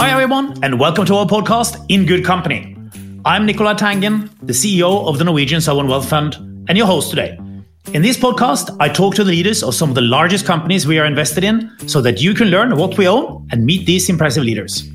Hi, 0.00 0.08
everyone, 0.12 0.58
and 0.64 0.80
welcome 0.80 1.04
to 1.04 1.14
our 1.16 1.26
podcast, 1.26 1.84
In 1.90 2.06
Good 2.06 2.24
Company. 2.24 2.74
I'm 3.26 3.44
Nicolai 3.44 3.74
Tangen, 3.74 4.30
the 4.40 4.54
CEO 4.54 5.06
of 5.06 5.18
the 5.18 5.24
Norwegian 5.24 5.60
Sovereign 5.60 5.88
Wealth 5.88 6.08
Fund, 6.08 6.36
and 6.70 6.78
your 6.78 6.86
host 6.86 7.10
today. 7.10 7.38
In 7.92 8.00
this 8.00 8.16
podcast, 8.16 8.74
I 8.80 8.88
talk 8.88 9.14
to 9.16 9.24
the 9.24 9.30
leaders 9.30 9.62
of 9.62 9.74
some 9.74 9.90
of 9.90 9.94
the 9.94 10.00
largest 10.00 10.46
companies 10.46 10.86
we 10.86 10.98
are 10.98 11.04
invested 11.04 11.44
in 11.44 11.70
so 11.86 12.00
that 12.00 12.18
you 12.22 12.32
can 12.32 12.48
learn 12.48 12.78
what 12.78 12.96
we 12.96 13.06
own 13.06 13.46
and 13.52 13.66
meet 13.66 13.84
these 13.84 14.08
impressive 14.08 14.42
leaders. 14.42 14.88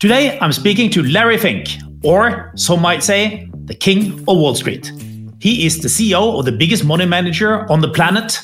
Today, 0.00 0.38
I'm 0.40 0.52
speaking 0.52 0.90
to 0.90 1.02
Larry 1.02 1.38
Fink, 1.38 1.70
or 2.04 2.52
some 2.56 2.82
might 2.82 3.02
say, 3.02 3.48
the 3.64 3.74
King 3.74 4.20
of 4.28 4.36
Wall 4.36 4.54
Street. 4.54 4.92
He 5.40 5.64
is 5.64 5.80
the 5.80 5.88
CEO 5.88 6.38
of 6.38 6.44
the 6.44 6.52
biggest 6.52 6.84
money 6.84 7.06
manager 7.06 7.66
on 7.72 7.80
the 7.80 7.88
planet, 7.88 8.38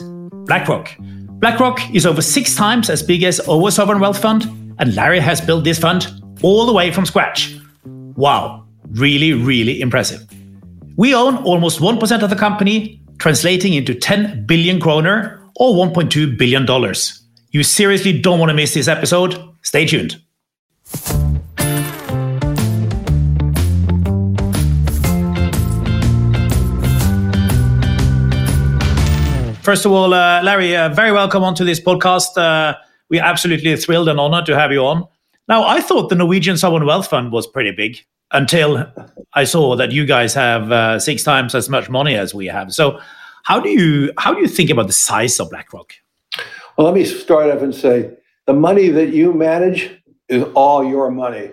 BlackRock. 0.46 0.96
BlackRock 1.42 1.94
is 1.94 2.06
over 2.06 2.22
six 2.22 2.54
times 2.54 2.88
as 2.88 3.02
big 3.02 3.24
as 3.24 3.40
our 3.40 3.70
sovereign 3.70 4.00
wealth 4.00 4.22
fund, 4.22 4.46
and 4.82 4.96
Larry 4.96 5.20
has 5.20 5.40
built 5.40 5.62
this 5.62 5.78
fund 5.78 6.08
all 6.42 6.66
the 6.66 6.72
way 6.72 6.90
from 6.90 7.06
scratch. 7.06 7.56
Wow, 8.16 8.66
really, 8.90 9.32
really 9.32 9.80
impressive. 9.80 10.28
We 10.96 11.14
own 11.14 11.36
almost 11.44 11.78
1% 11.78 12.22
of 12.22 12.30
the 12.30 12.34
company, 12.34 13.00
translating 13.18 13.74
into 13.74 13.94
10 13.94 14.44
billion 14.44 14.80
kroner 14.80 15.40
or 15.54 15.72
$1.2 15.76 16.36
billion. 16.36 16.66
You 17.52 17.62
seriously 17.62 18.20
don't 18.20 18.40
want 18.40 18.50
to 18.50 18.54
miss 18.54 18.74
this 18.74 18.88
episode. 18.88 19.40
Stay 19.62 19.86
tuned. 19.86 20.20
First 29.62 29.84
of 29.84 29.92
all, 29.92 30.12
uh, 30.12 30.42
Larry, 30.42 30.76
uh, 30.76 30.88
very 30.88 31.12
welcome 31.12 31.44
onto 31.44 31.64
this 31.64 31.78
podcast. 31.78 32.36
Uh, 32.36 32.74
we're 33.12 33.22
absolutely 33.22 33.76
thrilled 33.76 34.08
and 34.08 34.18
honored 34.18 34.46
to 34.46 34.58
have 34.58 34.72
you 34.72 34.80
on. 34.86 35.06
Now, 35.46 35.64
I 35.64 35.82
thought 35.82 36.08
the 36.08 36.14
Norwegian 36.14 36.56
Sovereign 36.56 36.86
Wealth 36.86 37.08
Fund 37.08 37.30
was 37.30 37.46
pretty 37.46 37.70
big 37.70 37.98
until 38.30 38.90
I 39.34 39.44
saw 39.44 39.76
that 39.76 39.92
you 39.92 40.06
guys 40.06 40.32
have 40.32 40.72
uh, 40.72 40.98
six 40.98 41.22
times 41.22 41.54
as 41.54 41.68
much 41.68 41.90
money 41.90 42.14
as 42.14 42.34
we 42.34 42.46
have. 42.46 42.72
So, 42.72 42.98
how 43.44 43.60
do 43.60 43.68
you 43.68 44.12
how 44.16 44.32
do 44.32 44.40
you 44.40 44.48
think 44.48 44.70
about 44.70 44.86
the 44.86 44.94
size 44.94 45.38
of 45.38 45.50
BlackRock? 45.50 45.92
Well, 46.78 46.86
let 46.86 46.94
me 46.94 47.04
start 47.04 47.50
off 47.50 47.60
and 47.60 47.74
say 47.74 48.16
the 48.46 48.54
money 48.54 48.88
that 48.88 49.12
you 49.12 49.34
manage 49.34 49.90
is 50.28 50.44
all 50.54 50.82
your 50.82 51.10
money. 51.10 51.50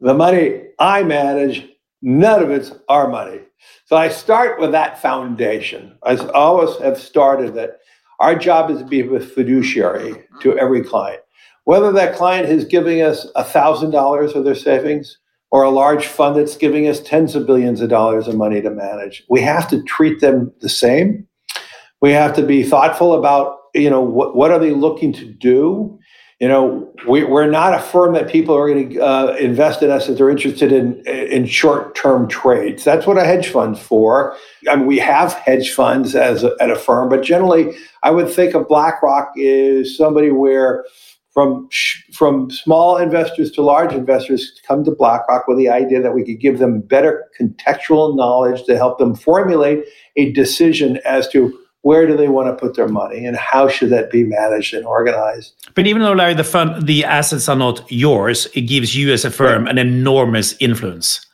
The 0.00 0.12
money 0.12 0.64
I 0.78 1.04
manage, 1.04 1.66
none 2.02 2.42
of 2.42 2.50
it's 2.50 2.72
our 2.90 3.08
money. 3.08 3.40
So 3.86 3.96
I 3.96 4.10
start 4.10 4.60
with 4.60 4.72
that 4.72 5.00
foundation. 5.00 5.96
I 6.02 6.16
always 6.16 6.76
have 6.82 6.98
started 6.98 7.54
that 7.54 7.78
our 8.20 8.34
job 8.34 8.70
is 8.70 8.78
to 8.78 8.84
be 8.84 9.00
a 9.00 9.20
fiduciary 9.20 10.12
to 10.40 10.50
mm-hmm. 10.50 10.58
every 10.58 10.82
client. 10.82 11.20
Whether 11.64 11.92
that 11.92 12.16
client 12.16 12.48
is 12.48 12.64
giving 12.64 13.02
us 13.02 13.26
$1,000 13.36 14.34
of 14.34 14.44
their 14.44 14.54
savings 14.54 15.18
or 15.50 15.62
a 15.62 15.70
large 15.70 16.06
fund 16.06 16.36
that's 16.36 16.56
giving 16.56 16.88
us 16.88 17.00
tens 17.00 17.34
of 17.34 17.46
billions 17.46 17.80
of 17.80 17.90
dollars 17.90 18.26
of 18.26 18.36
money 18.36 18.60
to 18.62 18.70
manage, 18.70 19.22
we 19.28 19.40
have 19.42 19.68
to 19.68 19.82
treat 19.82 20.20
them 20.20 20.52
the 20.60 20.68
same. 20.68 21.26
We 22.00 22.12
have 22.12 22.34
to 22.36 22.42
be 22.42 22.62
thoughtful 22.62 23.14
about, 23.14 23.56
you 23.74 23.90
know, 23.90 24.00
what, 24.00 24.34
what 24.34 24.50
are 24.50 24.58
they 24.58 24.70
looking 24.70 25.12
to 25.14 25.26
do? 25.26 25.97
You 26.40 26.46
know, 26.46 26.92
we, 27.08 27.24
are 27.24 27.50
not 27.50 27.74
a 27.74 27.80
firm 27.80 28.14
that 28.14 28.30
people 28.30 28.56
are 28.56 28.68
going 28.68 28.90
to 28.90 29.00
uh, 29.00 29.36
invest 29.40 29.82
in 29.82 29.90
us 29.90 30.08
if 30.08 30.16
they're 30.16 30.30
interested 30.30 30.70
in 30.70 31.02
in 31.06 31.46
short 31.46 31.96
term 31.96 32.28
trades. 32.28 32.84
That's 32.84 33.06
what 33.06 33.18
a 33.18 33.24
hedge 33.24 33.48
fund's 33.48 33.80
for. 33.80 34.36
I 34.68 34.76
mean, 34.76 34.86
we 34.86 34.98
have 34.98 35.32
hedge 35.32 35.72
funds 35.72 36.14
as 36.14 36.44
a, 36.44 36.54
at 36.60 36.70
a 36.70 36.76
firm, 36.76 37.08
but 37.08 37.22
generally, 37.22 37.76
I 38.04 38.12
would 38.12 38.30
think 38.30 38.54
of 38.54 38.68
BlackRock 38.68 39.32
is 39.34 39.96
somebody 39.96 40.30
where 40.30 40.84
from 41.32 41.68
from 42.12 42.50
small 42.52 42.96
investors 42.96 43.50
to 43.52 43.62
large 43.62 43.92
investors 43.92 44.60
come 44.66 44.84
to 44.84 44.92
BlackRock 44.92 45.48
with 45.48 45.58
the 45.58 45.68
idea 45.68 46.00
that 46.00 46.14
we 46.14 46.24
could 46.24 46.40
give 46.40 46.60
them 46.60 46.80
better 46.80 47.28
contextual 47.40 48.16
knowledge 48.16 48.64
to 48.64 48.76
help 48.76 48.98
them 48.98 49.16
formulate 49.16 49.84
a 50.16 50.32
decision 50.32 51.00
as 51.04 51.28
to 51.30 51.58
where 51.82 52.06
do 52.06 52.16
they 52.16 52.28
want 52.28 52.48
to 52.48 52.54
put 52.54 52.74
their 52.74 52.88
money 52.88 53.24
and 53.24 53.36
how 53.36 53.68
should 53.68 53.90
that 53.90 54.10
be 54.10 54.24
managed 54.24 54.74
and 54.74 54.84
organized? 54.84 55.54
But 55.74 55.86
even 55.86 56.02
though 56.02 56.12
larry 56.12 56.34
the 56.34 56.44
fund 56.44 56.86
the 56.86 57.04
assets 57.04 57.48
are 57.48 57.56
not 57.56 57.90
yours 57.90 58.46
it 58.54 58.62
gives 58.62 58.94
you 58.96 59.12
as 59.12 59.24
a 59.24 59.30
firm 59.30 59.64
right. 59.64 59.70
an 59.70 59.78
enormous 59.78 60.54
influence. 60.60 61.24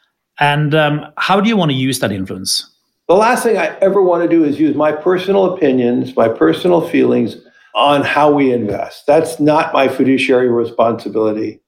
And 0.40 0.74
um, 0.74 1.06
how 1.16 1.40
do 1.40 1.48
you 1.48 1.56
want 1.56 1.70
to 1.70 1.76
use 1.76 2.00
that 2.00 2.10
influence? 2.10 2.70
The 3.08 3.14
last 3.14 3.42
thing 3.42 3.56
i 3.58 3.76
ever 3.80 4.02
want 4.02 4.22
to 4.22 4.28
do 4.28 4.44
is 4.44 4.58
use 4.60 4.74
my 4.74 4.92
personal 4.92 5.54
opinions 5.54 6.16
my 6.16 6.28
personal 6.28 6.86
feelings 6.88 7.36
on 7.74 8.02
how 8.02 8.32
we 8.32 8.52
invest. 8.52 9.04
That's 9.06 9.40
not 9.40 9.72
my 9.72 9.88
fiduciary 9.88 10.48
responsibility. 10.48 11.60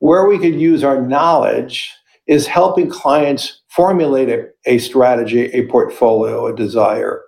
Where 0.00 0.26
we 0.26 0.38
could 0.38 0.60
use 0.60 0.82
our 0.82 1.00
knowledge 1.00 1.94
is 2.26 2.46
helping 2.46 2.90
clients 2.90 3.62
formulate 3.68 4.28
a, 4.28 4.48
a 4.66 4.78
strategy 4.78 5.44
a 5.46 5.66
portfolio 5.66 6.46
a 6.46 6.56
desire 6.56 7.22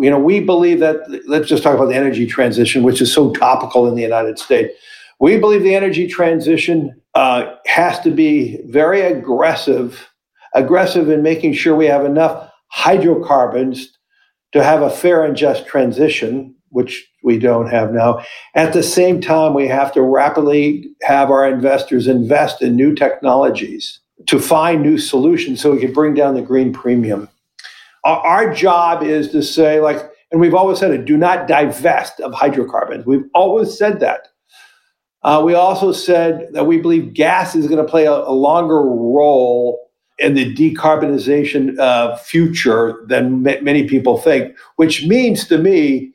you 0.00 0.10
know, 0.10 0.18
we 0.18 0.40
believe 0.40 0.80
that, 0.80 0.98
let's 1.26 1.48
just 1.48 1.62
talk 1.62 1.74
about 1.74 1.86
the 1.86 1.96
energy 1.96 2.26
transition, 2.26 2.82
which 2.82 3.00
is 3.00 3.12
so 3.12 3.32
topical 3.32 3.86
in 3.86 3.94
the 3.94 4.02
United 4.02 4.38
States. 4.38 4.72
We 5.20 5.38
believe 5.38 5.62
the 5.62 5.74
energy 5.74 6.06
transition 6.06 7.00
uh, 7.14 7.54
has 7.66 8.00
to 8.00 8.10
be 8.10 8.58
very 8.66 9.02
aggressive, 9.02 10.08
aggressive 10.54 11.10
in 11.10 11.22
making 11.22 11.52
sure 11.52 11.76
we 11.76 11.86
have 11.86 12.04
enough 12.04 12.50
hydrocarbons 12.68 13.96
to 14.52 14.64
have 14.64 14.82
a 14.82 14.90
fair 14.90 15.24
and 15.24 15.36
just 15.36 15.66
transition, 15.66 16.54
which 16.70 17.06
we 17.22 17.38
don't 17.38 17.68
have 17.68 17.92
now. 17.92 18.24
At 18.54 18.72
the 18.72 18.82
same 18.82 19.20
time, 19.20 19.54
we 19.54 19.68
have 19.68 19.92
to 19.92 20.02
rapidly 20.02 20.90
have 21.02 21.30
our 21.30 21.48
investors 21.48 22.08
invest 22.08 22.62
in 22.62 22.74
new 22.74 22.94
technologies 22.94 24.00
to 24.26 24.38
find 24.38 24.82
new 24.82 24.98
solutions 24.98 25.60
so 25.60 25.72
we 25.72 25.80
can 25.80 25.92
bring 25.92 26.14
down 26.14 26.34
the 26.34 26.42
green 26.42 26.72
premium. 26.72 27.28
Our 28.04 28.52
job 28.54 29.02
is 29.02 29.30
to 29.30 29.42
say, 29.42 29.80
like, 29.80 30.10
and 30.30 30.40
we've 30.40 30.54
always 30.54 30.78
said 30.78 30.90
it, 30.92 31.04
do 31.04 31.16
not 31.16 31.48
divest 31.48 32.20
of 32.20 32.32
hydrocarbons. 32.32 33.04
We've 33.04 33.28
always 33.34 33.76
said 33.76 34.00
that. 34.00 34.28
Uh, 35.22 35.42
we 35.44 35.54
also 35.54 35.92
said 35.92 36.48
that 36.52 36.66
we 36.66 36.78
believe 36.78 37.12
gas 37.12 37.54
is 37.54 37.66
going 37.66 37.84
to 37.84 37.90
play 37.90 38.06
a, 38.06 38.12
a, 38.12 38.32
longer 38.32 38.80
role 38.80 39.90
in 40.18 40.32
the 40.34 40.54
decarbonization 40.54 41.78
uh, 41.78 42.16
future 42.16 43.04
than 43.06 43.42
many 43.42 43.86
people 43.86 44.16
think, 44.16 44.56
which 44.76 45.06
means 45.06 45.46
to 45.46 45.58
me 45.58 46.10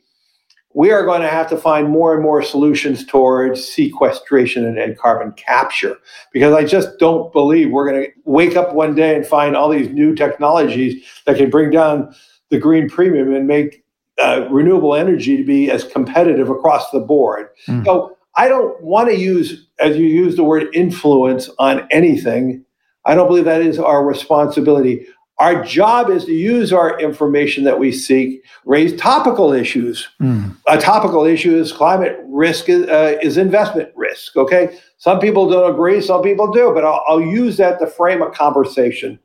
we 0.75 0.91
are 0.91 1.05
going 1.05 1.21
to 1.21 1.29
have 1.29 1.47
to 1.49 1.57
find 1.57 1.89
more 1.89 2.13
and 2.13 2.21
more 2.21 2.43
solutions 2.43 3.05
towards 3.05 3.65
sequestration 3.65 4.65
and, 4.65 4.77
and, 4.77 4.97
carbon 4.97 5.31
capture 5.31 5.97
because 6.33 6.53
I 6.53 6.65
just 6.65 6.99
don't 6.99 7.31
believe 7.31 7.71
we're 7.71 7.89
going 7.89 8.03
to 8.03 8.11
wake 8.25 8.57
up 8.57 8.73
one 8.73 8.93
day 8.93 9.15
and 9.15 9.25
find 9.25 9.55
all 9.55 9.69
these 9.69 9.89
new 9.89 10.13
technologies 10.13 11.03
that 11.25 11.37
can 11.37 11.49
bring 11.49 11.71
down 11.71 12.13
the 12.49 12.59
green 12.59 12.89
premium 12.89 13.33
and 13.33 13.47
make 13.47 13.85
uh, 14.21 14.47
renewable 14.51 14.95
energy 14.95 15.37
to 15.37 15.45
be 15.45 15.71
as 15.71 15.85
competitive 15.85 16.49
across 16.49 16.91
the 16.91 16.99
board. 16.99 17.47
Mm. 17.67 17.85
So 17.85 18.17
I 18.35 18.49
don't 18.49 18.81
want 18.83 19.09
to 19.09 19.15
use, 19.15 19.67
as 19.79 19.95
you 19.95 20.05
use 20.05 20.35
the 20.35 20.43
word 20.43 20.67
influence 20.73 21.49
on 21.57 21.87
anything. 21.89 22.65
I 23.05 23.15
don't 23.15 23.27
believe 23.27 23.45
that 23.45 23.61
is 23.61 23.79
our 23.79 24.03
responsibility. 24.03 25.07
Our 25.38 25.63
job 25.66 26.09
is 26.09 26.23
to 26.25 26.31
use 26.31 26.72
our 26.72 26.97
information 27.00 27.66
that 27.66 27.78
we 27.78 27.91
seek, 27.91 28.41
raise 28.63 28.96
topical 28.96 29.51
issues. 29.51 30.07
Mm. 30.22 30.56
A 30.68 30.78
topical 30.78 31.25
issue 31.25 31.57
is 31.57 31.73
climate 31.73 32.18
risk 32.28 32.69
is, 32.69 32.88
uh, 32.88 33.18
is, 33.22 33.38
investment 33.38 33.90
risk. 33.96 34.38
Okay, 34.38 34.78
some 34.97 35.19
people 35.19 35.50
don't 35.50 35.69
agree, 35.69 36.00
some 36.00 36.22
people 36.22 36.51
do, 36.51 36.72
but 36.73 36.85
I'll, 36.85 37.03
I'll 37.07 37.22
use 37.22 37.57
that 37.57 37.79
to 37.79 37.88
frame 37.88 38.22
a 38.22 38.31
conversation. 38.31 39.19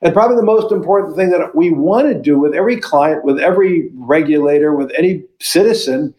And 0.00 0.14
probably 0.14 0.36
the 0.36 0.42
most 0.42 0.72
important 0.72 1.14
thing 1.14 1.28
that 1.30 1.54
we 1.54 1.70
want 1.70 2.08
to 2.08 2.14
do 2.18 2.38
with 2.38 2.54
every 2.54 2.76
client, 2.76 3.22
with 3.22 3.38
every 3.38 3.90
regulator, 3.94 4.74
with 4.74 4.90
any 4.96 5.24
citizen, 5.40 6.14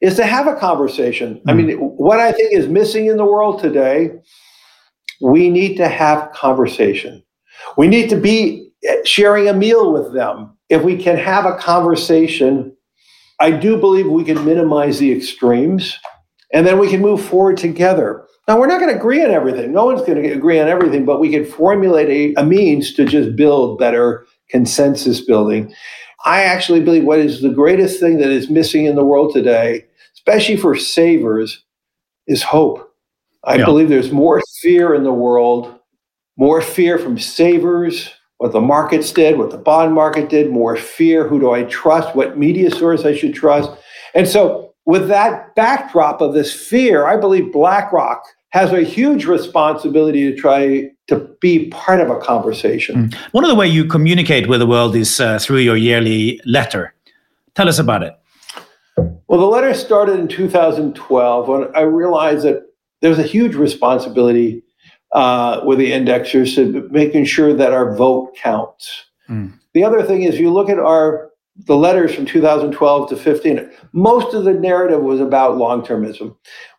is 0.00 0.16
to 0.16 0.24
have 0.24 0.46
a 0.46 0.56
conversation. 0.56 1.34
Mm. 1.34 1.42
I 1.46 1.52
mean, 1.52 1.76
what 1.76 2.20
I 2.20 2.32
think 2.32 2.54
is 2.54 2.68
missing 2.68 3.06
in 3.06 3.18
the 3.18 3.26
world 3.26 3.60
today, 3.60 4.12
we 5.20 5.50
need 5.50 5.76
to 5.76 5.88
have 5.88 6.32
conversation. 6.32 7.22
We 7.76 7.86
need 7.86 8.08
to 8.08 8.16
be 8.16 8.67
sharing 9.04 9.48
a 9.48 9.54
meal 9.54 9.92
with 9.92 10.12
them. 10.12 10.56
If 10.68 10.82
we 10.82 10.96
can 10.96 11.16
have 11.16 11.46
a 11.46 11.56
conversation, 11.56 12.76
I 13.40 13.50
do 13.50 13.78
believe 13.78 14.06
we 14.06 14.24
can 14.24 14.44
minimize 14.44 14.98
the 14.98 15.12
extremes 15.12 15.98
and 16.52 16.66
then 16.66 16.78
we 16.78 16.88
can 16.88 17.00
move 17.00 17.24
forward 17.24 17.56
together. 17.56 18.24
Now, 18.46 18.58
we're 18.58 18.66
not 18.66 18.80
going 18.80 18.92
to 18.92 18.98
agree 18.98 19.22
on 19.22 19.30
everything. 19.30 19.72
No 19.72 19.84
one's 19.84 20.00
going 20.00 20.22
to 20.22 20.30
agree 20.30 20.58
on 20.58 20.68
everything, 20.68 21.04
but 21.04 21.20
we 21.20 21.30
can 21.30 21.44
formulate 21.44 22.08
a, 22.08 22.40
a 22.40 22.44
means 22.44 22.94
to 22.94 23.04
just 23.04 23.36
build 23.36 23.78
better 23.78 24.26
consensus 24.48 25.20
building. 25.20 25.72
I 26.24 26.42
actually 26.42 26.80
believe 26.80 27.04
what 27.04 27.18
is 27.18 27.42
the 27.42 27.50
greatest 27.50 28.00
thing 28.00 28.18
that 28.18 28.30
is 28.30 28.48
missing 28.48 28.86
in 28.86 28.96
the 28.96 29.04
world 29.04 29.34
today, 29.34 29.84
especially 30.14 30.56
for 30.56 30.74
savers, 30.74 31.62
is 32.26 32.42
hope. 32.42 32.90
I 33.44 33.56
yeah. 33.56 33.66
believe 33.66 33.88
there's 33.88 34.12
more 34.12 34.42
fear 34.60 34.94
in 34.94 35.04
the 35.04 35.12
world, 35.12 35.78
more 36.36 36.60
fear 36.60 36.98
from 36.98 37.18
savers, 37.18 38.10
what 38.38 38.52
the 38.52 38.60
markets 38.60 39.12
did, 39.12 39.36
what 39.36 39.50
the 39.50 39.58
bond 39.58 39.94
market 39.94 40.28
did, 40.28 40.50
more 40.50 40.76
fear. 40.76 41.26
Who 41.28 41.38
do 41.38 41.52
I 41.52 41.64
trust? 41.64 42.14
What 42.16 42.38
media 42.38 42.70
source 42.70 43.04
I 43.04 43.14
should 43.14 43.34
trust? 43.34 43.70
And 44.14 44.26
so, 44.26 44.74
with 44.86 45.08
that 45.08 45.54
backdrop 45.54 46.20
of 46.22 46.32
this 46.32 46.54
fear, 46.54 47.06
I 47.06 47.16
believe 47.16 47.52
BlackRock 47.52 48.22
has 48.50 48.72
a 48.72 48.80
huge 48.80 49.26
responsibility 49.26 50.30
to 50.30 50.36
try 50.36 50.90
to 51.08 51.36
be 51.40 51.68
part 51.68 52.00
of 52.00 52.08
a 52.08 52.18
conversation. 52.18 53.10
Mm. 53.10 53.14
One 53.32 53.44
of 53.44 53.50
the 53.50 53.56
way 53.56 53.66
you 53.66 53.84
communicate 53.84 54.48
with 54.48 54.60
the 54.60 54.66
world 54.66 54.96
is 54.96 55.20
uh, 55.20 55.38
through 55.38 55.58
your 55.58 55.76
yearly 55.76 56.40
letter. 56.46 56.94
Tell 57.54 57.68
us 57.68 57.78
about 57.78 58.02
it. 58.02 58.18
Well, 59.26 59.40
the 59.40 59.46
letter 59.46 59.74
started 59.74 60.18
in 60.18 60.28
2012 60.28 61.48
when 61.48 61.76
I 61.76 61.82
realized 61.82 62.44
that 62.44 62.62
there's 63.02 63.18
a 63.18 63.22
huge 63.22 63.54
responsibility 63.54 64.62
uh, 65.12 65.60
with 65.64 65.78
the 65.78 65.92
indexers 65.92 66.90
making 66.90 67.24
sure 67.24 67.52
that 67.54 67.72
our 67.72 67.96
vote 67.96 68.34
counts. 68.36 69.06
Mm. 69.28 69.58
The 69.74 69.84
other 69.84 70.02
thing 70.02 70.22
is, 70.22 70.38
you 70.38 70.50
look 70.50 70.68
at 70.68 70.78
our 70.78 71.28
the 71.66 71.76
letters 71.76 72.14
from 72.14 72.24
2012 72.24 73.08
to 73.08 73.16
15. 73.16 73.70
Most 73.92 74.34
of 74.34 74.44
the 74.44 74.52
narrative 74.52 75.02
was 75.02 75.20
about 75.20 75.56
long-termism, 75.56 76.36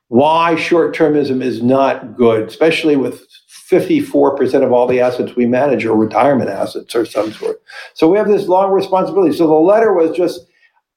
why 0.08 0.56
short-termism 0.56 1.44
is 1.44 1.62
not 1.62 2.16
good, 2.16 2.48
especially 2.48 2.96
with 2.96 3.28
54% 3.70 4.64
of 4.64 4.72
all 4.72 4.88
the 4.88 5.00
assets 5.00 5.36
we 5.36 5.46
manage 5.46 5.86
are 5.86 5.96
retirement 5.96 6.50
assets 6.50 6.96
or 6.96 7.06
some 7.06 7.31
sort. 7.31 7.62
So 7.94 8.10
we 8.10 8.18
have 8.18 8.28
this 8.28 8.48
long 8.48 8.72
responsibility. 8.72 9.36
So 9.36 9.48
the 9.48 9.54
letter 9.54 9.94
was 9.94 10.16
just 10.16 10.42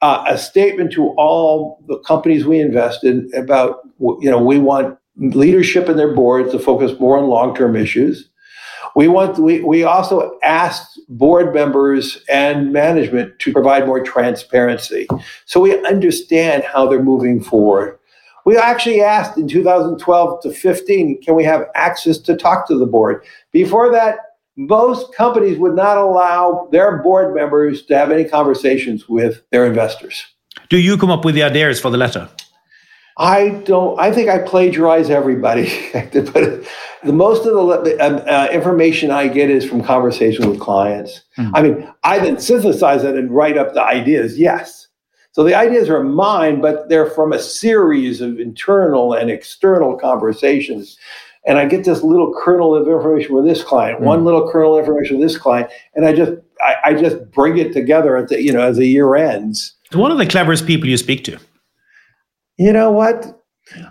uh, 0.00 0.24
a 0.26 0.38
statement 0.38 0.92
to 0.92 1.08
all 1.18 1.84
the 1.86 1.98
companies 1.98 2.46
we 2.46 2.60
invest 2.60 3.04
in 3.04 3.30
about, 3.36 3.80
you 3.98 4.30
know, 4.30 4.42
we 4.42 4.58
want 4.58 4.96
leadership 5.16 5.88
in 5.88 5.96
their 5.96 6.14
boards 6.14 6.52
to 6.52 6.58
focus 6.58 6.98
more 6.98 7.18
on 7.18 7.26
long-term 7.26 7.76
issues. 7.76 8.28
We 8.94 9.08
want 9.08 9.38
we, 9.38 9.60
we 9.62 9.84
also 9.84 10.38
asked 10.42 11.00
board 11.08 11.54
members 11.54 12.22
and 12.28 12.72
management 12.72 13.38
to 13.38 13.52
provide 13.52 13.86
more 13.86 14.02
transparency 14.02 15.06
so 15.46 15.60
we 15.60 15.84
understand 15.86 16.64
how 16.64 16.86
they're 16.88 17.02
moving 17.02 17.42
forward. 17.42 17.98
We 18.44 18.56
actually 18.58 19.00
asked 19.00 19.38
in 19.38 19.46
2012 19.48 20.42
to 20.42 20.50
15, 20.50 21.22
can 21.22 21.34
we 21.34 21.44
have 21.44 21.66
access 21.74 22.18
to 22.18 22.36
talk 22.36 22.66
to 22.68 22.76
the 22.76 22.86
board? 22.86 23.24
Before 23.52 23.90
that, 23.92 24.16
most 24.56 25.14
companies 25.14 25.58
would 25.58 25.74
not 25.74 25.96
allow 25.96 26.68
their 26.72 27.02
board 27.02 27.34
members 27.34 27.82
to 27.86 27.96
have 27.96 28.10
any 28.10 28.24
conversations 28.24 29.08
with 29.08 29.42
their 29.50 29.64
investors. 29.64 30.24
Do 30.68 30.78
you 30.78 30.98
come 30.98 31.10
up 31.10 31.24
with 31.24 31.34
the 31.34 31.44
ideas 31.44 31.80
for 31.80 31.90
the 31.90 31.96
letter? 31.96 32.28
I 33.16 33.50
don't. 33.64 33.98
I 34.00 34.12
think 34.12 34.28
I 34.28 34.38
plagiarize 34.38 35.10
everybody. 35.10 35.70
but 35.92 36.64
the 37.04 37.12
most 37.12 37.46
of 37.46 37.54
the 37.84 37.96
um, 38.00 38.22
uh, 38.26 38.48
information 38.50 39.10
I 39.10 39.28
get 39.28 39.50
is 39.50 39.64
from 39.64 39.82
conversation 39.82 40.48
with 40.48 40.60
clients. 40.60 41.22
Mm-hmm. 41.36 41.56
I 41.56 41.62
mean, 41.62 41.94
I 42.04 42.18
then 42.18 42.38
synthesize 42.38 43.04
it 43.04 43.16
and 43.16 43.30
write 43.30 43.58
up 43.58 43.74
the 43.74 43.82
ideas. 43.82 44.38
Yes. 44.38 44.88
So 45.32 45.44
the 45.44 45.54
ideas 45.54 45.88
are 45.88 46.02
mine, 46.02 46.60
but 46.60 46.88
they're 46.88 47.08
from 47.10 47.32
a 47.32 47.38
series 47.38 48.20
of 48.20 48.38
internal 48.38 49.14
and 49.14 49.30
external 49.30 49.96
conversations. 49.96 50.98
And 51.46 51.58
I 51.58 51.64
get 51.64 51.84
this 51.84 52.02
little 52.02 52.34
kernel 52.38 52.74
of 52.74 52.86
information 52.86 53.34
with 53.34 53.46
this 53.46 53.64
client, 53.64 53.96
mm-hmm. 53.96 54.06
one 54.06 54.24
little 54.24 54.50
kernel 54.50 54.74
of 54.74 54.80
information 54.80 55.18
with 55.18 55.28
this 55.28 55.38
client, 55.38 55.70
and 55.94 56.06
I 56.06 56.12
just 56.12 56.32
I, 56.62 56.76
I 56.84 56.94
just 56.94 57.30
bring 57.30 57.58
it 57.58 57.72
together 57.72 58.16
at 58.16 58.28
the 58.28 58.42
you 58.42 58.52
know 58.52 58.62
as 58.62 58.76
the 58.76 58.86
year 58.86 59.16
ends. 59.16 59.74
One 59.92 60.10
of 60.10 60.18
the 60.18 60.26
cleverest 60.26 60.66
people 60.66 60.88
you 60.88 60.96
speak 60.96 61.24
to. 61.24 61.38
You 62.56 62.72
know 62.72 62.90
what? 62.90 63.40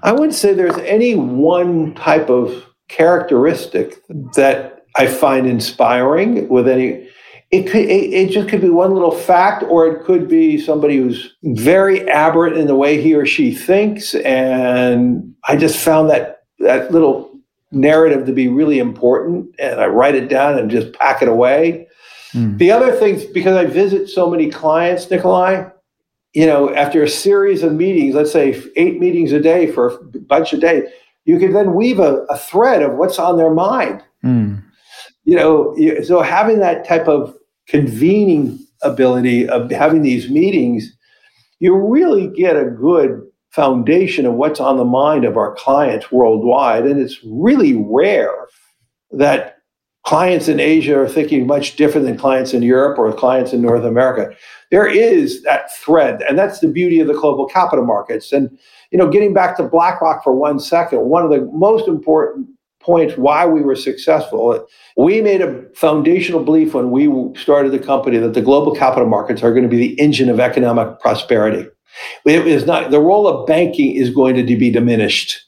I 0.04 0.12
wouldn't 0.12 0.36
say 0.36 0.54
there's 0.54 0.78
any 0.80 1.16
one 1.16 1.94
type 1.96 2.30
of 2.30 2.66
characteristic 2.88 3.96
that 4.36 4.86
I 4.98 5.08
find 5.08 5.48
inspiring 5.48 6.48
with 6.50 6.68
any. 6.68 7.08
It 7.52 7.64
could 7.64 7.82
it, 7.82 8.14
it, 8.14 8.32
just 8.32 8.48
could 8.48 8.62
be 8.62 8.70
one 8.70 8.94
little 8.94 9.12
fact, 9.12 9.64
or 9.64 9.88
it 9.88 10.06
could 10.06 10.28
be 10.28 10.58
somebody 10.58 10.98
who's 10.98 11.36
very 11.44 12.10
aberrant 12.10 12.58
in 12.58 12.68
the 12.68 12.76
way 12.76 13.02
he 13.02 13.14
or 13.14 13.26
she 13.26 13.54
thinks, 13.54 14.16
and 14.16 15.34
I 15.46 15.58
just 15.58 15.78
found 15.78 16.10
that 16.10 16.44
that 16.60 16.92
little 16.92 17.32
narrative 17.72 18.26
to 18.26 18.34
be 18.34 18.48
really 18.48 18.80
important, 18.80 19.54
and 19.60 19.82
I 19.82 19.88
write 19.88 20.16
it 20.16 20.30
down 20.30 20.58
and 20.58 20.72
just 20.72 20.94
pack 20.94 21.22
it 21.22 21.28
away. 21.28 21.88
Mm. 22.34 22.58
The 22.58 22.72
other 22.72 22.94
things, 22.94 23.26
because 23.26 23.58
I 23.58 23.66
visit 23.66 24.10
so 24.10 24.30
many 24.30 24.50
clients, 24.50 25.10
Nicolai, 25.10 25.70
you 26.34 26.46
know, 26.46 26.74
after 26.74 27.04
a 27.04 27.10
series 27.10 27.64
of 27.64 27.74
meetings, 27.74 28.16
let's 28.16 28.32
say 28.32 28.62
eight 28.76 29.00
meetings 29.00 29.32
a 29.32 29.40
day 29.40 29.72
for 29.72 29.90
a 29.90 30.20
bunch 30.20 30.54
of 30.54 30.62
days, 30.62 30.90
you 31.26 31.38
can 31.40 31.54
then 31.54 31.74
weave 31.74 32.00
a, 32.00 32.24
a 32.30 32.38
thread 32.38 32.82
of 32.82 32.96
what's 32.96 33.20
on 33.20 33.38
their 33.38 33.54
mind. 33.54 34.02
Mm. 34.24 34.64
You 35.24 35.36
know, 35.36 35.76
so 36.04 36.22
having 36.22 36.60
that 36.60 36.88
type 36.88 37.08
of 37.08 37.36
convening 37.68 38.60
ability 38.82 39.48
of 39.48 39.70
having 39.72 40.02
these 40.02 40.30
meetings, 40.30 40.92
you 41.60 41.76
really 41.76 42.28
get 42.28 42.56
a 42.56 42.66
good 42.66 43.22
foundation 43.52 44.26
of 44.26 44.34
what's 44.34 44.60
on 44.60 44.78
the 44.78 44.86
mind 44.86 45.26
of 45.26 45.38
our 45.38 45.54
clients 45.56 46.12
worldwide. 46.12 46.86
And 46.86 47.00
it's 47.00 47.20
really 47.26 47.76
rare 47.76 48.48
that 49.12 49.58
clients 50.12 50.50
in 50.50 50.60
Asia 50.60 51.00
are 51.00 51.08
thinking 51.08 51.48
much 51.48 51.78
different 51.78 52.06
than 52.06 52.18
clients 52.18 52.54
in 52.54 52.62
Europe 52.62 53.00
or 53.00 53.14
clients 53.14 53.54
in 53.54 53.62
North 53.62 53.86
America. 53.86 54.30
There 54.70 54.86
is 54.86 55.42
that 55.44 55.74
thread, 55.74 56.22
and 56.28 56.38
that's 56.38 56.60
the 56.60 56.68
beauty 56.68 57.00
of 57.00 57.08
the 57.08 57.14
global 57.14 57.46
capital 57.46 57.86
markets. 57.86 58.34
And 58.34 58.50
you 58.92 58.98
know, 58.98 59.08
getting 59.10 59.34
back 59.34 59.56
to 59.56 59.64
BlackRock 59.64 60.22
for 60.22 60.34
one 60.36 60.60
second, 60.60 61.00
one 61.06 61.24
of 61.24 61.30
the 61.30 61.50
most 61.54 61.88
important 61.88 62.50
points 62.82 63.16
why 63.16 63.46
we 63.46 63.62
were 63.62 63.74
successful. 63.74 64.68
We 64.98 65.22
made 65.22 65.40
a 65.40 65.64
foundational 65.76 66.44
belief 66.44 66.74
when 66.74 66.92
we 66.92 67.08
started 67.40 67.72
the 67.72 67.80
company 67.80 68.18
that 68.18 68.34
the 68.34 68.42
global 68.42 68.76
capital 68.76 69.08
markets 69.08 69.44
are 69.44 69.52
going 69.52 69.64
to 69.64 69.70
be 69.70 69.78
the 69.78 69.98
engine 69.98 70.28
of 70.28 70.42
economic 70.42 71.00
prosperity. 71.00 71.70
It 72.26 72.48
is 72.48 72.66
not 72.66 72.92
the 72.92 73.00
role 73.00 73.30
of 73.30 73.48
banking 73.48 73.96
is 73.96 74.10
going 74.10 74.36
to 74.36 74.44
be 74.44 74.72
diminished. 74.72 75.42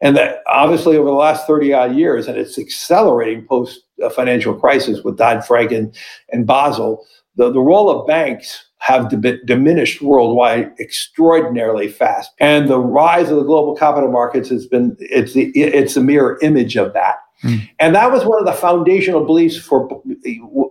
And 0.00 0.16
that 0.16 0.42
obviously 0.48 0.96
over 0.96 1.08
the 1.08 1.14
last 1.14 1.46
30 1.46 1.72
odd 1.72 1.94
years, 1.94 2.26
and 2.26 2.36
it's 2.36 2.58
accelerating 2.58 3.46
post 3.46 3.84
financial 4.14 4.54
crisis 4.54 5.02
with 5.02 5.16
Dodd 5.16 5.44
Frank 5.46 5.72
and, 5.72 5.94
and 6.30 6.46
Basel, 6.46 7.04
the, 7.36 7.50
the 7.52 7.60
role 7.60 7.90
of 7.90 8.06
banks 8.06 8.64
have 8.78 9.08
diminished 9.44 10.00
worldwide 10.02 10.72
extraordinarily 10.78 11.88
fast. 11.88 12.30
And 12.38 12.68
the 12.68 12.78
rise 12.78 13.30
of 13.30 13.36
the 13.36 13.44
global 13.44 13.74
capital 13.76 14.10
markets 14.10 14.48
has 14.50 14.66
been, 14.66 14.96
it's, 15.00 15.32
the, 15.32 15.50
it's 15.54 15.96
a 15.96 16.00
mirror 16.00 16.38
image 16.42 16.76
of 16.76 16.92
that. 16.94 17.16
Mm. 17.42 17.68
And 17.78 17.94
that 17.94 18.10
was 18.10 18.24
one 18.24 18.40
of 18.40 18.46
the 18.46 18.52
foundational 18.52 19.24
beliefs 19.24 19.56
for, 19.56 19.88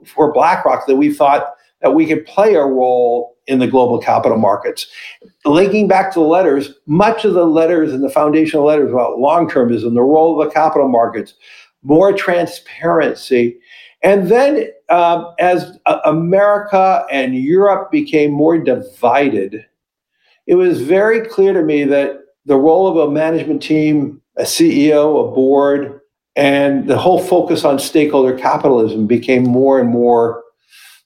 for 0.05 0.33
BlackRock 0.33 0.87
that 0.87 0.95
we 0.95 1.13
thought 1.13 1.53
that 1.81 1.91
we 1.91 2.05
could 2.05 2.25
play 2.25 2.55
a 2.55 2.65
role 2.65 3.37
in 3.45 3.59
the 3.59 3.67
global 3.67 3.99
capital 3.99 4.37
markets. 4.37 4.87
Linking 5.45 5.87
back 5.87 6.11
to 6.13 6.19
the 6.19 6.25
letters, 6.25 6.73
much 6.85 7.23
of 7.23 7.33
the 7.33 7.45
letters 7.45 7.93
and 7.93 8.03
the 8.03 8.09
foundational 8.09 8.65
letters 8.65 8.91
about 8.91 9.19
long 9.19 9.49
termism, 9.49 9.93
the 9.93 10.01
role 10.01 10.41
of 10.41 10.47
the 10.47 10.53
capital 10.53 10.89
markets, 10.89 11.35
more 11.83 12.13
transparency. 12.13 13.59
And 14.03 14.29
then 14.29 14.69
um, 14.89 15.33
as 15.39 15.77
uh, 15.85 15.99
America 16.05 17.05
and 17.11 17.35
Europe 17.35 17.91
became 17.91 18.31
more 18.31 18.57
divided, 18.57 19.65
it 20.45 20.55
was 20.55 20.81
very 20.81 21.27
clear 21.27 21.53
to 21.53 21.63
me 21.63 21.83
that 21.85 22.19
the 22.45 22.55
role 22.55 22.87
of 22.87 22.95
a 22.95 23.11
management 23.11 23.61
team, 23.61 24.21
a 24.37 24.43
CEO, 24.43 25.27
a 25.27 25.31
board, 25.33 25.99
and 26.35 26.87
the 26.87 26.97
whole 26.97 27.19
focus 27.19 27.65
on 27.65 27.79
stakeholder 27.79 28.37
capitalism 28.37 29.07
became 29.07 29.43
more 29.43 29.79
and 29.79 29.89
more 29.89 30.43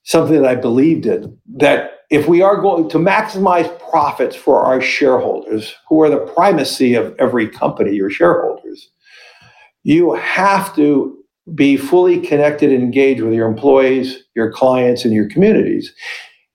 something 0.03 0.41
that 0.41 0.45
I 0.45 0.55
believed 0.55 1.05
in. 1.05 1.37
That 1.55 2.01
if 2.09 2.27
we 2.27 2.41
are 2.41 2.57
going 2.57 2.89
to 2.89 2.97
maximize 2.97 3.79
profits 3.89 4.35
for 4.35 4.63
our 4.63 4.81
shareholders, 4.81 5.73
who 5.87 6.01
are 6.01 6.09
the 6.09 6.31
primacy 6.35 6.93
of 6.93 7.15
every 7.17 7.47
company, 7.47 7.95
your 7.95 8.09
shareholders, 8.09 8.89
you 9.83 10.13
have 10.13 10.75
to 10.75 11.17
be 11.55 11.75
fully 11.75 12.19
connected 12.19 12.71
and 12.71 12.83
engaged 12.83 13.21
with 13.21 13.33
your 13.33 13.47
employees, 13.47 14.23
your 14.35 14.51
clients, 14.51 15.03
and 15.03 15.13
your 15.13 15.27
communities. 15.27 15.93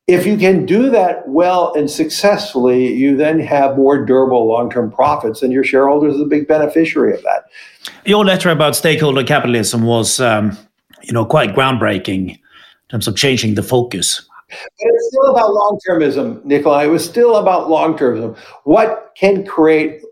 If 0.06 0.24
you 0.24 0.36
can 0.36 0.64
do 0.64 0.88
that 0.90 1.28
well 1.28 1.74
and 1.74 1.90
successfully, 1.90 2.94
you 2.94 3.16
then 3.16 3.40
have 3.40 3.76
more 3.76 4.04
durable 4.04 4.46
long 4.46 4.70
term 4.70 4.90
profits, 4.90 5.42
and 5.42 5.52
your 5.52 5.64
shareholders 5.64 6.14
are 6.14 6.18
the 6.18 6.26
big 6.26 6.46
beneficiary 6.46 7.14
of 7.14 7.22
that. 7.22 7.46
Your 8.04 8.24
letter 8.24 8.50
about 8.50 8.76
stakeholder 8.76 9.24
capitalism 9.24 9.82
was, 9.82 10.20
um, 10.20 10.56
you 11.02 11.12
know, 11.12 11.24
quite 11.24 11.54
groundbreaking 11.56 12.30
in 12.30 12.38
terms 12.88 13.08
of 13.08 13.16
changing 13.16 13.56
the 13.56 13.64
focus. 13.64 14.28
But 14.48 14.58
it's 14.78 15.08
still 15.08 15.34
about 15.34 15.52
long 15.52 15.80
termism, 15.88 16.44
Nicolai. 16.44 16.84
It 16.84 16.90
was 16.90 17.04
still 17.04 17.36
about 17.36 17.68
long 17.68 17.98
termism. 17.98 18.38
What 18.62 19.12
can 19.16 19.44
create 19.44 20.02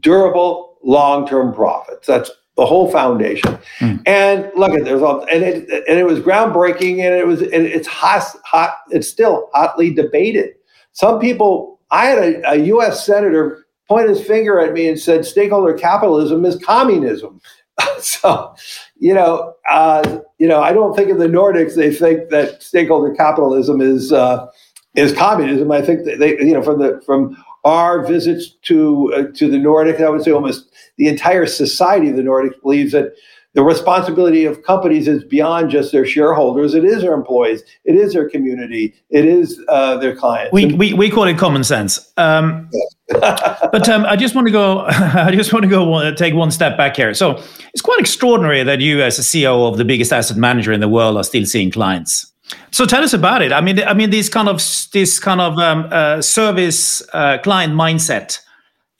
durable 0.00 0.78
long 0.82 1.28
term 1.28 1.54
profits? 1.54 2.08
That's 2.08 2.30
the 2.56 2.64
whole 2.64 2.90
foundation. 2.90 3.58
Mm. 3.80 4.02
And 4.06 4.50
look 4.56 4.72
at 4.72 4.84
there's 4.84 5.02
all 5.02 5.26
and 5.30 5.42
it 5.42 5.68
and 5.88 5.98
it 5.98 6.04
was 6.06 6.20
groundbreaking 6.20 7.04
and 7.04 7.14
it 7.14 7.26
was 7.26 7.42
and 7.42 7.66
it's 7.66 7.88
hot 7.88 8.22
hot 8.44 8.76
it's 8.90 9.08
still 9.08 9.50
hotly 9.54 9.92
debated. 9.92 10.54
Some 10.92 11.18
people 11.18 11.80
I 11.90 12.06
had 12.06 12.18
a, 12.18 12.52
a 12.52 12.56
US 12.66 13.04
senator 13.04 13.66
point 13.88 14.08
his 14.08 14.24
finger 14.24 14.60
at 14.60 14.72
me 14.72 14.88
and 14.88 14.98
said 14.98 15.24
stakeholder 15.24 15.74
capitalism 15.74 16.44
is 16.44 16.56
communism. 16.56 17.40
so, 18.00 18.54
you 18.98 19.12
know, 19.12 19.54
uh, 19.68 20.18
you 20.38 20.46
know, 20.46 20.62
I 20.62 20.72
don't 20.72 20.94
think 20.94 21.10
in 21.10 21.18
the 21.18 21.26
Nordics 21.26 21.74
they 21.74 21.92
think 21.92 22.30
that 22.30 22.62
stakeholder 22.62 23.14
capitalism 23.14 23.80
is 23.80 24.12
uh, 24.12 24.46
is 24.94 25.12
communism. 25.12 25.70
I 25.72 25.82
think 25.82 26.04
that 26.04 26.18
they, 26.18 26.38
you 26.38 26.54
know, 26.54 26.62
from 26.62 26.78
the 26.78 27.02
from 27.04 27.36
our 27.64 28.06
visits 28.06 28.50
to 28.62 29.12
uh, 29.14 29.22
to 29.34 29.50
the 29.50 29.58
Nordic, 29.58 30.00
I 30.00 30.10
would 30.10 30.22
say 30.22 30.30
almost 30.30 30.70
the 30.96 31.08
entire 31.08 31.46
society 31.46 32.10
of 32.10 32.16
the 32.16 32.22
Nordic 32.22 32.60
believes 32.62 32.92
that 32.92 33.14
the 33.54 33.62
responsibility 33.62 34.44
of 34.44 34.62
companies 34.64 35.06
is 35.06 35.22
beyond 35.22 35.70
just 35.70 35.92
their 35.92 36.04
shareholders. 36.04 36.74
It 36.74 36.84
is 36.84 37.02
their 37.02 37.14
employees. 37.14 37.62
It 37.84 37.94
is 37.94 38.12
their 38.12 38.28
community. 38.28 38.94
It 39.10 39.24
is 39.24 39.62
uh, 39.68 39.96
their 39.98 40.14
clients. 40.16 40.52
We, 40.52 40.74
we, 40.74 40.92
we 40.92 41.08
call 41.08 41.24
it 41.24 41.38
common 41.38 41.62
sense. 41.62 42.12
Um, 42.16 42.68
but 43.08 43.88
um, 43.88 44.04
I 44.06 44.16
just 44.16 44.34
want 44.34 44.48
to 44.48 44.52
go. 44.52 44.80
I 44.88 45.30
just 45.34 45.52
want 45.52 45.62
to 45.62 45.68
go 45.68 46.12
take 46.14 46.34
one 46.34 46.50
step 46.50 46.76
back 46.76 46.96
here. 46.96 47.14
So 47.14 47.40
it's 47.72 47.82
quite 47.82 48.00
extraordinary 48.00 48.64
that 48.64 48.80
you, 48.80 49.00
as 49.02 49.18
a 49.18 49.22
CEO 49.22 49.68
of 49.70 49.78
the 49.78 49.84
biggest 49.84 50.12
asset 50.12 50.36
manager 50.36 50.72
in 50.72 50.80
the 50.80 50.88
world, 50.88 51.16
are 51.16 51.24
still 51.24 51.46
seeing 51.46 51.70
clients. 51.70 52.33
So 52.70 52.86
tell 52.86 53.02
us 53.02 53.12
about 53.12 53.42
it. 53.42 53.52
I 53.52 53.60
mean, 53.60 53.80
I 53.82 53.94
mean, 53.94 54.10
this 54.10 54.28
kind 54.28 54.48
of 54.48 54.56
this 54.92 55.18
kind 55.18 55.40
of 55.40 55.58
um, 55.58 55.88
uh, 55.90 56.20
service 56.20 57.02
uh, 57.12 57.38
client 57.38 57.72
mindset. 57.72 58.38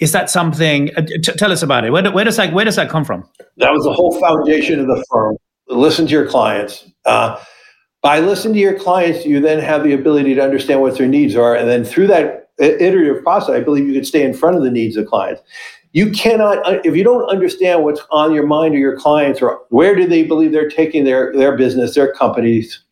Is 0.00 0.12
that 0.12 0.30
something? 0.30 0.90
Uh, 0.96 1.02
t- 1.02 1.18
tell 1.18 1.52
us 1.52 1.62
about 1.62 1.84
it. 1.84 1.90
Where, 1.90 2.10
where, 2.10 2.24
does 2.24 2.36
that 2.36 2.52
where 2.52 2.64
does 2.64 2.76
that 2.76 2.88
come 2.88 3.04
from? 3.04 3.28
That 3.58 3.72
was 3.72 3.84
the 3.84 3.92
whole 3.92 4.18
foundation 4.18 4.80
of 4.80 4.86
the 4.86 5.04
firm. 5.10 5.36
Listen 5.68 6.06
to 6.06 6.12
your 6.12 6.26
clients. 6.26 6.90
Uh, 7.04 7.40
by 8.02 8.20
listening 8.20 8.54
to 8.54 8.60
your 8.60 8.78
clients, 8.78 9.24
you 9.24 9.40
then 9.40 9.58
have 9.60 9.82
the 9.82 9.94
ability 9.94 10.34
to 10.34 10.42
understand 10.42 10.82
what 10.82 10.98
their 10.98 11.08
needs 11.08 11.36
are, 11.36 11.54
and 11.54 11.68
then 11.68 11.84
through 11.84 12.06
that 12.08 12.50
iterative 12.58 13.22
process, 13.22 13.50
I 13.50 13.60
believe 13.60 13.86
you 13.86 13.94
can 13.94 14.04
stay 14.04 14.24
in 14.24 14.34
front 14.34 14.56
of 14.56 14.62
the 14.62 14.70
needs 14.70 14.96
of 14.96 15.06
clients. 15.06 15.42
You 15.92 16.10
cannot, 16.10 16.58
uh, 16.66 16.80
if 16.84 16.96
you 16.96 17.04
don't 17.04 17.28
understand 17.30 17.82
what's 17.82 18.02
on 18.10 18.34
your 18.34 18.46
mind 18.46 18.74
or 18.74 18.78
your 18.78 18.98
clients, 18.98 19.40
or 19.40 19.62
where 19.70 19.94
do 19.94 20.06
they 20.06 20.22
believe 20.22 20.52
they're 20.52 20.68
taking 20.68 21.04
their 21.04 21.32
their 21.34 21.56
business, 21.56 21.94
their 21.94 22.12
companies, 22.12 22.84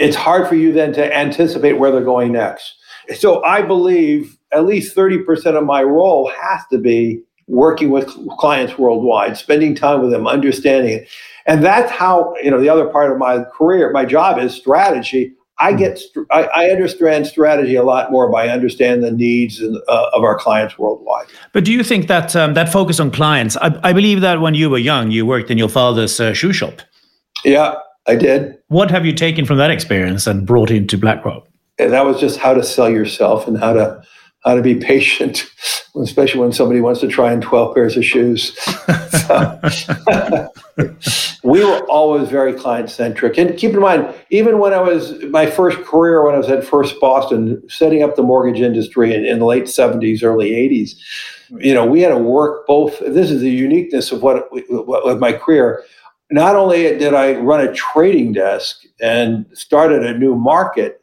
it's 0.00 0.16
hard 0.16 0.48
for 0.48 0.54
you 0.54 0.72
then 0.72 0.92
to 0.94 1.16
anticipate 1.16 1.74
where 1.74 1.92
they're 1.92 2.02
going 2.02 2.32
next. 2.32 2.74
So 3.16 3.44
I 3.44 3.62
believe 3.62 4.36
at 4.50 4.64
least 4.64 4.96
30% 4.96 5.56
of 5.56 5.64
my 5.64 5.82
role 5.82 6.32
has 6.40 6.62
to 6.70 6.78
be 6.78 7.22
working 7.46 7.90
with 7.90 8.06
clients 8.38 8.78
worldwide, 8.78 9.36
spending 9.36 9.74
time 9.74 10.00
with 10.00 10.10
them, 10.10 10.26
understanding 10.26 10.94
it. 10.94 11.08
And 11.46 11.62
that's 11.62 11.90
how, 11.90 12.34
you 12.42 12.50
know, 12.50 12.60
the 12.60 12.68
other 12.68 12.86
part 12.86 13.12
of 13.12 13.18
my 13.18 13.44
career, 13.44 13.92
my 13.92 14.04
job 14.04 14.38
is 14.38 14.54
strategy. 14.54 15.34
I 15.58 15.74
get, 15.74 16.00
I, 16.30 16.44
I 16.44 16.64
understand 16.70 17.26
strategy 17.26 17.74
a 17.74 17.82
lot 17.82 18.10
more 18.10 18.30
by 18.30 18.48
understanding 18.48 19.02
the 19.02 19.10
needs 19.10 19.60
uh, 19.62 20.10
of 20.14 20.24
our 20.24 20.38
clients 20.38 20.78
worldwide. 20.78 21.26
But 21.52 21.64
do 21.66 21.72
you 21.72 21.82
think 21.82 22.06
that 22.06 22.34
um, 22.34 22.54
that 22.54 22.72
focus 22.72 22.98
on 23.00 23.10
clients? 23.10 23.58
I, 23.58 23.78
I, 23.82 23.92
believe 23.92 24.22
that 24.22 24.40
when 24.40 24.54
you 24.54 24.70
were 24.70 24.78
young, 24.78 25.10
you 25.10 25.26
worked 25.26 25.50
in 25.50 25.58
your 25.58 25.68
father's 25.68 26.18
uh, 26.18 26.32
shoe 26.32 26.54
shop. 26.54 26.80
Yeah, 27.44 27.74
I 28.10 28.16
did. 28.16 28.58
What 28.66 28.90
have 28.90 29.06
you 29.06 29.12
taken 29.12 29.46
from 29.46 29.58
that 29.58 29.70
experience 29.70 30.26
and 30.26 30.44
brought 30.44 30.72
into 30.72 30.98
BlackRock? 30.98 31.46
And 31.78 31.92
that 31.92 32.04
was 32.04 32.18
just 32.18 32.40
how 32.40 32.54
to 32.54 32.64
sell 32.64 32.90
yourself 32.90 33.46
and 33.46 33.56
how 33.56 33.72
to 33.72 34.02
how 34.44 34.54
to 34.54 34.62
be 34.62 34.74
patient, 34.74 35.44
especially 35.96 36.40
when 36.40 36.50
somebody 36.50 36.80
wants 36.80 37.00
to 37.00 37.08
try 37.08 37.30
on 37.30 37.42
12 37.42 37.74
pairs 37.74 37.96
of 37.96 38.04
shoes. 38.04 38.58
we 41.44 41.62
were 41.62 41.86
always 41.90 42.28
very 42.28 42.54
client 42.54 42.90
centric. 42.90 43.36
And 43.36 43.56
keep 43.56 43.74
in 43.74 43.80
mind, 43.80 44.12
even 44.30 44.58
when 44.58 44.72
I 44.72 44.80
was 44.80 45.22
my 45.24 45.46
first 45.46 45.78
career, 45.82 46.24
when 46.24 46.34
I 46.34 46.38
was 46.38 46.48
at 46.48 46.64
First 46.64 46.98
Boston, 47.00 47.62
setting 47.68 48.02
up 48.02 48.16
the 48.16 48.22
mortgage 48.22 48.60
industry 48.60 49.14
in, 49.14 49.26
in 49.26 49.40
the 49.40 49.44
late 49.44 49.64
70s, 49.64 50.24
early 50.24 50.52
80s, 50.52 50.94
you 51.58 51.74
know, 51.74 51.84
we 51.84 52.00
had 52.00 52.08
to 52.08 52.18
work 52.18 52.66
both. 52.66 52.98
This 53.00 53.30
is 53.30 53.42
the 53.42 53.50
uniqueness 53.50 54.10
of 54.10 54.22
what, 54.22 54.48
what, 54.70 55.04
what 55.04 55.20
my 55.20 55.34
career 55.34 55.84
not 56.30 56.56
only 56.56 56.82
did 56.98 57.14
I 57.14 57.34
run 57.34 57.66
a 57.66 57.72
trading 57.72 58.32
desk 58.32 58.82
and 59.00 59.46
started 59.52 60.04
a 60.04 60.16
new 60.16 60.34
market, 60.34 61.00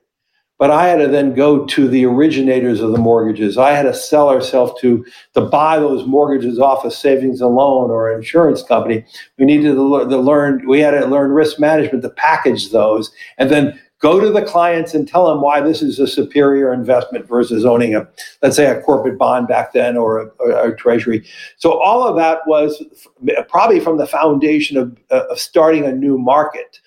but 0.59 0.71
I 0.71 0.87
had 0.87 0.97
to 0.97 1.07
then 1.07 1.35
go 1.35 1.65
to 1.65 1.87
the 1.87 2.05
originators 2.05 2.81
of 2.81 2.91
the 2.91 2.97
mortgages. 2.97 3.57
I 3.57 3.71
had 3.71 3.83
to 3.83 3.93
sell 3.93 4.29
ourselves 4.29 4.79
to 4.81 5.05
to 5.35 5.41
buy 5.41 5.77
those 5.77 6.07
mortgages 6.07 6.59
off 6.59 6.83
a 6.83 6.89
savings 6.89 7.41
and 7.41 7.53
loan 7.55 7.91
or 7.91 8.11
an 8.11 8.17
insurance 8.17 8.63
company. 8.63 9.05
We 9.37 9.45
needed 9.45 9.75
to, 9.75 9.83
learn. 9.83 10.67
We 10.67 10.79
had 10.79 10.91
to 10.91 11.05
learn 11.05 11.31
risk 11.31 11.59
management 11.59 12.01
to 12.03 12.09
package 12.09 12.71
those, 12.71 13.11
and 13.37 13.51
then 13.51 13.79
Go 13.99 14.19
to 14.19 14.29
the 14.29 14.43
clients 14.43 14.93
and 14.93 15.07
tell 15.07 15.27
them 15.27 15.41
why 15.41 15.59
this 15.59 15.81
is 15.81 15.99
a 15.99 16.07
superior 16.07 16.71
investment 16.71 17.27
versus 17.27 17.65
owning 17.65 17.95
a, 17.95 18.07
let's 18.43 18.55
say, 18.55 18.67
a 18.67 18.81
corporate 18.81 19.17
bond 19.17 19.47
back 19.47 19.73
then 19.73 19.97
or 19.97 20.31
a, 20.39 20.69
a 20.69 20.75
treasury. 20.75 21.25
So 21.57 21.81
all 21.81 22.07
of 22.07 22.15
that 22.17 22.39
was 22.45 22.83
probably 23.49 23.79
from 23.79 23.97
the 23.97 24.05
foundation 24.05 24.77
of, 24.77 24.97
uh, 25.09 25.25
of 25.31 25.39
starting 25.39 25.85
a 25.85 25.91
new 25.91 26.17
market. 26.17 26.79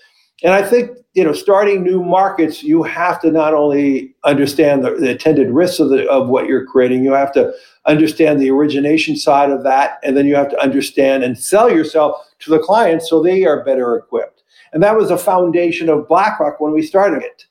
And 0.43 0.55
I 0.55 0.63
think 0.63 0.97
you 1.15 1.25
know, 1.25 1.33
starting 1.33 1.83
new 1.83 2.03
markets, 2.05 2.63
you 2.63 2.83
have 2.85 3.21
to 3.21 3.33
not 3.33 3.53
only 3.53 4.15
understand 4.25 4.85
the, 4.85 4.93
the 4.93 5.11
attended 5.11 5.51
risks 5.51 5.81
of, 5.81 5.89
the, 5.89 6.09
of 6.09 6.29
what 6.29 6.47
you're 6.47 6.65
creating, 6.65 7.03
you 7.03 7.13
have 7.13 7.33
to 7.33 7.53
understand 7.87 8.41
the 8.41 8.51
origination 8.51 9.17
side 9.17 9.51
of 9.51 9.65
that, 9.65 9.99
and 10.05 10.17
then 10.17 10.27
you 10.27 10.37
have 10.37 10.51
to 10.51 10.61
understand 10.61 11.25
and 11.25 11.37
sell 11.37 11.69
yourself 11.69 12.17
to 12.39 12.51
the 12.51 12.61
clients 12.61 13.11
so 13.11 13.23
they 13.23 13.45
are 13.45 13.65
better 13.65 13.97
equipped. 13.97 14.40
And 14.73 14.83
that 14.83 14.97
was 14.97 15.09
the 15.09 15.19
foundation 15.19 15.89
of 15.89 16.07
BlackRock 16.07 16.61
when 16.61 16.73
we 16.73 16.83
started 16.83 17.23
it. 17.23 17.47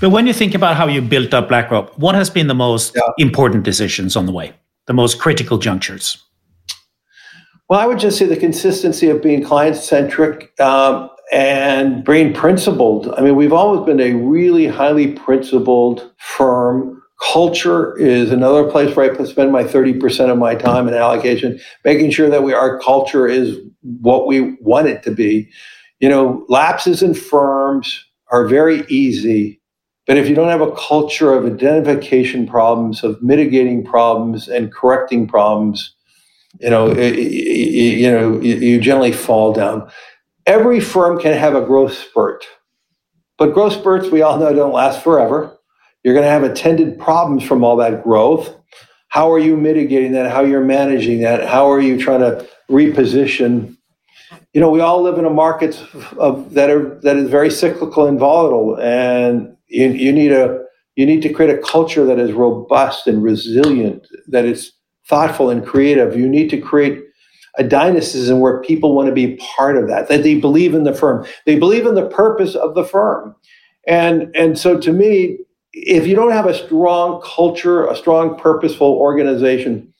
But 0.00 0.10
when 0.10 0.26
you 0.26 0.32
think 0.32 0.54
about 0.54 0.76
how 0.76 0.86
you 0.86 1.02
built 1.02 1.34
up 1.34 1.48
BlackRock, 1.48 1.92
what 1.98 2.14
has 2.14 2.30
been 2.30 2.46
the 2.46 2.54
most 2.54 2.94
yeah. 2.94 3.02
important 3.18 3.64
decisions 3.64 4.16
on 4.16 4.26
the 4.26 4.32
way, 4.32 4.54
the 4.86 4.94
most 4.94 5.18
critical 5.18 5.58
junctures? 5.58 6.24
Well, 7.68 7.78
I 7.78 7.86
would 7.86 7.98
just 7.98 8.16
say 8.16 8.24
the 8.24 8.36
consistency 8.36 9.10
of 9.10 9.22
being 9.22 9.44
client 9.44 9.76
centric 9.76 10.58
um, 10.58 11.10
and 11.32 12.02
being 12.02 12.32
principled. 12.32 13.12
I 13.16 13.20
mean, 13.20 13.36
we've 13.36 13.52
always 13.52 13.84
been 13.84 14.00
a 14.00 14.14
really 14.14 14.66
highly 14.66 15.12
principled 15.12 16.12
firm 16.16 16.99
Culture 17.20 17.96
is 17.98 18.30
another 18.30 18.64
place 18.70 18.96
where 18.96 19.12
I 19.12 19.24
spend 19.24 19.52
my 19.52 19.62
30% 19.62 20.30
of 20.30 20.38
my 20.38 20.54
time 20.54 20.86
and 20.86 20.96
allocation, 20.96 21.60
making 21.84 22.10
sure 22.10 22.30
that 22.30 22.42
we, 22.42 22.54
our 22.54 22.80
culture 22.80 23.28
is 23.28 23.58
what 24.00 24.26
we 24.26 24.52
want 24.62 24.88
it 24.88 25.02
to 25.02 25.10
be. 25.10 25.50
You 25.98 26.08
know, 26.08 26.46
lapses 26.48 27.02
in 27.02 27.12
firms 27.12 28.02
are 28.32 28.46
very 28.46 28.86
easy, 28.88 29.60
but 30.06 30.16
if 30.16 30.28
you 30.28 30.34
don't 30.34 30.48
have 30.48 30.62
a 30.62 30.72
culture 30.72 31.34
of 31.34 31.44
identification 31.44 32.46
problems, 32.46 33.04
of 33.04 33.22
mitigating 33.22 33.84
problems 33.84 34.48
and 34.48 34.72
correcting 34.72 35.26
problems, 35.26 35.94
you 36.58 36.70
know, 36.70 36.90
you, 36.94 37.12
you 37.12 38.10
know, 38.10 38.40
you 38.40 38.80
generally 38.80 39.12
fall 39.12 39.52
down. 39.52 39.90
Every 40.46 40.80
firm 40.80 41.20
can 41.20 41.36
have 41.36 41.54
a 41.54 41.60
growth 41.60 41.92
spurt, 41.92 42.46
but 43.36 43.52
growth 43.52 43.74
spurts 43.74 44.08
we 44.08 44.22
all 44.22 44.38
know 44.38 44.54
don't 44.54 44.72
last 44.72 45.02
forever 45.02 45.56
you're 46.02 46.14
going 46.14 46.24
to 46.24 46.30
have 46.30 46.42
attended 46.42 46.98
problems 46.98 47.44
from 47.44 47.62
all 47.64 47.76
that 47.76 48.02
growth. 48.02 48.54
How 49.08 49.30
are 49.32 49.38
you 49.38 49.56
mitigating 49.56 50.12
that? 50.12 50.30
How 50.30 50.42
you're 50.42 50.64
managing 50.64 51.20
that? 51.22 51.46
How 51.46 51.70
are 51.70 51.80
you 51.80 51.98
trying 52.00 52.20
to 52.20 52.48
reposition? 52.70 53.76
You 54.52 54.60
know, 54.60 54.70
we 54.70 54.80
all 54.80 55.02
live 55.02 55.18
in 55.18 55.24
a 55.24 55.30
market 55.30 55.80
of, 56.16 56.54
that 56.54 56.70
are 56.70 57.00
that 57.02 57.16
is 57.16 57.28
very 57.28 57.50
cyclical 57.50 58.06
and 58.06 58.18
volatile, 58.18 58.78
and 58.80 59.56
you, 59.66 59.88
you 59.88 60.12
need 60.12 60.32
a 60.32 60.64
you 60.94 61.06
need 61.06 61.22
to 61.22 61.32
create 61.32 61.56
a 61.56 61.62
culture 61.62 62.04
that 62.04 62.18
is 62.18 62.32
robust 62.32 63.06
and 63.06 63.22
resilient, 63.22 64.06
that 64.28 64.44
is 64.44 64.72
thoughtful 65.08 65.50
and 65.50 65.66
creative. 65.66 66.16
You 66.16 66.28
need 66.28 66.48
to 66.50 66.60
create 66.60 67.02
a 67.58 67.64
dynasty 67.64 68.32
where 68.32 68.62
people 68.62 68.94
want 68.94 69.08
to 69.08 69.14
be 69.14 69.36
part 69.56 69.76
of 69.76 69.88
that, 69.88 70.08
that 70.08 70.22
they 70.22 70.38
believe 70.38 70.74
in 70.74 70.84
the 70.84 70.94
firm, 70.94 71.26
they 71.46 71.58
believe 71.58 71.86
in 71.86 71.94
the 71.96 72.08
purpose 72.08 72.54
of 72.54 72.74
the 72.74 72.84
firm, 72.84 73.34
and 73.88 74.34
and 74.36 74.56
so 74.56 74.78
to 74.78 74.92
me, 74.92 75.38
if 75.72 76.06
you 76.06 76.16
don't 76.16 76.32
have 76.32 76.46
a 76.46 76.54
strong 76.54 77.22
culture, 77.22 77.86
a 77.86 77.96
strong, 77.96 78.38
purposeful 78.38 78.88
organization, 78.88 79.92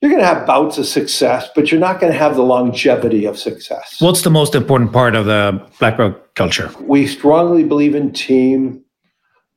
you're 0.00 0.10
going 0.10 0.20
to 0.20 0.26
have 0.26 0.46
bouts 0.46 0.78
of 0.78 0.86
success, 0.86 1.48
but 1.54 1.70
you're 1.70 1.80
not 1.80 2.00
going 2.00 2.12
to 2.12 2.18
have 2.18 2.36
the 2.36 2.42
longevity 2.42 3.24
of 3.24 3.38
success. 3.38 3.96
What's 3.98 4.22
the 4.22 4.30
most 4.30 4.54
important 4.54 4.92
part 4.92 5.14
of 5.14 5.24
the 5.24 5.66
BlackRock 5.78 6.34
culture? 6.34 6.70
We 6.80 7.06
strongly 7.06 7.64
believe 7.64 7.94
in 7.94 8.12
team. 8.12 8.84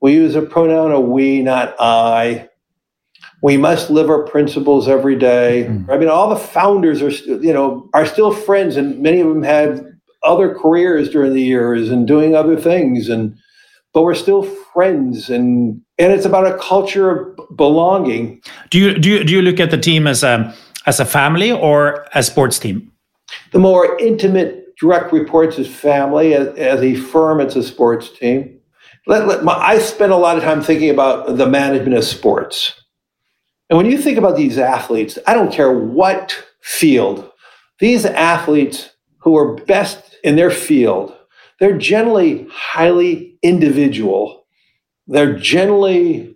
We 0.01 0.13
use 0.13 0.35
a 0.35 0.41
pronoun 0.41 0.91
of 0.91 1.03
we, 1.03 1.41
not 1.41 1.75
I. 1.79 2.49
We 3.43 3.57
must 3.57 3.89
live 3.89 4.09
our 4.09 4.23
principles 4.23 4.87
every 4.87 5.15
day. 5.17 5.67
Mm. 5.69 5.89
I 5.89 5.97
mean, 5.97 6.09
all 6.09 6.29
the 6.29 6.37
founders 6.37 7.01
are, 7.01 7.09
you 7.09 7.53
know, 7.53 7.89
are 7.93 8.05
still 8.05 8.33
friends, 8.33 8.77
and 8.77 8.99
many 8.99 9.19
of 9.19 9.27
them 9.27 9.43
had 9.43 9.85
other 10.23 10.53
careers 10.53 11.09
during 11.09 11.33
the 11.33 11.41
years 11.41 11.89
and 11.89 12.07
doing 12.07 12.35
other 12.35 12.57
things. 12.59 13.09
And 13.09 13.37
but 13.99 14.05
we're 14.05 14.15
still 14.15 14.43
friends 14.43 15.29
and 15.29 15.81
and 15.97 16.13
it's 16.13 16.23
about 16.23 16.47
a 16.47 16.57
culture 16.57 17.11
of 17.11 17.57
belonging. 17.57 18.41
Do 18.69 18.79
you 18.79 18.97
do 18.97 19.09
you, 19.09 19.23
do 19.25 19.33
you 19.33 19.41
look 19.41 19.59
at 19.59 19.71
the 19.71 19.77
team 19.77 20.07
as 20.07 20.23
a 20.23 20.55
as 20.85 21.01
a 21.01 21.05
family 21.05 21.51
or 21.51 22.07
a 22.13 22.23
sports 22.23 22.59
team? 22.59 22.93
The 23.51 23.59
more 23.59 23.99
intimate 23.99 24.77
direct 24.77 25.11
reports 25.11 25.59
is 25.59 25.67
family 25.67 26.33
as, 26.33 26.47
as 26.57 26.81
a 26.81 26.95
firm 26.95 27.41
it's 27.41 27.57
a 27.57 27.63
sports 27.63 28.09
team. 28.09 28.61
Let, 29.05 29.27
let 29.27 29.43
my, 29.43 29.55
i 29.55 29.79
spend 29.79 30.13
a 30.13 30.15
lot 30.15 30.37
of 30.37 30.43
time 30.43 30.61
thinking 30.61 30.91
about 30.91 31.35
the 31.35 31.45
management 31.45 31.97
of 31.97 32.05
sports. 32.05 32.81
And 33.69 33.75
when 33.75 33.85
you 33.85 33.97
think 33.97 34.17
about 34.17 34.37
these 34.37 34.57
athletes 34.57 35.19
i 35.27 35.33
don't 35.33 35.51
care 35.51 35.73
what 35.73 36.41
field 36.61 37.29
these 37.79 38.05
athletes 38.05 38.91
who 39.17 39.35
are 39.35 39.55
best 39.65 40.15
in 40.23 40.37
their 40.37 40.51
field 40.51 41.13
they're 41.59 41.77
generally 41.77 42.47
highly 42.49 43.28
individual. 43.43 44.45
they're 45.07 45.37
generally 45.37 46.35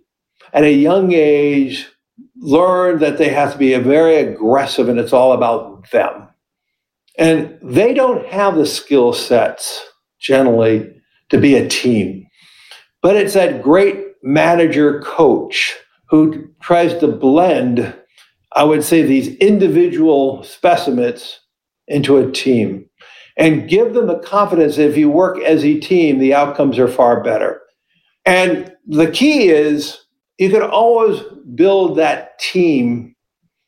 at 0.52 0.64
a 0.64 0.72
young 0.72 1.12
age 1.12 1.88
learn 2.36 2.98
that 3.00 3.18
they 3.18 3.28
have 3.28 3.52
to 3.52 3.58
be 3.58 3.74
very 3.76 4.16
aggressive 4.16 4.88
and 4.88 4.98
it's 4.98 5.12
all 5.12 5.32
about 5.32 5.90
them. 5.90 6.28
And 7.18 7.58
they 7.62 7.94
don't 7.94 8.26
have 8.26 8.56
the 8.56 8.66
skill 8.66 9.12
sets 9.12 9.82
generally 10.20 10.90
to 11.30 11.38
be 11.38 11.54
a 11.56 11.68
team. 11.68 12.26
But 13.02 13.16
it's 13.16 13.34
that 13.34 13.62
great 13.62 14.04
manager 14.22 15.00
coach 15.02 15.76
who 16.08 16.48
tries 16.60 16.98
to 16.98 17.08
blend, 17.08 17.94
I 18.52 18.64
would 18.64 18.84
say, 18.84 19.02
these 19.02 19.36
individual 19.36 20.42
specimens 20.42 21.40
into 21.86 22.16
a 22.18 22.30
team 22.32 22.88
and 23.36 23.68
give 23.68 23.94
them 23.94 24.06
the 24.06 24.18
confidence 24.18 24.76
that 24.76 24.88
if 24.88 24.96
you 24.96 25.10
work 25.10 25.40
as 25.40 25.64
a 25.64 25.80
team, 25.80 26.18
the 26.18 26.34
outcomes 26.34 26.78
are 26.78 26.88
far 26.88 27.22
better. 27.22 27.60
And 28.24 28.72
the 28.86 29.10
key 29.10 29.48
is 29.48 29.98
you 30.38 30.50
can 30.50 30.62
always 30.62 31.20
build 31.54 31.98
that 31.98 32.38
team 32.38 33.14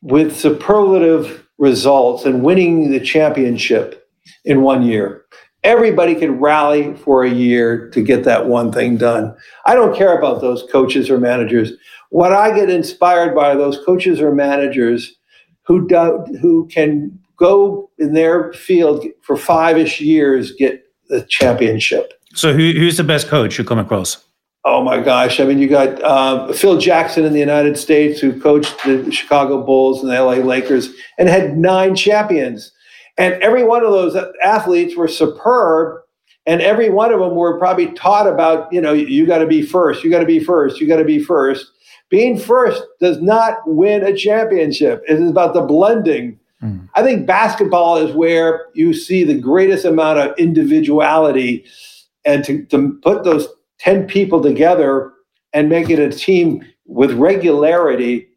with 0.01 0.35
superlative 0.35 1.47
results 1.57 2.25
and 2.25 2.43
winning 2.43 2.91
the 2.91 2.99
championship 2.99 4.07
in 4.45 4.61
one 4.61 4.83
year. 4.83 5.25
Everybody 5.63 6.15
can 6.15 6.39
rally 6.39 6.93
for 6.95 7.23
a 7.23 7.29
year 7.29 7.89
to 7.89 8.01
get 8.01 8.23
that 8.23 8.47
one 8.47 8.71
thing 8.71 8.97
done. 8.97 9.35
I 9.65 9.75
don't 9.75 9.95
care 9.95 10.17
about 10.17 10.39
those 10.39 10.63
coaches 10.71 11.09
or 11.09 11.19
managers. 11.19 11.73
What 12.09 12.31
I 12.31 12.55
get 12.55 12.69
inspired 12.69 13.35
by 13.35 13.51
are 13.51 13.57
those 13.57 13.83
coaches 13.85 14.21
or 14.21 14.33
managers 14.33 15.15
who 15.63 15.87
do, 15.87 16.25
who 16.41 16.67
can 16.67 17.19
go 17.37 17.89
in 17.97 18.13
their 18.13 18.51
field 18.53 19.05
for 19.21 19.37
five-ish 19.37 20.01
years 20.01 20.51
get 20.53 20.83
the 21.09 21.21
championship. 21.23 22.13
So 22.33 22.53
who, 22.53 22.71
who's 22.73 22.97
the 22.97 23.03
best 23.03 23.27
coach 23.27 23.57
you 23.57 23.63
come 23.63 23.79
across? 23.79 24.23
Oh 24.65 24.83
my 24.83 24.99
gosh! 24.99 25.39
I 25.39 25.45
mean, 25.45 25.59
you 25.59 25.69
got 25.69 26.03
uh, 26.03 26.51
Phil 26.51 26.77
Jackson 26.77 27.23
in 27.23 27.31
the 27.31 27.39
United 27.39 27.77
States, 27.77 28.19
who 28.19 28.37
coached 28.37 28.75
the 28.83 29.09
Chicago 29.13 29.63
Bulls 29.63 30.03
and 30.03 30.11
the 30.11 30.21
LA 30.21 30.33
Lakers, 30.33 30.89
and 31.17 31.29
had 31.29 31.57
nine 31.57 31.95
champions. 31.95 32.73
And 33.17 33.35
every 33.35 33.63
one 33.63 33.85
of 33.85 33.91
those 33.91 34.17
athletes 34.43 34.97
were 34.97 35.07
superb, 35.07 36.01
and 36.45 36.61
every 36.61 36.89
one 36.89 37.13
of 37.13 37.19
them 37.19 37.35
were 37.35 37.57
probably 37.57 37.93
taught 37.93 38.27
about, 38.27 38.71
you 38.71 38.81
know, 38.81 38.93
you 38.93 39.25
got 39.25 39.39
to 39.39 39.47
be 39.47 39.61
first, 39.61 40.03
you 40.03 40.09
got 40.09 40.19
to 40.19 40.25
be 40.25 40.39
first, 40.39 40.81
you 40.81 40.87
got 40.87 40.97
to 40.97 41.05
be 41.05 41.23
first. 41.23 41.71
Being 42.09 42.37
first 42.37 42.83
does 42.99 43.21
not 43.21 43.57
win 43.65 44.03
a 44.03 44.15
championship. 44.15 45.01
It 45.07 45.19
is 45.19 45.29
about 45.29 45.53
the 45.53 45.61
blending. 45.61 46.39
Mm. 46.61 46.89
I 46.95 47.03
think 47.03 47.27
basketball 47.27 47.97
is 47.97 48.15
where 48.15 48.67
you 48.73 48.93
see 48.93 49.23
the 49.23 49.37
greatest 49.37 49.85
amount 49.85 50.19
of 50.19 50.37
individuality, 50.37 51.65
and 52.25 52.43
to, 52.45 52.65
to 52.65 52.99
put 53.03 53.23
those 53.23 53.47
10 53.79 54.07
people 54.07 54.41
together 54.41 55.13
and 55.53 55.69
make 55.69 55.89
it 55.89 55.99
a 55.99 56.09
team 56.09 56.65
with 56.85 57.11
regularity 57.13 58.27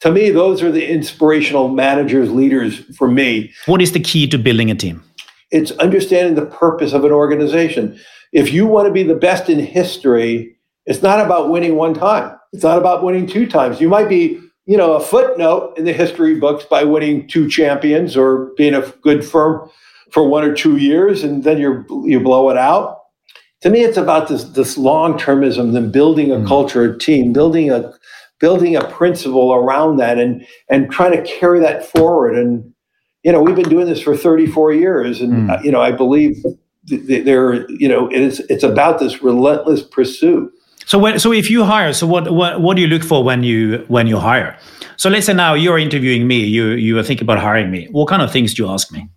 to 0.00 0.10
me 0.10 0.30
those 0.30 0.62
are 0.62 0.72
the 0.72 0.86
inspirational 0.90 1.68
managers 1.68 2.30
leaders 2.30 2.78
for 2.96 3.06
me. 3.06 3.52
What 3.66 3.82
is 3.82 3.92
the 3.92 4.00
key 4.00 4.26
to 4.28 4.38
building 4.38 4.70
a 4.70 4.74
team? 4.74 5.02
It's 5.50 5.72
understanding 5.72 6.36
the 6.36 6.46
purpose 6.46 6.94
of 6.94 7.04
an 7.04 7.12
organization. 7.12 7.98
If 8.32 8.52
you 8.52 8.66
want 8.66 8.86
to 8.88 8.92
be 8.92 9.02
the 9.02 9.14
best 9.14 9.50
in 9.50 9.58
history 9.58 10.56
it's 10.86 11.02
not 11.02 11.24
about 11.24 11.50
winning 11.50 11.76
one 11.76 11.94
time. 11.94 12.36
It's 12.52 12.64
not 12.64 12.78
about 12.78 13.04
winning 13.04 13.26
two 13.26 13.46
times. 13.46 13.80
You 13.80 13.88
might 13.88 14.08
be 14.08 14.40
you 14.70 14.76
know 14.76 14.92
a 14.94 15.00
footnote 15.00 15.74
in 15.76 15.84
the 15.84 15.92
history 15.92 16.34
books 16.38 16.64
by 16.64 16.84
winning 16.84 17.26
two 17.28 17.48
champions 17.48 18.16
or 18.16 18.52
being 18.56 18.74
a 18.74 18.82
good 19.02 19.24
firm 19.24 19.68
for 20.12 20.28
one 20.28 20.44
or 20.44 20.54
two 20.54 20.76
years 20.76 21.24
and 21.24 21.44
then 21.44 21.58
you 21.58 21.84
you 22.06 22.20
blow 22.20 22.50
it 22.50 22.56
out 22.56 23.00
to 23.62 23.68
me, 23.68 23.82
it's 23.82 23.98
about 23.98 24.28
this 24.28 24.44
this 24.44 24.78
long 24.78 25.18
termism, 25.18 25.72
then 25.72 25.90
building 25.90 26.32
a 26.32 26.36
mm. 26.36 26.48
culture, 26.48 26.82
a 26.84 26.98
team, 26.98 27.32
building 27.32 27.70
a 27.70 27.92
building 28.38 28.74
a 28.74 28.84
principle 28.84 29.52
around 29.52 29.98
that, 29.98 30.18
and 30.18 30.46
and 30.70 30.90
trying 30.90 31.12
to 31.12 31.22
carry 31.22 31.60
that 31.60 31.84
forward. 31.84 32.36
And 32.36 32.72
you 33.22 33.32
know, 33.32 33.42
we've 33.42 33.56
been 33.56 33.68
doing 33.68 33.86
this 33.86 34.00
for 34.00 34.16
34 34.16 34.72
years, 34.72 35.20
and 35.20 35.50
mm. 35.50 35.64
you 35.64 35.70
know, 35.70 35.80
I 35.80 35.92
believe 35.92 36.42
there, 36.84 37.70
you 37.70 37.88
know, 37.88 38.08
it's 38.08 38.40
it's 38.40 38.64
about 38.64 38.98
this 38.98 39.22
relentless 39.22 39.82
pursuit. 39.82 40.50
So 40.86 40.98
when 40.98 41.18
so 41.18 41.32
if 41.32 41.50
you 41.50 41.64
hire, 41.64 41.92
so 41.92 42.06
what 42.06 42.32
what 42.32 42.60
what 42.60 42.76
do 42.76 42.82
you 42.82 42.88
look 42.88 43.02
for 43.02 43.22
when 43.22 43.42
you 43.42 43.84
when 43.88 44.06
you 44.06 44.18
hire? 44.18 44.58
So 44.96 45.08
let's 45.08 45.26
say 45.26 45.34
now 45.34 45.54
you're 45.54 45.78
interviewing 45.78 46.26
me, 46.26 46.44
you 46.44 46.70
you 46.70 46.98
are 46.98 47.02
thinking 47.02 47.24
about 47.24 47.38
hiring 47.38 47.70
me. 47.70 47.88
What 47.90 48.08
kind 48.08 48.22
of 48.22 48.32
things 48.32 48.54
do 48.54 48.64
you 48.64 48.70
ask 48.70 48.92
me? 48.92 49.08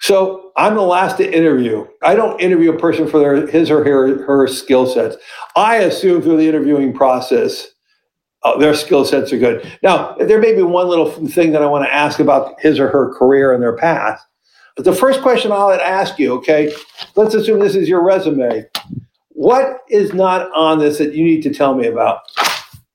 So 0.00 0.52
I'm 0.56 0.74
the 0.74 0.82
last 0.82 1.16
to 1.16 1.36
interview. 1.36 1.86
I 2.02 2.14
don't 2.14 2.38
interview 2.38 2.72
a 2.72 2.78
person 2.78 3.08
for 3.08 3.18
their, 3.18 3.46
his 3.46 3.70
or 3.70 3.82
her, 3.84 4.22
her 4.24 4.46
skill 4.46 4.86
sets. 4.86 5.16
I 5.56 5.76
assume 5.76 6.20
through 6.20 6.36
the 6.36 6.46
interviewing 6.46 6.92
process, 6.92 7.68
uh, 8.42 8.58
their 8.58 8.74
skill 8.74 9.06
sets 9.06 9.32
are 9.32 9.38
good. 9.38 9.66
Now, 9.82 10.14
there 10.16 10.40
may 10.40 10.54
be 10.54 10.60
one 10.62 10.88
little 10.88 11.10
thing 11.10 11.52
that 11.52 11.62
I 11.62 11.66
want 11.66 11.86
to 11.86 11.92
ask 11.92 12.18
about 12.18 12.60
his 12.60 12.78
or 12.78 12.88
her 12.88 13.14
career 13.14 13.54
and 13.54 13.62
their 13.62 13.76
path. 13.76 14.22
But 14.76 14.84
the 14.84 14.92
first 14.92 15.22
question 15.22 15.50
I'll 15.52 15.72
ask 15.72 16.18
you, 16.18 16.34
okay, 16.34 16.74
let's 17.16 17.34
assume 17.34 17.60
this 17.60 17.74
is 17.74 17.88
your 17.88 18.04
resume. 18.04 18.66
What 19.34 19.82
is 19.88 20.14
not 20.14 20.50
on 20.52 20.78
this 20.78 20.98
that 20.98 21.14
you 21.14 21.24
need 21.24 21.42
to 21.42 21.52
tell 21.52 21.74
me 21.74 21.86
about? 21.86 22.20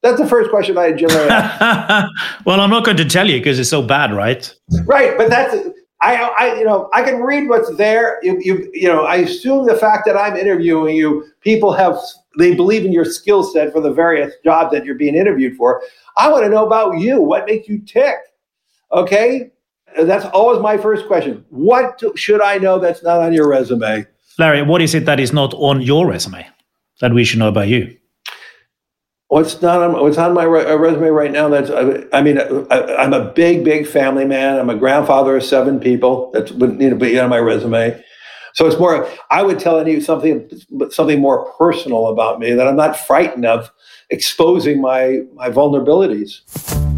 That's 0.02 0.20
the 0.20 0.28
first 0.28 0.50
question 0.50 0.78
I 0.78 0.94
generally 0.94 1.30
ask. 1.30 2.10
well, 2.46 2.62
I'm 2.62 2.70
not 2.70 2.86
going 2.86 2.98
to 2.98 3.06
tell 3.06 3.30
you 3.30 3.40
because 3.40 3.60
it's 3.60 3.70
so 3.70 3.82
bad, 3.82 4.14
right? 4.14 4.54
Right, 4.86 5.18
but 5.18 5.30
that's 5.30 5.56
I, 6.02 6.34
I, 6.40 6.56
you 6.58 6.64
know, 6.64 6.90
I 6.94 7.04
can 7.04 7.22
read 7.22 7.50
what's 7.50 7.76
there. 7.76 8.20
You, 8.24 8.40
you, 8.40 8.72
you 8.74 8.88
know, 8.88 9.04
I 9.04 9.18
assume 9.18 9.68
the 9.68 9.76
fact 9.76 10.06
that 10.06 10.16
I'm 10.16 10.38
interviewing 10.38 10.96
you, 10.96 11.26
people 11.42 11.74
have 11.74 11.98
they 12.38 12.56
believe 12.56 12.86
in 12.86 12.94
your 12.94 13.04
skill 13.04 13.44
set 13.44 13.74
for 13.74 13.82
the 13.82 13.92
various 13.92 14.34
jobs 14.44 14.72
that 14.72 14.86
you're 14.86 14.96
being 14.96 15.16
interviewed 15.16 15.58
for. 15.58 15.82
I 16.16 16.30
want 16.30 16.46
to 16.46 16.50
know 16.50 16.66
about 16.66 17.00
you. 17.00 17.22
What 17.22 17.46
makes 17.48 17.68
you 17.68 17.80
tick? 17.80 18.16
Okay, 18.94 19.52
that's 20.02 20.26
always 20.28 20.62
my 20.62 20.78
first 20.78 21.06
question. 21.08 21.44
What 21.50 22.02
should 22.16 22.42
I 22.42 22.58
know 22.60 22.80
that's 22.80 23.04
not 23.04 23.20
on 23.20 23.34
your 23.34 23.50
resume? 23.50 24.06
Larry, 24.40 24.62
what 24.62 24.82
is 24.82 24.96
it 24.96 25.06
that 25.06 25.20
is 25.20 25.34
not 25.34 25.54
on 25.56 25.82
your 25.82 26.08
resume 26.08 26.48
that 27.02 27.14
we 27.14 27.26
should 27.26 27.40
know 27.40 27.50
about 27.50 27.68
you? 27.68 27.96
What's 29.28 29.62
not 29.62 29.82
on 29.82 30.02
what's 30.02 30.18
on 30.18 30.34
my 30.34 30.46
re- 30.46 30.66
uh, 30.66 30.78
resume 30.78 31.10
right 31.10 31.32
now? 31.32 31.50
That's 31.50 31.70
I 32.14 32.22
mean 32.22 32.40
I, 32.40 33.04
am 33.04 33.14
a 33.14 33.32
big 33.32 33.64
big 33.64 33.86
family 33.86 34.26
man. 34.26 34.58
I'm 34.58 34.70
a 34.70 34.78
grandfather 34.78 35.36
of 35.36 35.44
seven 35.44 35.80
people. 35.80 36.32
That 36.32 36.50
wouldn't 36.52 36.80
need 36.80 36.90
to 36.90 36.96
be 36.96 37.20
on 37.20 37.30
my 37.30 37.38
resume. 37.38 38.02
So 38.54 38.66
it's 38.66 38.80
more. 38.80 39.08
I 39.30 39.44
would 39.44 39.60
tell 39.60 39.86
you 39.88 40.02
something 40.02 40.50
something 40.90 41.20
more 41.20 41.52
personal 41.60 42.08
about 42.08 42.40
me 42.40 42.54
that 42.54 42.66
I'm 42.66 42.78
not 42.78 42.98
frightened 42.98 43.46
of 43.46 43.70
exposing 44.10 44.82
my 44.82 45.20
my 45.36 45.50
vulnerabilities. 45.50 46.89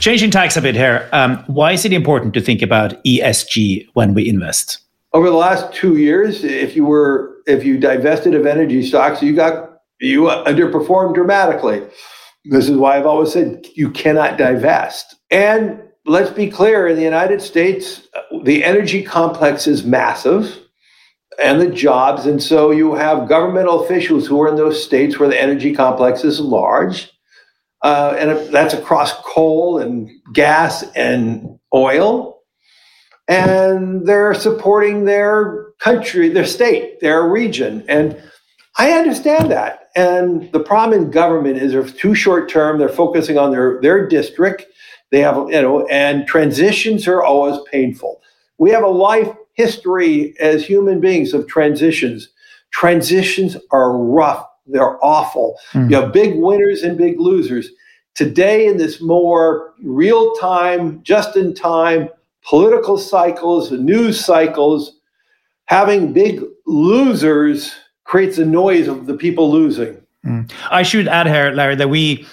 Changing 0.00 0.30
tax 0.30 0.56
a 0.56 0.62
bit 0.62 0.74
here. 0.74 1.08
Um, 1.12 1.44
why 1.46 1.72
is 1.72 1.84
it 1.84 1.92
important 1.92 2.34
to 2.34 2.40
think 2.40 2.62
about 2.62 3.02
ESG 3.04 3.86
when 3.94 4.14
we 4.14 4.28
invest? 4.28 4.78
over 5.12 5.28
the 5.28 5.36
last 5.36 5.72
two 5.72 5.96
years, 5.96 6.44
if 6.44 6.76
you 6.76 6.84
were 6.84 7.36
if 7.46 7.64
you 7.64 7.78
divested 7.78 8.34
of 8.34 8.46
energy 8.46 8.82
stocks, 8.86 9.22
you 9.22 9.34
got 9.34 9.80
you 10.00 10.22
underperformed 10.22 11.14
dramatically. 11.14 11.82
This 12.44 12.68
is 12.68 12.76
why 12.76 12.96
I've 12.96 13.06
always 13.06 13.32
said 13.32 13.66
you 13.74 13.90
cannot 13.90 14.38
divest. 14.38 15.16
And 15.30 15.82
let's 16.06 16.30
be 16.30 16.50
clear: 16.50 16.86
in 16.86 16.96
the 16.96 17.02
United 17.02 17.42
States, 17.42 18.08
the 18.44 18.64
energy 18.64 19.02
complex 19.02 19.66
is 19.66 19.84
massive, 19.84 20.58
and 21.42 21.60
the 21.60 21.70
jobs, 21.70 22.26
and 22.26 22.42
so 22.42 22.70
you 22.70 22.94
have 22.94 23.28
governmental 23.28 23.84
officials 23.84 24.26
who 24.26 24.40
are 24.40 24.48
in 24.48 24.56
those 24.56 24.82
states 24.82 25.18
where 25.18 25.28
the 25.28 25.40
energy 25.40 25.74
complex 25.74 26.24
is 26.24 26.40
large. 26.40 27.10
Uh, 27.82 28.14
and 28.18 28.52
that's 28.52 28.74
across 28.74 29.12
coal 29.22 29.78
and 29.78 30.10
gas 30.32 30.82
and 30.94 31.58
oil 31.74 32.40
and 33.30 34.04
they're 34.08 34.34
supporting 34.34 35.04
their 35.04 35.66
country, 35.78 36.28
their 36.28 36.44
state, 36.44 36.98
their 36.98 37.28
region. 37.28 37.84
And 37.88 38.20
I 38.76 38.90
understand 38.90 39.52
that. 39.52 39.88
And 39.94 40.50
the 40.50 40.58
problem 40.58 41.00
in 41.00 41.10
government 41.12 41.58
is 41.58 41.70
they're 41.70 41.84
too 41.84 42.16
short 42.16 42.48
term. 42.48 42.78
They're 42.78 42.88
focusing 42.88 43.38
on 43.38 43.52
their, 43.52 43.80
their 43.80 44.08
district. 44.08 44.66
They 45.12 45.20
have, 45.20 45.36
you 45.48 45.62
know, 45.62 45.86
and 45.86 46.26
transitions 46.26 47.06
are 47.06 47.22
always 47.22 47.60
painful. 47.70 48.20
We 48.58 48.70
have 48.70 48.82
a 48.82 48.88
life 48.88 49.32
history 49.54 50.34
as 50.40 50.66
human 50.66 51.00
beings 51.00 51.32
of 51.32 51.46
transitions. 51.46 52.30
Transitions 52.72 53.56
are 53.70 53.96
rough. 53.96 54.44
They're 54.72 55.02
awful. 55.04 55.58
Mm. 55.72 55.90
You 55.90 55.96
have 55.96 56.12
big 56.12 56.36
winners 56.36 56.82
and 56.82 56.96
big 56.96 57.18
losers. 57.20 57.68
Today, 58.14 58.66
in 58.66 58.76
this 58.76 59.00
more 59.00 59.72
real 59.82 60.34
time, 60.34 61.02
just 61.02 61.36
in 61.36 61.54
time, 61.54 62.08
political 62.42 62.98
cycles, 62.98 63.70
news 63.70 64.22
cycles, 64.22 65.00
having 65.66 66.12
big 66.12 66.42
losers 66.66 67.74
creates 68.04 68.38
a 68.38 68.44
noise 68.44 68.88
of 68.88 69.06
the 69.06 69.14
people 69.14 69.50
losing. 69.50 70.00
Mm. 70.26 70.50
I 70.70 70.82
should 70.82 71.08
add 71.08 71.26
here, 71.26 71.50
Larry, 71.52 71.76
that 71.76 71.88
we 71.88 72.26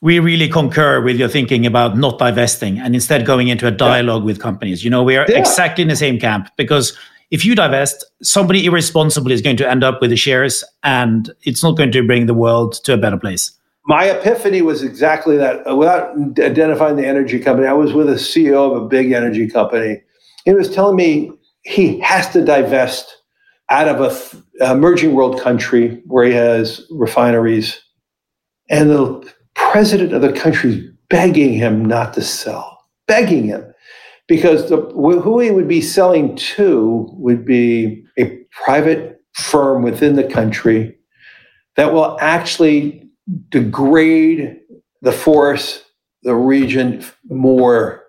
we 0.00 0.18
really 0.18 0.48
concur 0.48 1.02
with 1.02 1.16
your 1.16 1.28
thinking 1.28 1.66
about 1.66 1.96
not 1.96 2.18
divesting 2.18 2.78
and 2.78 2.94
instead 2.94 3.26
going 3.26 3.48
into 3.48 3.66
a 3.66 3.70
dialogue 3.70 4.22
yeah. 4.22 4.26
with 4.26 4.40
companies. 4.40 4.82
You 4.82 4.90
know, 4.90 5.02
we 5.02 5.16
are 5.16 5.26
yeah. 5.28 5.38
exactly 5.38 5.82
in 5.82 5.88
the 5.88 5.96
same 5.96 6.18
camp 6.18 6.48
because 6.56 6.96
if 7.30 7.44
you 7.44 7.54
divest, 7.54 8.04
somebody 8.22 8.66
irresponsible 8.66 9.30
is 9.30 9.40
going 9.40 9.56
to 9.56 9.68
end 9.68 9.84
up 9.84 10.00
with 10.00 10.10
the 10.10 10.16
shares 10.16 10.64
and 10.82 11.30
it's 11.42 11.62
not 11.62 11.76
going 11.76 11.92
to 11.92 12.06
bring 12.06 12.26
the 12.26 12.34
world 12.34 12.74
to 12.84 12.92
a 12.92 12.96
better 12.96 13.18
place. 13.18 13.52
My 13.86 14.04
epiphany 14.04 14.62
was 14.62 14.82
exactly 14.82 15.36
that. 15.36 15.68
Uh, 15.68 15.74
without 15.74 16.14
identifying 16.38 16.96
the 16.96 17.06
energy 17.06 17.38
company, 17.38 17.66
I 17.66 17.72
was 17.72 17.92
with 17.92 18.08
a 18.08 18.14
CEO 18.14 18.70
of 18.70 18.82
a 18.82 18.86
big 18.86 19.12
energy 19.12 19.48
company. 19.48 20.02
He 20.44 20.52
was 20.52 20.72
telling 20.72 20.96
me 20.96 21.32
he 21.62 21.98
has 22.00 22.28
to 22.30 22.44
divest 22.44 23.16
out 23.70 23.88
of 23.88 24.00
a 24.60 24.72
emerging 24.72 25.14
world 25.14 25.40
country 25.40 26.02
where 26.06 26.24
he 26.24 26.32
has 26.32 26.86
refineries, 26.90 27.80
and 28.68 28.90
the 28.90 29.32
president 29.54 30.12
of 30.12 30.22
the 30.22 30.32
country 30.32 30.70
is 30.70 30.84
begging 31.08 31.52
him 31.52 31.84
not 31.84 32.12
to 32.14 32.22
sell, 32.22 32.84
begging 33.06 33.44
him 33.46 33.69
because 34.30 34.68
the, 34.68 34.76
who 34.76 35.40
he 35.40 35.50
would 35.50 35.66
be 35.66 35.82
selling 35.82 36.36
to 36.36 37.08
would 37.14 37.44
be 37.44 38.04
a 38.16 38.26
private 38.52 39.20
firm 39.32 39.82
within 39.82 40.14
the 40.14 40.22
country 40.22 40.96
that 41.74 41.92
will 41.92 42.16
actually 42.20 43.10
degrade 43.48 44.60
the 45.02 45.10
force, 45.10 45.84
the 46.22 46.36
region 46.36 47.04
more. 47.28 48.04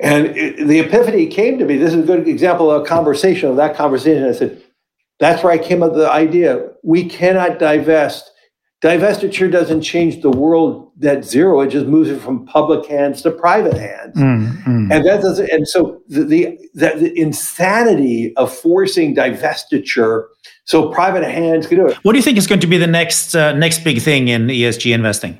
And 0.00 0.28
it, 0.28 0.66
the 0.66 0.80
epiphany 0.80 1.26
came 1.26 1.58
to 1.58 1.66
me. 1.66 1.76
This 1.76 1.92
is 1.92 2.04
a 2.04 2.06
good 2.06 2.26
example 2.26 2.70
of 2.70 2.80
a 2.80 2.86
conversation, 2.86 3.50
of 3.50 3.56
that 3.56 3.76
conversation. 3.76 4.24
I 4.24 4.32
said, 4.32 4.62
that's 5.20 5.42
where 5.42 5.52
I 5.52 5.58
came 5.58 5.82
up 5.82 5.90
with 5.90 6.00
the 6.00 6.10
idea. 6.10 6.66
We 6.82 7.06
cannot 7.06 7.58
divest 7.58 8.30
divestiture 8.80 9.50
doesn't 9.50 9.82
change 9.82 10.22
the 10.22 10.30
world 10.30 10.92
net 10.98 11.24
zero. 11.24 11.60
It 11.60 11.68
just 11.68 11.86
moves 11.86 12.10
it 12.10 12.20
from 12.20 12.46
public 12.46 12.86
hands 12.86 13.22
to 13.22 13.30
private 13.30 13.76
hands. 13.76 14.16
Mm, 14.16 14.62
mm. 14.62 14.92
and 14.92 15.04
that 15.04 15.22
doesn't 15.22 15.50
and 15.50 15.66
so 15.66 16.00
the, 16.08 16.22
the, 16.22 16.58
the 16.74 17.12
insanity 17.18 18.34
of 18.36 18.54
forcing 18.54 19.14
divestiture 19.14 20.26
so 20.64 20.90
private 20.90 21.24
hands 21.24 21.66
can 21.66 21.78
do 21.78 21.86
it. 21.86 21.96
What 22.04 22.12
do 22.12 22.18
you 22.18 22.22
think 22.22 22.38
is 22.38 22.46
going 22.46 22.60
to 22.60 22.66
be 22.66 22.78
the 22.78 22.86
next 22.86 23.34
uh, 23.34 23.52
next 23.52 23.82
big 23.84 24.00
thing 24.00 24.28
in 24.28 24.46
esg 24.46 24.92
investing? 24.92 25.38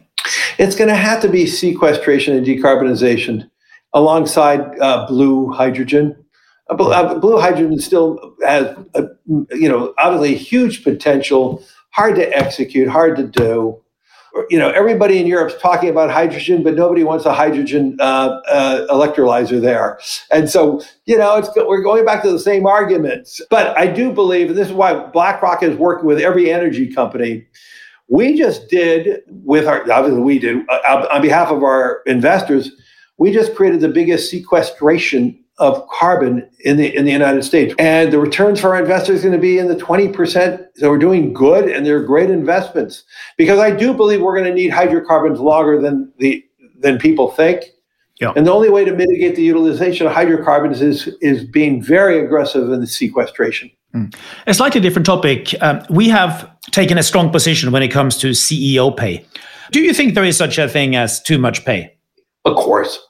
It's 0.58 0.74
going 0.74 0.88
to 0.88 0.96
have 0.96 1.22
to 1.22 1.28
be 1.28 1.46
sequestration 1.46 2.36
and 2.36 2.44
decarbonization 2.44 3.48
alongside 3.92 4.60
uh, 4.80 5.06
blue 5.06 5.50
hydrogen. 5.52 6.16
Uh, 6.68 7.14
blue 7.14 7.38
hydrogen 7.38 7.78
still 7.78 8.34
has 8.44 8.76
a, 8.94 9.04
you 9.52 9.68
know 9.68 9.94
obviously 9.98 10.34
huge 10.34 10.82
potential 10.82 11.64
hard 11.98 12.14
to 12.14 12.36
execute, 12.36 12.86
hard 12.86 13.16
to 13.16 13.24
do. 13.24 13.76
You 14.50 14.58
know, 14.58 14.70
everybody 14.70 15.18
in 15.18 15.26
Europe's 15.26 15.60
talking 15.60 15.88
about 15.88 16.10
hydrogen, 16.12 16.62
but 16.62 16.76
nobody 16.76 17.02
wants 17.02 17.24
a 17.24 17.32
hydrogen 17.34 17.96
uh, 17.98 18.38
uh, 18.48 18.86
electrolyzer 18.88 19.60
there. 19.60 19.98
And 20.30 20.48
so, 20.48 20.80
you 21.06 21.18
know, 21.18 21.36
it's 21.38 21.48
we're 21.56 21.82
going 21.82 22.04
back 22.04 22.22
to 22.22 22.30
the 22.30 22.38
same 22.38 22.66
arguments. 22.66 23.40
But 23.50 23.76
I 23.76 23.88
do 23.88 24.12
believe, 24.12 24.48
and 24.48 24.56
this 24.56 24.68
is 24.68 24.74
why 24.74 24.94
BlackRock 24.94 25.64
is 25.64 25.76
working 25.76 26.06
with 26.06 26.20
every 26.20 26.52
energy 26.52 26.86
company. 26.86 27.48
We 28.08 28.38
just 28.38 28.68
did 28.68 29.22
with 29.26 29.66
our 29.66 29.80
obviously 29.90 30.20
we 30.20 30.38
did 30.38 30.58
uh, 30.68 31.08
on 31.10 31.20
behalf 31.20 31.48
of 31.48 31.64
our 31.64 32.02
investors. 32.06 32.70
We 33.16 33.32
just 33.32 33.56
created 33.56 33.80
the 33.80 33.88
biggest 33.88 34.30
sequestration 34.30 35.42
of 35.58 35.86
carbon 35.88 36.48
in 36.60 36.76
the 36.76 36.94
in 36.94 37.04
the 37.04 37.10
United 37.10 37.42
States. 37.42 37.74
And 37.78 38.12
the 38.12 38.18
returns 38.18 38.60
for 38.60 38.74
our 38.74 38.80
investors 38.80 39.20
are 39.20 39.28
going 39.28 39.32
to 39.32 39.40
be 39.40 39.58
in 39.58 39.68
the 39.68 39.74
20%. 39.74 40.66
So 40.76 40.90
we're 40.90 40.98
doing 40.98 41.32
good 41.32 41.68
and 41.68 41.84
they're 41.84 42.02
great 42.02 42.30
investments. 42.30 43.04
Because 43.36 43.58
I 43.58 43.70
do 43.70 43.92
believe 43.92 44.20
we're 44.20 44.36
going 44.36 44.48
to 44.48 44.54
need 44.54 44.70
hydrocarbons 44.70 45.40
longer 45.40 45.80
than 45.80 46.12
the 46.18 46.44
than 46.78 46.98
people 46.98 47.30
think. 47.30 47.64
Yeah. 48.20 48.32
And 48.34 48.46
the 48.46 48.52
only 48.52 48.70
way 48.70 48.84
to 48.84 48.92
mitigate 48.92 49.36
the 49.36 49.42
utilization 49.42 50.06
of 50.06 50.12
hydrocarbons 50.12 50.80
is 50.80 51.08
is 51.20 51.44
being 51.44 51.82
very 51.82 52.24
aggressive 52.24 52.70
in 52.70 52.80
the 52.80 52.86
sequestration. 52.86 53.70
Mm. 53.94 54.14
A 54.46 54.54
slightly 54.54 54.80
different 54.80 55.06
topic. 55.06 55.54
Um, 55.62 55.82
we 55.88 56.08
have 56.08 56.50
taken 56.70 56.98
a 56.98 57.02
strong 57.02 57.30
position 57.30 57.72
when 57.72 57.82
it 57.82 57.88
comes 57.88 58.18
to 58.18 58.30
CEO 58.30 58.94
pay. 58.94 59.24
Do 59.72 59.80
you 59.80 59.92
think 59.92 60.14
there 60.14 60.24
is 60.24 60.36
such 60.36 60.58
a 60.58 60.68
thing 60.68 60.94
as 60.94 61.22
too 61.22 61.38
much 61.38 61.64
pay? 61.64 61.94
Of 62.44 62.54
course 62.56 63.07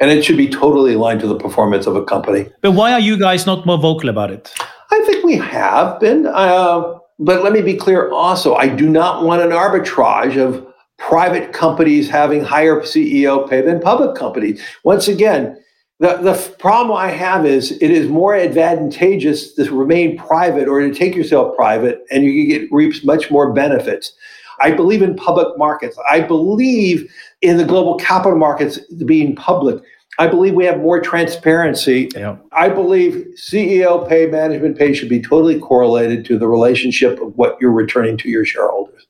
and 0.00 0.10
it 0.10 0.24
should 0.24 0.36
be 0.36 0.48
totally 0.48 0.94
aligned 0.94 1.20
to 1.20 1.26
the 1.26 1.36
performance 1.36 1.86
of 1.86 1.96
a 1.96 2.04
company. 2.04 2.48
But 2.60 2.72
why 2.72 2.92
are 2.92 3.00
you 3.00 3.18
guys 3.18 3.46
not 3.46 3.66
more 3.66 3.78
vocal 3.78 4.08
about 4.08 4.30
it? 4.30 4.52
I 4.90 5.02
think 5.06 5.24
we 5.24 5.36
have 5.36 6.00
been. 6.00 6.26
Uh, 6.26 6.98
but 7.18 7.44
let 7.44 7.52
me 7.52 7.62
be 7.62 7.76
clear 7.76 8.10
also, 8.10 8.54
I 8.54 8.68
do 8.68 8.88
not 8.88 9.24
want 9.24 9.42
an 9.42 9.50
arbitrage 9.50 10.36
of 10.36 10.66
private 10.98 11.52
companies 11.52 12.08
having 12.08 12.42
higher 12.42 12.80
CEO 12.80 13.48
pay 13.48 13.60
than 13.60 13.80
public 13.80 14.16
companies. 14.16 14.60
Once 14.84 15.08
again, 15.08 15.56
the, 16.00 16.16
the 16.16 16.54
problem 16.58 16.96
I 16.96 17.08
have 17.08 17.46
is 17.46 17.72
it 17.72 17.90
is 17.90 18.08
more 18.08 18.34
advantageous 18.34 19.54
to 19.54 19.72
remain 19.72 20.18
private 20.18 20.68
or 20.68 20.80
to 20.80 20.92
take 20.92 21.14
yourself 21.14 21.54
private 21.56 22.04
and 22.10 22.24
you 22.24 22.32
can 22.32 22.48
get 22.48 22.72
reaps 22.72 23.04
much 23.04 23.30
more 23.30 23.52
benefits. 23.52 24.12
I 24.60 24.70
believe 24.72 25.02
in 25.02 25.16
public 25.16 25.56
markets. 25.58 25.96
I 26.10 26.20
believe 26.20 27.12
in 27.44 27.56
the 27.56 27.64
global 27.64 27.96
capital 27.96 28.38
markets 28.38 28.78
being 29.04 29.36
public. 29.36 29.82
I 30.18 30.28
believe 30.28 30.54
we 30.54 30.64
have 30.64 30.78
more 30.78 31.00
transparency. 31.00 32.08
Yeah. 32.14 32.36
I 32.52 32.68
believe 32.68 33.26
CEO 33.36 34.08
pay, 34.08 34.26
management 34.26 34.78
pay 34.78 34.94
should 34.94 35.08
be 35.08 35.20
totally 35.20 35.58
correlated 35.58 36.24
to 36.26 36.38
the 36.38 36.46
relationship 36.48 37.20
of 37.20 37.36
what 37.36 37.58
you're 37.60 37.72
returning 37.72 38.16
to 38.18 38.28
your 38.28 38.44
shareholders. 38.44 39.06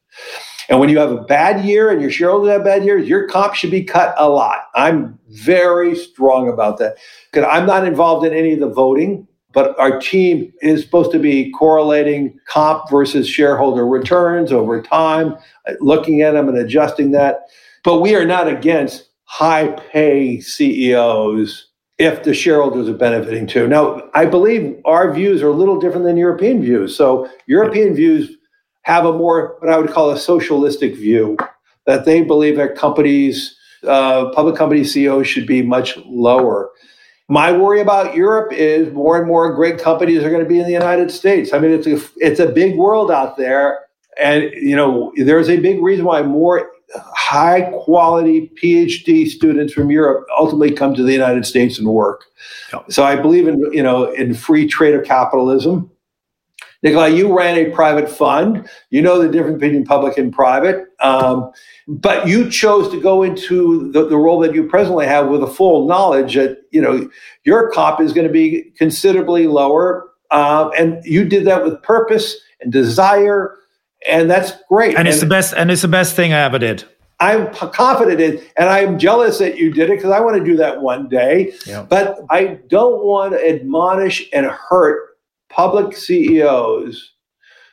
And 0.69 0.81
when 0.81 0.89
you 0.89 0.99
have 0.99 1.13
a 1.13 1.23
bad 1.23 1.65
year 1.65 1.91
and 1.91 2.01
your 2.01 2.11
shareholders 2.11 2.51
have 2.53 2.65
bad 2.65 2.85
years, 2.85 3.07
your 3.07 3.29
comp 3.29 3.55
should 3.55 3.71
be 3.71 3.85
cut 3.85 4.15
a 4.17 4.29
lot. 4.29 4.65
I'm 4.75 5.19
very 5.29 5.95
strong 5.95 6.49
about 6.49 6.79
that. 6.79 6.97
Because 7.31 7.47
I'm 7.51 7.67
not 7.67 7.87
involved 7.87 8.27
in 8.27 8.33
any 8.33 8.55
of 8.55 8.61
the 8.61 8.71
voting 8.71 9.29
but 9.55 9.79
our 9.79 10.01
team 10.01 10.53
is 10.61 10.83
supposed 10.83 11.13
to 11.13 11.19
be 11.19 11.51
correlating 11.53 12.39
comp 12.47 12.91
versus 12.91 13.27
shareholder 13.27 13.87
returns 13.87 14.53
over 14.53 14.83
time, 14.83 15.37
looking 15.81 16.21
at 16.21 16.33
them 16.33 16.49
and 16.49 16.59
adjusting 16.59 17.13
that. 17.13 17.47
But 17.85 18.01
we 18.01 18.17
are 18.17 18.25
not 18.25 18.49
against 18.49 19.11
high 19.25 19.69
pay 19.69 20.41
CEOs 20.41 21.69
if 21.99 22.25
the 22.25 22.35
shareholders 22.35 22.89
are 22.89 22.95
benefiting 22.95 23.47
too. 23.47 23.69
Now, 23.69 24.09
I 24.15 24.27
believe 24.27 24.81
our 24.85 25.13
views 25.13 25.43
are 25.43 25.49
a 25.49 25.53
little 25.53 25.79
different 25.79 26.05
than 26.05 26.17
European 26.17 26.61
views. 26.61 26.97
So, 26.97 27.29
European 27.47 27.95
views 27.95 28.37
have 28.83 29.05
a 29.05 29.13
more, 29.13 29.57
what 29.61 29.73
I 29.73 29.79
would 29.79 29.91
call 29.91 30.11
a 30.11 30.19
socialistic 30.19 30.97
view, 30.97 31.37
that 31.87 32.05
they 32.05 32.23
believe 32.23 32.57
that 32.57 32.75
companies, 32.75 33.57
uh, 33.87 34.31
public 34.31 34.57
company 34.57 34.83
CEOs 34.83 35.27
should 35.27 35.47
be 35.47 35.63
much 35.63 35.97
lower. 36.07 36.71
My 37.29 37.53
worry 37.53 37.81
about 37.81 38.15
Europe 38.15 38.53
is 38.53 38.93
more 38.93 39.17
and 39.17 39.27
more 39.27 39.55
great 39.55 39.79
companies 39.79 40.23
are 40.23 40.31
going 40.31 40.43
to 40.43 40.49
be 40.49 40.59
in 40.59 40.67
the 40.67 40.73
United 40.73 41.11
States. 41.11 41.53
I 41.53 41.59
mean, 41.59 41.71
it's 41.71 41.87
a, 41.87 42.01
it's 42.17 42.41
a 42.41 42.49
big 42.49 42.77
world 42.77 43.11
out 43.11 43.37
there. 43.37 43.81
And, 44.21 44.51
you 44.53 44.77
know, 44.77 45.13
there's 45.17 45.49
a 45.49 45.59
big 45.59 45.83
reason 45.83 46.05
why 46.05 46.23
more 46.23 46.71
high 46.97 47.63
quality 47.83 48.51
PhD 48.63 49.27
students 49.27 49.73
from 49.73 49.91
Europe 49.91 50.27
ultimately 50.39 50.73
come 50.73 50.95
to 50.95 51.03
the 51.03 51.13
United 51.13 51.47
States 51.47 51.79
and 51.79 51.89
work. 51.89 52.25
Yep. 52.73 52.93
So 52.93 53.05
I 53.05 53.17
believe 53.17 53.49
in, 53.49 53.59
you 53.73 53.83
know, 53.83 54.11
in 54.13 54.35
free 54.35 54.67
trade 54.67 54.95
of 54.95 55.05
capitalism. 55.05 55.91
Nicolai, 56.85 57.09
you 57.09 57.37
ran 57.37 57.57
a 57.57 57.71
private 57.71 58.11
fund. 58.11 58.69
You 58.91 59.01
know 59.01 59.21
the 59.21 59.29
difference 59.29 59.59
between 59.59 59.87
public 59.87 60.19
and 60.19 60.31
private. 60.31 60.85
Um, 61.01 61.51
but 61.89 62.29
you 62.29 62.51
chose 62.51 62.91
to 62.91 63.01
go 63.01 63.23
into 63.23 63.91
the, 63.93 64.07
the, 64.07 64.19
role 64.19 64.39
that 64.41 64.55
you 64.55 64.69
presently 64.69 65.07
have 65.07 65.29
with 65.29 65.43
a 65.43 65.47
full 65.47 65.89
knowledge 65.89 66.35
that, 66.35 66.59
you 66.73 66.83
know, 66.83 67.09
your 67.45 67.71
comp 67.71 68.01
is 68.01 68.13
going 68.13 68.27
to 68.27 68.33
be 68.33 68.71
considerably 68.77 69.47
lower. 69.47 70.11
Uh, 70.31 70.69
and 70.79 71.03
you 71.05 71.27
did 71.27 71.47
that 71.47 71.65
with 71.65 71.83
purpose 71.83 72.37
and 72.61 72.71
desire. 72.71 73.57
And 74.09 74.31
that's 74.31 74.53
great. 74.69 74.97
And 74.97 75.09
it's 75.09 75.23
and, 75.23 75.31
the 75.31 75.35
best, 75.35 75.55
and 75.55 75.71
it's 75.71 75.83
the 75.83 75.89
best 75.89 76.15
thing 76.15 76.33
I 76.33 76.41
ever 76.41 76.59
did. 76.59 76.85
I'm 77.21 77.55
confident 77.55 78.21
in, 78.21 78.43
and 78.57 78.69
I'm 78.69 78.99
jealous 78.99 79.39
that 79.39 79.57
you 79.57 79.73
did 79.73 79.89
it 79.89 79.97
because 79.97 80.11
I 80.11 80.21
want 80.21 80.37
to 80.37 80.45
do 80.45 80.57
that 80.57 80.83
one 80.83 81.09
day. 81.09 81.55
Yeah. 81.67 81.87
But 81.89 82.19
I 82.31 82.59
don't 82.69 83.05
want 83.05 83.33
to 83.33 83.49
admonish 83.49 84.29
and 84.33 84.47
hurt 84.47 85.17
public 85.49 85.97
CEOs 85.97 87.13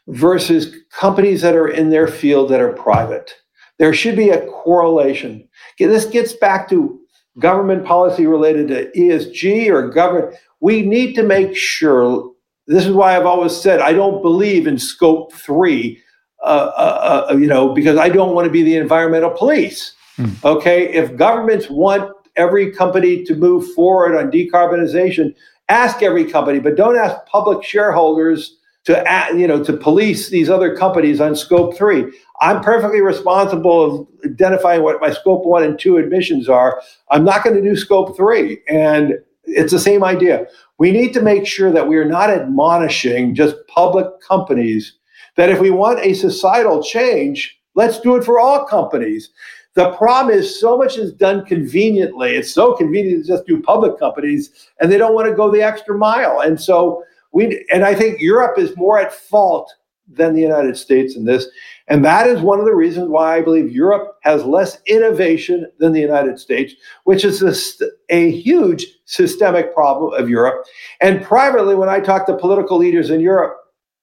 versus 0.08 0.76
companies 0.92 1.42
that 1.42 1.56
are 1.56 1.68
in 1.68 1.90
their 1.90 2.08
field 2.08 2.50
that 2.50 2.62
are 2.62 2.74
private. 2.74 3.34
There 3.80 3.94
should 3.94 4.16
be 4.16 4.30
a 4.30 4.46
correlation. 4.48 5.48
This 5.80 6.06
gets 6.06 6.34
back 6.34 6.70
to 6.70 7.00
government 7.40 7.86
policy 7.86 8.28
related 8.28 8.68
to 8.68 8.92
ESG 8.92 9.70
or 9.70 9.90
government. 9.90 10.36
We 10.60 10.84
need 10.84 11.16
to 11.16 11.24
make 11.24 11.56
sure. 11.56 12.32
This 12.68 12.86
is 12.86 12.94
why 12.94 13.18
I've 13.18 13.26
always 13.26 13.56
said 13.60 13.80
I 13.80 13.94
don't 13.94 14.22
believe 14.22 14.68
in 14.68 14.78
scope 14.78 15.34
three. 15.34 16.02
Uh, 16.44 16.72
uh, 16.76 17.28
uh, 17.30 17.36
you 17.36 17.46
know, 17.46 17.72
because 17.72 17.98
I 17.98 18.10
don't 18.10 18.34
want 18.34 18.46
to 18.46 18.52
be 18.52 18.64
the 18.64 18.76
environmental 18.76 19.30
police. 19.30 19.94
Mm. 20.18 20.44
Okay, 20.44 20.92
if 20.92 21.16
governments 21.16 21.70
want 21.70 22.12
every 22.36 22.72
company 22.72 23.24
to 23.26 23.36
move 23.36 23.72
forward 23.74 24.18
on 24.18 24.32
decarbonization, 24.32 25.36
ask 25.70 26.02
every 26.02 26.26
company, 26.26 26.60
but 26.60 26.76
don't 26.76 26.98
ask 26.98 27.24
public 27.28 27.64
shareholders 27.64 28.58
to 28.86 29.32
you 29.36 29.48
know 29.48 29.64
to 29.64 29.74
police 29.74 30.30
these 30.30 30.50
other 30.50 30.76
companies 30.76 31.22
on 31.22 31.36
scope 31.36 31.78
three. 31.78 32.12
I'm 32.42 32.62
perfectly 32.62 33.02
responsible 33.02 33.84
of 33.84 34.08
identifying 34.26 34.82
what 34.82 35.00
my 35.00 35.12
scope 35.12 35.46
one 35.46 35.62
and 35.62 35.78
two 35.78 35.98
emissions 35.98 36.50
are. 36.50 36.82
I'm 37.12 37.24
not 37.24 37.44
going 37.44 37.56
to 37.56 37.62
do 37.62 37.76
scope 37.76 38.18
three, 38.18 38.62
and 38.68 39.14
it's 39.44 39.72
the 39.72 39.80
same 39.80 40.04
idea. 40.04 40.48
We 40.80 40.92
need 40.92 41.14
to 41.14 41.22
make 41.22 41.46
sure 41.46 41.72
that 41.72 41.88
we 41.88 41.98
are 41.98 42.06
not 42.06 42.32
admonishing 42.32 43.36
just 43.36 43.56
public 43.68 44.08
companies 44.28 44.94
that 45.38 45.50
if 45.50 45.60
we 45.60 45.72
want 45.72 46.00
a 46.00 46.14
societal 46.14 46.84
change, 46.84 47.60
let's 47.76 48.00
do 48.00 48.16
it 48.16 48.24
for 48.24 48.40
all 48.40 48.66
companies. 48.66 49.30
The 49.74 49.92
problem 49.92 50.36
is 50.36 50.60
so 50.60 50.78
much 50.78 50.98
is 50.98 51.14
done 51.14 51.46
conveniently. 51.46 52.36
It's 52.36 52.54
so 52.54 52.76
convenient 52.76 53.24
to 53.24 53.28
just 53.28 53.46
do 53.46 53.62
public 53.62 53.98
companies, 53.98 54.52
and 54.80 54.92
they 54.92 54.98
don't 54.98 55.16
want 55.16 55.30
to 55.30 55.36
go 55.36 55.50
the 55.50 55.64
extra 55.64 55.98
mile. 55.98 56.42
And 56.42 56.60
so 56.60 57.04
we, 57.32 57.66
and 57.72 57.86
I 57.86 57.96
think 57.96 58.20
Europe 58.20 58.60
is 58.60 58.76
more 58.76 59.00
at 59.00 59.14
fault 59.14 59.74
than 60.14 60.34
the 60.34 60.42
United 60.42 60.76
States 60.76 61.16
in 61.16 61.26
this. 61.26 61.48
And 61.88 62.04
that 62.04 62.28
is 62.28 62.42
one 62.42 62.60
of 62.60 62.66
the 62.66 62.76
reasons 62.76 63.08
why 63.08 63.38
I 63.38 63.42
believe 63.42 63.72
Europe 63.72 64.18
has 64.22 64.44
less 64.44 64.80
innovation 64.88 65.72
than 65.80 65.94
the 65.94 66.02
United 66.02 66.40
States, 66.40 66.74
which 67.06 67.24
is 67.24 67.42
a, 67.42 67.86
a, 68.10 68.32
huge 68.32 68.86
systemic 69.06 69.74
problem 69.74 70.14
of 70.14 70.30
Europe. 70.30 70.66
And 71.00 71.24
privately, 71.24 71.76
when 71.76 71.90
I 71.90 72.00
talk 72.00 72.26
to 72.26 72.38
political 72.38 72.78
leaders 72.78 73.10
in 73.10 73.22
Europe, 73.22 73.58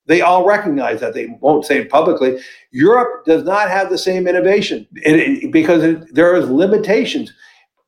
they 0.08 0.22
all 0.22 0.44
recognize 0.46 1.00
that. 1.00 1.12
They 1.12 1.26
won't 1.40 1.66
say 1.66 1.78
it 1.78 1.90
publicly. 1.90 2.40
Europe 2.70 3.26
does 3.26 3.44
not 3.44 3.68
have 3.68 3.90
the 3.90 3.98
same 3.98 4.26
innovation 4.26 4.88
because 5.52 6.04
there 6.10 6.34
is 6.34 6.48
limitations. 6.48 7.32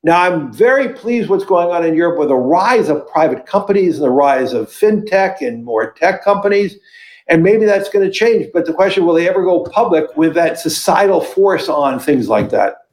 Now, 0.03 0.23
I'm 0.23 0.53
very 0.53 0.91
pleased 0.91 1.29
what's 1.29 1.45
going 1.45 1.69
on 1.69 1.85
in 1.85 1.95
Europe 1.95 2.19
with 2.19 2.29
the 2.29 2.37
rise 2.37 2.89
of 2.89 3.09
private 3.09 3.47
companies 3.47 3.97
and 3.97 4.05
the 4.05 4.11
rise 4.11 4.53
of 4.53 4.69
fintech 4.69 5.41
and 5.41 5.65
more 5.65 5.93
tech 5.93 6.23
companies. 6.23 6.77
And 7.27 7.43
maybe 7.43 7.65
that's 7.65 7.89
going 7.89 8.05
to 8.05 8.13
change. 8.13 8.49
But 8.53 8.67
the 8.67 8.75
question 8.75 9.07
will 9.07 9.15
they 9.15 9.29
ever 9.29 9.43
go 9.43 9.65
public 9.65 10.17
with 10.17 10.35
that 10.35 10.59
societal 10.59 11.23
force 11.23 11.69
on 11.69 11.99
things 11.99 12.29
like 12.29 12.51
that? 12.51 12.87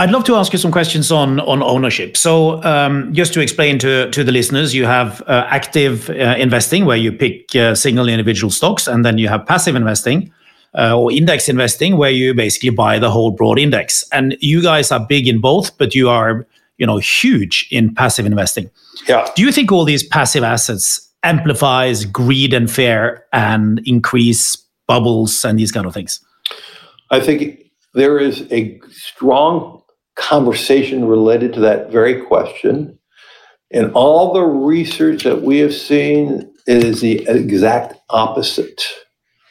I'd 0.00 0.10
love 0.10 0.24
to 0.24 0.36
ask 0.36 0.50
you 0.54 0.58
some 0.58 0.72
questions 0.72 1.12
on 1.12 1.40
on 1.40 1.62
ownership. 1.62 2.16
So, 2.16 2.62
um, 2.64 3.12
just 3.12 3.34
to 3.34 3.40
explain 3.40 3.78
to 3.80 4.10
to 4.10 4.24
the 4.24 4.32
listeners, 4.32 4.74
you 4.74 4.86
have 4.86 5.20
uh, 5.26 5.44
active 5.48 6.08
uh, 6.08 6.36
investing 6.38 6.86
where 6.86 6.96
you 6.96 7.12
pick 7.12 7.54
uh, 7.54 7.74
single 7.74 8.08
individual 8.08 8.50
stocks, 8.50 8.88
and 8.88 9.04
then 9.04 9.18
you 9.18 9.28
have 9.28 9.44
passive 9.44 9.76
investing 9.76 10.32
uh, 10.72 10.98
or 10.98 11.12
index 11.12 11.50
investing 11.50 11.98
where 11.98 12.10
you 12.10 12.32
basically 12.32 12.70
buy 12.70 12.98
the 12.98 13.10
whole 13.10 13.30
broad 13.30 13.58
index. 13.58 14.02
And 14.10 14.38
you 14.40 14.62
guys 14.62 14.90
are 14.90 15.04
big 15.06 15.28
in 15.28 15.38
both, 15.38 15.76
but 15.76 15.94
you 15.94 16.08
are 16.08 16.46
you 16.78 16.86
know 16.86 16.96
huge 16.96 17.68
in 17.70 17.94
passive 17.94 18.24
investing. 18.24 18.70
Yeah. 19.06 19.28
Do 19.36 19.42
you 19.42 19.52
think 19.52 19.70
all 19.70 19.84
these 19.84 20.02
passive 20.02 20.42
assets 20.42 21.10
amplifies 21.24 22.06
greed 22.06 22.54
and 22.54 22.70
fear 22.70 23.26
and 23.34 23.82
increase 23.84 24.56
bubbles 24.86 25.44
and 25.44 25.58
these 25.58 25.70
kind 25.70 25.86
of 25.86 25.92
things? 25.92 26.24
I 27.10 27.20
think 27.20 27.70
there 27.92 28.18
is 28.18 28.46
a 28.50 28.80
strong 28.90 29.79
conversation 30.16 31.06
related 31.06 31.52
to 31.54 31.60
that 31.60 31.90
very 31.90 32.22
question. 32.22 32.98
And 33.72 33.92
all 33.92 34.32
the 34.32 34.42
research 34.42 35.24
that 35.24 35.42
we 35.42 35.58
have 35.58 35.74
seen 35.74 36.52
is 36.66 37.00
the 37.00 37.26
exact 37.28 37.94
opposite. 38.10 38.82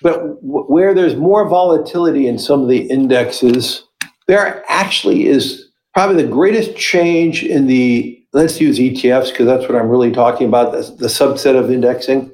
But 0.01 0.21
where 0.41 0.93
there's 0.93 1.15
more 1.15 1.47
volatility 1.47 2.27
in 2.27 2.39
some 2.39 2.61
of 2.61 2.69
the 2.69 2.89
indexes, 2.89 3.83
there 4.27 4.63
actually 4.69 5.27
is 5.27 5.69
probably 5.93 6.21
the 6.23 6.29
greatest 6.29 6.77
change 6.77 7.43
in 7.43 7.67
the, 7.67 8.21
let's 8.33 8.61
use 8.61 8.79
ETFs 8.79 9.31
because 9.31 9.45
that's 9.45 9.67
what 9.67 9.75
I'm 9.75 9.89
really 9.89 10.11
talking 10.11 10.47
about, 10.47 10.71
the, 10.71 10.81
the 10.97 11.07
subset 11.07 11.57
of 11.57 11.71
indexing. 11.71 12.31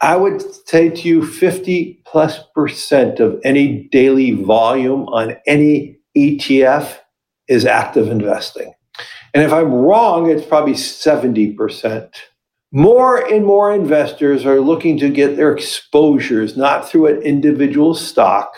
I 0.00 0.16
would 0.16 0.42
say 0.68 0.90
to 0.90 1.08
you 1.08 1.24
50 1.24 2.02
plus 2.04 2.40
percent 2.54 3.20
of 3.20 3.40
any 3.44 3.88
daily 3.92 4.32
volume 4.32 5.04
on 5.04 5.36
any 5.46 5.96
ETF 6.16 6.98
is 7.48 7.64
active 7.64 8.08
investing. 8.08 8.72
And 9.34 9.42
if 9.42 9.52
I'm 9.52 9.72
wrong, 9.72 10.30
it's 10.30 10.46
probably 10.46 10.74
70%. 10.74 12.10
More 12.72 13.18
and 13.18 13.44
more 13.44 13.72
investors 13.74 14.46
are 14.46 14.60
looking 14.60 14.98
to 14.98 15.10
get 15.10 15.36
their 15.36 15.52
exposures 15.52 16.56
not 16.56 16.88
through 16.88 17.06
an 17.06 17.22
individual 17.22 17.94
stock, 17.94 18.56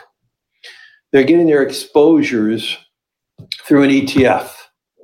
they're 1.13 1.25
getting 1.25 1.47
their 1.47 1.63
exposures 1.63 2.77
through 3.67 3.85
an 3.85 3.91
ETF. 3.91 4.51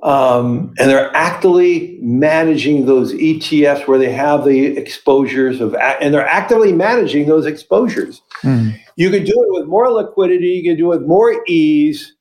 Um, 0.03 0.73
and 0.79 0.89
they're 0.89 1.15
actively 1.15 1.99
managing 2.01 2.85
those 2.85 3.13
ETFs 3.13 3.87
where 3.87 3.99
they 3.99 4.11
have 4.11 4.45
the 4.45 4.65
exposures 4.77 5.61
of, 5.61 5.75
and 5.75 6.13
they're 6.13 6.27
actively 6.27 6.73
managing 6.73 7.27
those 7.27 7.45
exposures. 7.45 8.21
Mm. 8.41 8.75
You 8.95 9.09
could 9.11 9.25
do 9.25 9.31
it 9.31 9.59
with 9.59 9.67
more 9.67 9.91
liquidity, 9.91 10.47
you 10.47 10.63
can 10.63 10.77
do 10.77 10.91
it 10.91 10.99
with 10.99 11.07
more 11.07 11.43
ease, 11.47 12.15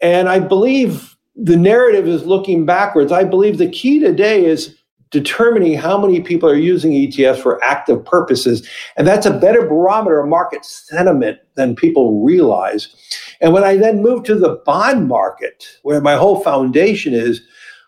and 0.00 0.28
I 0.28 0.38
believe 0.38 1.16
the 1.36 1.56
narrative 1.56 2.06
is 2.06 2.24
looking 2.24 2.64
backwards. 2.64 3.12
I 3.12 3.24
believe 3.24 3.58
the 3.58 3.70
key 3.70 3.98
today 3.98 4.44
is 4.44 4.76
determining 5.10 5.78
how 5.78 5.96
many 5.96 6.20
people 6.20 6.48
are 6.48 6.56
using 6.56 6.92
ETFs 6.92 7.40
for 7.40 7.62
active 7.62 8.04
purposes. 8.04 8.68
And 8.96 9.06
that's 9.06 9.26
a 9.26 9.38
better 9.38 9.62
barometer 9.62 10.20
of 10.20 10.28
market 10.28 10.64
sentiment 10.64 11.38
than 11.54 11.76
people 11.76 12.24
realize. 12.24 12.94
And 13.40 13.52
when 13.52 13.62
I 13.62 13.76
then 13.76 14.02
move 14.02 14.24
to 14.24 14.34
the 14.34 14.60
bond 14.66 15.06
market, 15.06 15.66
where 15.82 16.00
my 16.00 16.16
whole 16.16 16.42
foundation 16.42 17.14
is, 17.14 17.40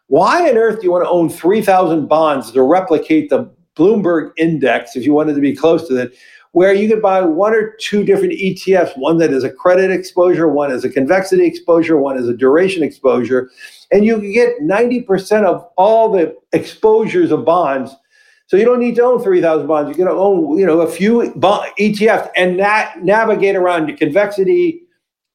why 0.07 0.49
on 0.49 0.57
earth 0.57 0.81
do 0.81 0.87
you 0.87 0.93
want 0.93 1.05
to 1.05 1.11
own 1.11 1.29
3,000 1.29 2.07
bonds 2.07 2.53
to 2.53 2.63
replicate 2.63 3.29
the 3.29 3.51
Bloomberg 3.75 4.31
index 4.37 4.95
if 4.95 5.05
you 5.05 5.13
wanted 5.13 5.35
to 5.35 5.41
be 5.41 5.55
close 5.55 5.89
to 5.89 5.95
that? 5.95 6.13
Where 6.57 6.73
you 6.73 6.89
could 6.89 7.03
buy 7.03 7.21
one 7.21 7.53
or 7.53 7.73
two 7.73 8.03
different 8.03 8.33
ETFs, 8.33 8.97
one 8.97 9.19
that 9.19 9.31
is 9.31 9.45
a 9.45 9.51
credit 9.51 9.91
exposure, 9.91 10.49
one 10.49 10.73
is 10.73 10.87
a 10.87 10.89
convexity 10.89 11.45
exposure, 11.45 11.99
one 11.99 12.17
is 12.17 12.31
a 12.31 12.35
duration 12.35 12.83
exposure, 12.83 13.51
and 13.93 14.07
you 14.07 14.19
can 14.19 14.33
get 14.33 14.59
90% 14.63 15.45
of 15.45 15.69
all 15.77 16.11
the 16.11 16.35
exposures 16.55 17.31
of 17.31 17.45
bonds. 17.45 17.95
So 18.47 18.57
you 18.57 18.65
don't 18.65 18.81
need 18.81 18.95
to 18.95 19.03
own 19.03 19.23
3,000 19.23 19.67
bonds. 19.67 19.91
You 19.91 20.03
can 20.03 20.11
own, 20.11 20.59
you 20.59 20.65
know, 20.65 20.81
a 20.81 20.91
few 20.91 21.31
bond, 21.37 21.73
ETFs 21.79 22.31
and 22.39 22.57
na- 22.57 22.89
navigate 23.03 23.55
around 23.55 23.89
to 23.89 23.93
convexity 23.95 24.81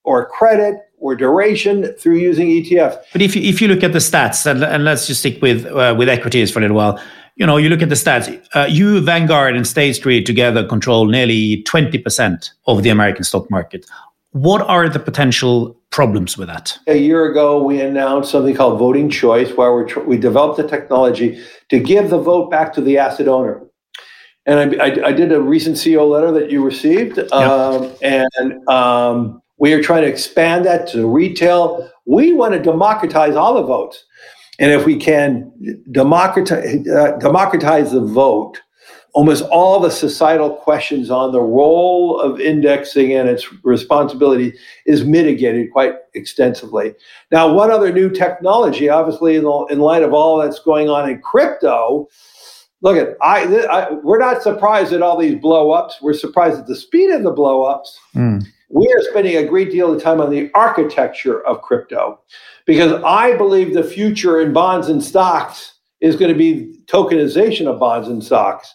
or 0.04 0.26
credit 0.26 0.78
or 0.98 1.16
duration 1.16 1.94
through 2.00 2.18
using 2.18 2.48
ETFs. 2.48 2.98
But 3.14 3.22
if 3.22 3.36
you, 3.36 3.44
if 3.44 3.62
you 3.62 3.68
look 3.68 3.84
at 3.84 3.94
the 3.94 4.00
stats, 4.00 4.50
and, 4.50 4.64
and 4.64 4.86
let's 4.86 5.06
just 5.06 5.20
stick 5.20 5.40
with 5.40 5.68
uh, 5.68 5.94
with 5.96 6.10
equities 6.10 6.50
for 6.52 6.60
a 6.60 6.62
little 6.64 6.78
while, 6.78 7.00
you 7.36 7.46
know, 7.46 7.58
you 7.58 7.70
look 7.70 7.82
at 7.82 7.90
the 7.90 7.96
stats. 7.96 8.42
Uh, 8.56 8.66
you, 8.70 9.02
Vanguard, 9.02 9.56
and 9.56 9.66
State 9.66 9.94
Street 9.94 10.26
together 10.26 10.66
control 10.66 11.06
nearly 11.06 11.64
20% 11.64 12.50
of 12.68 12.84
the 12.84 12.90
American 12.90 13.24
stock 13.24 13.50
market. 13.50 13.86
What 14.32 14.62
are 14.62 14.88
the 14.88 15.00
potential 15.00 15.78
problems 15.90 16.38
with 16.38 16.48
that? 16.48 16.78
A 16.88 16.98
year 16.98 17.30
ago, 17.30 17.62
we 17.62 17.82
announced 17.82 18.32
something 18.32 18.56
called 18.56 18.80
voting 18.80 19.10
choice, 19.10 19.52
where 19.54 19.76
we, 19.76 19.90
tr- 19.90 20.00
we 20.02 20.18
developed 20.18 20.58
the 20.58 20.68
technology 20.68 21.42
to 21.70 21.80
give 21.80 22.10
the 22.10 22.18
vote 22.18 22.50
back 22.50 22.74
to 22.74 22.82
the 22.82 22.98
asset 22.98 23.28
owner. 23.28 23.62
And 24.46 24.82
I, 24.82 24.86
I, 24.86 25.08
I 25.08 25.12
did 25.12 25.32
a 25.32 25.40
recent 25.40 25.76
CEO 25.76 26.10
letter 26.10 26.32
that 26.32 26.50
you 26.50 26.64
received, 26.64 27.20
um, 27.32 27.94
and 28.02 28.68
um, 28.68 29.42
we 29.58 29.74
are 29.74 29.84
trying 29.84 30.02
to 30.02 30.08
expand 30.08 30.66
that 30.66 30.88
to 30.90 31.08
retail. 31.08 31.92
We 32.06 32.34
want 32.34 32.54
to 32.54 32.60
democratize 32.60 33.36
all 33.36 33.54
the 33.54 33.64
votes. 33.64 34.04
And 34.62 34.72
if 34.72 34.86
we 34.86 34.96
can 34.96 35.52
democratize, 35.92 36.88
uh, 36.88 37.18
democratize 37.18 37.92
the 37.92 38.00
vote, 38.00 38.62
almost 39.14 39.44
all 39.46 39.80
the 39.80 39.90
societal 39.90 40.52
questions 40.52 41.10
on 41.10 41.32
the 41.32 41.42
role 41.42 42.22
of 42.22 42.40
indexing 42.40 43.12
and 43.14 43.28
its 43.28 43.52
responsibility 43.64 44.54
is 44.86 45.04
mitigated 45.04 45.72
quite 45.72 45.96
extensively. 46.14 46.94
Now, 47.32 47.52
one 47.52 47.72
other 47.72 47.92
new 47.92 48.10
technology, 48.12 48.88
obviously, 48.88 49.36
in, 49.36 49.44
light 49.44 50.04
of 50.04 50.14
all 50.14 50.38
that's 50.38 50.60
going 50.60 50.90
on 50.90 51.10
in 51.10 51.20
crypto, 51.22 52.08
look 52.82 52.98
at 52.98 53.18
I, 53.20 53.66
I, 53.66 53.94
we're 54.04 54.20
not 54.20 54.44
surprised 54.44 54.94
at 54.94 55.02
all 55.02 55.18
these 55.18 55.36
blowups. 55.36 55.94
We're 56.04 56.14
surprised 56.14 56.60
at 56.60 56.68
the 56.68 56.76
speed 56.76 57.10
of 57.10 57.24
the 57.24 57.34
blowups. 57.34 57.90
Mm. 58.16 58.46
We 58.74 58.88
are 58.88 59.02
spending 59.10 59.38
a 59.38 59.46
great 59.46 59.72
deal 59.72 59.94
of 59.94 60.02
time 60.02 60.22
on 60.22 60.30
the 60.30 60.50
architecture 60.54 61.46
of 61.46 61.62
crypto 61.62 62.22
because 62.66 63.02
I 63.04 63.36
believe 63.36 63.74
the 63.74 63.84
future 63.84 64.40
in 64.42 64.54
bonds 64.54 64.88
and 64.88 65.04
stocks 65.04 65.80
is 66.00 66.16
going 66.16 66.32
to 66.32 66.38
be 66.38 66.80
tokenization 66.86 67.68
of 67.68 67.80
bonds 67.80 68.08
and 68.08 68.24
stocks. 68.24 68.74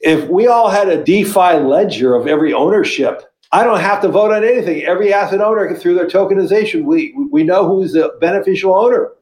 If 0.00 0.28
we 0.28 0.48
all 0.48 0.68
had 0.68 0.88
a 0.88 1.02
DeFi 1.02 1.58
ledger 1.58 2.14
of 2.14 2.26
every 2.26 2.52
ownership, 2.52 3.22
I 3.52 3.64
don't 3.64 3.80
have 3.80 4.00
to 4.02 4.08
vote 4.08 4.32
on 4.32 4.44
anything. 4.44 4.82
Every 4.82 5.12
asset 5.12 5.40
owner, 5.40 5.74
through 5.76 5.94
their 5.94 6.08
tokenization, 6.08 6.84
we, 6.84 7.14
we 7.30 7.44
know 7.44 7.66
who's 7.66 7.92
the 7.92 8.16
beneficial 8.20 8.74
owner. 8.74 9.12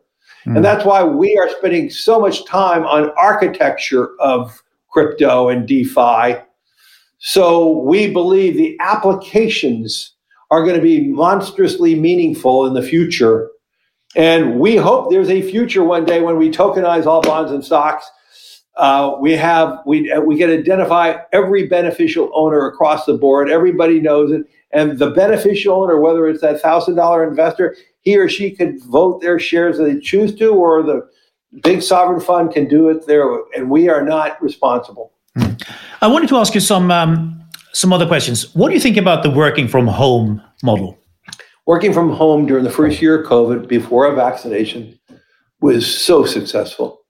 Mm. 0.46 0.56
And 0.56 0.64
that's 0.64 0.84
why 0.84 1.02
we 1.04 1.36
are 1.36 1.50
spending 1.58 1.90
so 1.90 2.20
much 2.20 2.44
time 2.46 2.84
on 2.84 3.10
architecture 3.10 4.10
of 4.20 4.62
crypto 4.88 5.48
and 5.48 5.66
DeFi. 5.66 6.36
So 7.20 7.78
we 7.78 8.10
believe 8.12 8.56
the 8.56 8.76
applications 8.80 10.14
are 10.50 10.64
going 10.64 10.76
to 10.76 10.82
be 10.82 11.06
monstrously 11.08 11.94
meaningful 11.94 12.66
in 12.66 12.74
the 12.74 12.82
future 12.82 13.50
and 14.16 14.58
we 14.58 14.76
hope 14.76 15.10
there's 15.10 15.30
a 15.30 15.42
future 15.42 15.84
one 15.84 16.04
day 16.04 16.20
when 16.20 16.36
we 16.36 16.50
tokenize 16.50 17.06
all 17.06 17.22
bonds 17.22 17.52
and 17.52 17.64
stocks. 17.64 18.10
Uh, 18.76 19.16
we 19.20 19.32
have 19.32 19.78
we 19.86 20.12
we 20.20 20.38
can 20.38 20.50
identify 20.50 21.16
every 21.32 21.68
beneficial 21.68 22.30
owner 22.34 22.66
across 22.66 23.04
the 23.04 23.14
board. 23.14 23.50
Everybody 23.50 24.00
knows 24.00 24.32
it, 24.32 24.42
and 24.72 24.98
the 24.98 25.10
beneficial 25.10 25.82
owner, 25.82 26.00
whether 26.00 26.26
it's 26.28 26.40
that 26.40 26.60
thousand 26.60 26.96
dollar 26.96 27.28
investor, 27.28 27.76
he 28.00 28.16
or 28.16 28.28
she 28.28 28.50
could 28.50 28.82
vote 28.84 29.20
their 29.20 29.38
shares 29.38 29.78
if 29.78 29.86
they 29.86 30.00
choose 30.00 30.34
to, 30.36 30.48
or 30.54 30.82
the 30.82 31.08
big 31.62 31.82
sovereign 31.82 32.20
fund 32.20 32.52
can 32.52 32.68
do 32.68 32.88
it 32.88 33.06
there, 33.06 33.28
and 33.54 33.70
we 33.70 33.88
are 33.88 34.02
not 34.02 34.42
responsible. 34.42 35.12
I 35.36 36.06
wanted 36.06 36.28
to 36.30 36.36
ask 36.36 36.54
you 36.54 36.60
some 36.60 36.90
um, 36.90 37.40
some 37.72 37.92
other 37.92 38.06
questions. 38.06 38.54
What 38.54 38.68
do 38.68 38.74
you 38.74 38.80
think 38.80 38.96
about 38.96 39.22
the 39.22 39.30
working 39.30 39.68
from 39.68 39.86
home 39.86 40.42
model? 40.62 40.98
Working 41.66 41.92
from 41.92 42.12
home 42.12 42.46
during 42.46 42.64
the 42.64 42.70
first 42.70 43.00
year 43.00 43.20
of 43.20 43.28
COVID, 43.28 43.68
before 43.68 44.06
a 44.06 44.14
vaccination, 44.14 44.98
was 45.60 45.86
so 45.86 46.24
successful. 46.24 47.02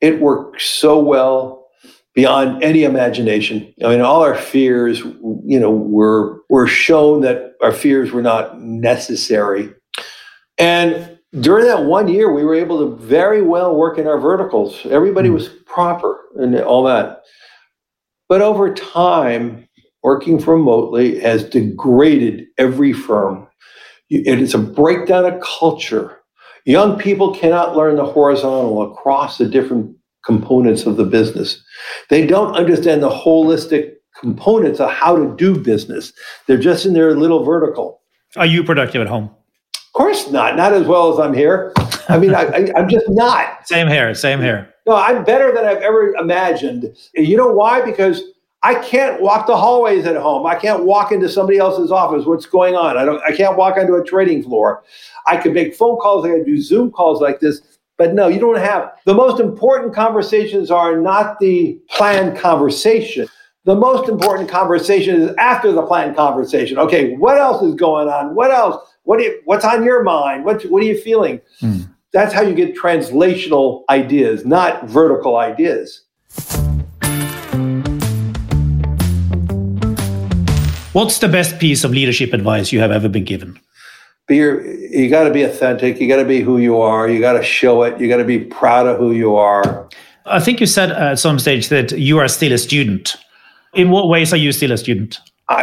It 0.00 0.20
worked 0.20 0.60
so 0.60 0.98
well 0.98 1.66
beyond 2.14 2.62
any 2.62 2.84
imagination. 2.84 3.72
I 3.82 3.88
mean, 3.88 4.00
all 4.00 4.22
our 4.22 4.34
fears, 4.34 5.00
you 5.00 5.58
know, 5.58 5.70
were 5.70 6.42
were 6.50 6.66
shown 6.66 7.22
that 7.22 7.54
our 7.62 7.72
fears 7.72 8.10
were 8.10 8.22
not 8.22 8.60
necessary. 8.60 9.72
And 10.58 11.18
during 11.40 11.64
that 11.66 11.84
one 11.84 12.08
year, 12.08 12.30
we 12.30 12.44
were 12.44 12.54
able 12.54 12.78
to 12.80 12.96
very 13.02 13.40
well 13.40 13.74
work 13.74 13.96
in 13.96 14.06
our 14.06 14.18
verticals. 14.18 14.84
Everybody 14.86 15.28
hmm. 15.28 15.34
was 15.34 15.48
proper 15.48 16.20
and 16.36 16.54
all 16.60 16.84
that. 16.84 17.22
But 18.32 18.40
over 18.40 18.72
time, 18.72 19.68
working 20.02 20.38
remotely 20.38 21.20
has 21.20 21.44
degraded 21.44 22.46
every 22.56 22.94
firm. 22.94 23.46
It 24.08 24.40
is 24.40 24.54
a 24.54 24.58
breakdown 24.58 25.26
of 25.26 25.38
culture. 25.42 26.18
Young 26.64 26.98
people 26.98 27.34
cannot 27.34 27.76
learn 27.76 27.96
the 27.96 28.06
horizontal 28.06 28.90
across 28.90 29.36
the 29.36 29.44
different 29.44 29.94
components 30.24 30.86
of 30.86 30.96
the 30.96 31.04
business. 31.04 31.62
They 32.08 32.26
don't 32.26 32.56
understand 32.56 33.02
the 33.02 33.10
holistic 33.10 33.96
components 34.18 34.80
of 34.80 34.90
how 34.90 35.14
to 35.14 35.36
do 35.36 35.60
business. 35.60 36.14
They're 36.46 36.56
just 36.56 36.86
in 36.86 36.94
their 36.94 37.14
little 37.14 37.44
vertical. 37.44 38.00
Are 38.36 38.46
you 38.46 38.64
productive 38.64 39.02
at 39.02 39.08
home? 39.08 39.24
Of 39.24 39.92
course 39.92 40.30
not. 40.30 40.56
Not 40.56 40.72
as 40.72 40.86
well 40.86 41.12
as 41.12 41.20
I'm 41.20 41.34
here. 41.34 41.74
I 42.08 42.16
mean, 42.16 42.34
I, 42.34 42.44
am 42.76 42.88
just 42.88 43.10
not. 43.10 43.68
Same 43.68 43.88
here. 43.88 44.14
Same 44.14 44.40
here. 44.40 44.71
No, 44.86 44.96
I'm 44.96 45.24
better 45.24 45.52
than 45.54 45.64
I've 45.64 45.82
ever 45.82 46.14
imagined. 46.14 46.96
You 47.14 47.36
know 47.36 47.52
why? 47.52 47.82
Because 47.82 48.22
I 48.64 48.74
can't 48.76 49.20
walk 49.20 49.46
the 49.46 49.56
hallways 49.56 50.06
at 50.06 50.16
home. 50.16 50.46
I 50.46 50.54
can't 50.54 50.84
walk 50.84 51.12
into 51.12 51.28
somebody 51.28 51.58
else's 51.58 51.90
office. 51.90 52.26
What's 52.26 52.46
going 52.46 52.76
on? 52.76 52.96
I 52.96 53.04
don't. 53.04 53.22
I 53.22 53.34
can't 53.34 53.56
walk 53.56 53.76
onto 53.76 53.94
a 53.94 54.04
trading 54.04 54.42
floor. 54.42 54.84
I 55.26 55.36
could 55.36 55.52
make 55.52 55.74
phone 55.74 55.98
calls. 55.98 56.24
I 56.24 56.30
could 56.30 56.46
do 56.46 56.60
Zoom 56.60 56.90
calls 56.90 57.20
like 57.20 57.40
this. 57.40 57.60
But 57.98 58.14
no, 58.14 58.28
you 58.28 58.40
don't 58.40 58.58
have. 58.58 58.92
The 59.04 59.14
most 59.14 59.40
important 59.40 59.94
conversations 59.94 60.70
are 60.70 61.00
not 61.00 61.38
the 61.38 61.80
planned 61.90 62.38
conversation. 62.38 63.28
The 63.64 63.76
most 63.76 64.08
important 64.08 64.48
conversation 64.48 65.22
is 65.22 65.34
after 65.38 65.70
the 65.70 65.82
planned 65.82 66.16
conversation. 66.16 66.78
Okay, 66.78 67.14
what 67.16 67.38
else 67.38 67.62
is 67.62 67.74
going 67.74 68.08
on? 68.08 68.34
What 68.34 68.50
else? 68.50 68.88
What 69.04 69.20
you, 69.20 69.40
what's 69.44 69.64
on 69.64 69.84
your 69.84 70.02
mind? 70.02 70.44
What, 70.44 70.62
what 70.64 70.82
are 70.82 70.86
you 70.86 71.00
feeling? 71.00 71.40
Mm. 71.60 71.88
That's 72.12 72.34
how 72.34 72.42
you 72.42 72.54
get 72.54 72.76
translational 72.76 73.84
ideas, 73.88 74.44
not 74.44 74.86
vertical 74.86 75.36
ideas. 75.38 76.02
What's 80.92 81.20
the 81.20 81.28
best 81.28 81.58
piece 81.58 81.84
of 81.84 81.92
leadership 81.92 82.34
advice 82.34 82.70
you 82.70 82.80
have 82.80 82.90
ever 82.90 83.08
been 83.08 83.24
given? 83.24 83.58
Be 84.26 84.36
your, 84.36 84.62
you 84.62 85.08
got 85.08 85.24
to 85.24 85.30
be 85.30 85.42
authentic. 85.42 86.00
You 86.00 86.06
got 86.06 86.16
to 86.16 86.26
be 86.26 86.42
who 86.42 86.58
you 86.58 86.82
are. 86.82 87.08
You 87.08 87.18
got 87.18 87.32
to 87.32 87.42
show 87.42 87.82
it. 87.82 87.98
You 87.98 88.08
got 88.08 88.18
to 88.18 88.24
be 88.24 88.40
proud 88.40 88.86
of 88.86 88.98
who 88.98 89.12
you 89.12 89.34
are. 89.34 89.88
I 90.26 90.38
think 90.38 90.60
you 90.60 90.66
said 90.66 90.92
at 90.92 91.18
some 91.18 91.38
stage 91.38 91.70
that 91.70 91.92
you 91.92 92.18
are 92.18 92.28
still 92.28 92.52
a 92.52 92.58
student. 92.58 93.16
In 93.72 93.90
what 93.90 94.08
ways 94.08 94.34
are 94.34 94.36
you 94.36 94.52
still 94.52 94.70
a 94.70 94.76
student? 94.76 95.18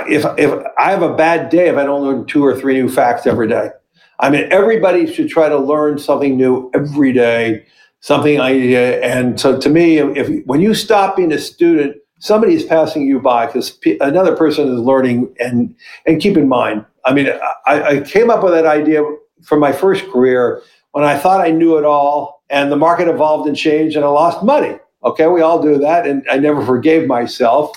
if 0.08 0.26
if 0.38 0.66
I 0.78 0.92
have 0.92 1.02
a 1.02 1.16
bad 1.16 1.50
day 1.50 1.70
if 1.70 1.78
I 1.78 1.84
don't 1.84 2.04
learn 2.04 2.26
two 2.26 2.46
or 2.46 2.60
three 2.60 2.74
new 2.74 2.90
facts 2.90 3.26
every 3.26 3.48
day. 3.48 3.70
I 4.20 4.30
mean, 4.30 4.48
everybody 4.52 5.12
should 5.12 5.30
try 5.30 5.48
to 5.50 5.58
learn 5.58 5.98
something 5.98 6.36
new 6.36 6.70
every 6.74 7.14
day, 7.14 7.66
something 8.02 8.40
I 8.40 8.52
uh, 8.52 9.00
and 9.02 9.40
so 9.40 9.58
to 9.60 9.70
me, 9.70 9.98
if 9.98 10.46
when 10.46 10.62
you 10.62 10.74
stop 10.74 11.16
being 11.16 11.32
a 11.32 11.38
student, 11.38 11.96
somebody 12.20 12.54
is 12.54 12.64
passing 12.64 13.08
you 13.08 13.20
by 13.20 13.46
because 13.46 13.78
another 14.02 14.36
person 14.36 14.68
is 14.68 14.80
learning. 14.80 15.34
And 15.40 15.74
and 16.06 16.22
keep 16.22 16.36
in 16.36 16.50
mind, 16.50 16.86
I 17.06 17.14
mean, 17.14 17.30
I, 17.66 17.84
I 17.84 18.00
came 18.02 18.30
up 18.30 18.44
with 18.44 18.54
that 18.54 18.66
idea 18.66 19.04
from 19.44 19.60
my 19.60 19.72
first 19.72 20.06
career 20.12 20.62
when 20.92 21.06
I 21.06 21.18
thought 21.18 21.40
I 21.40 21.52
knew 21.52 21.78
it 21.78 21.86
all, 21.86 22.44
and 22.50 22.72
the 22.72 22.78
market 22.78 23.08
evolved 23.08 23.48
and 23.48 23.56
changed, 23.56 23.96
and 23.96 24.04
I 24.04 24.10
lost 24.10 24.44
money. 24.44 24.78
Okay, 25.04 25.28
we 25.28 25.40
all 25.40 25.62
do 25.62 25.78
that, 25.78 26.06
and 26.06 26.26
I 26.30 26.38
never 26.38 26.66
forgave 26.66 27.08
myself 27.08 27.72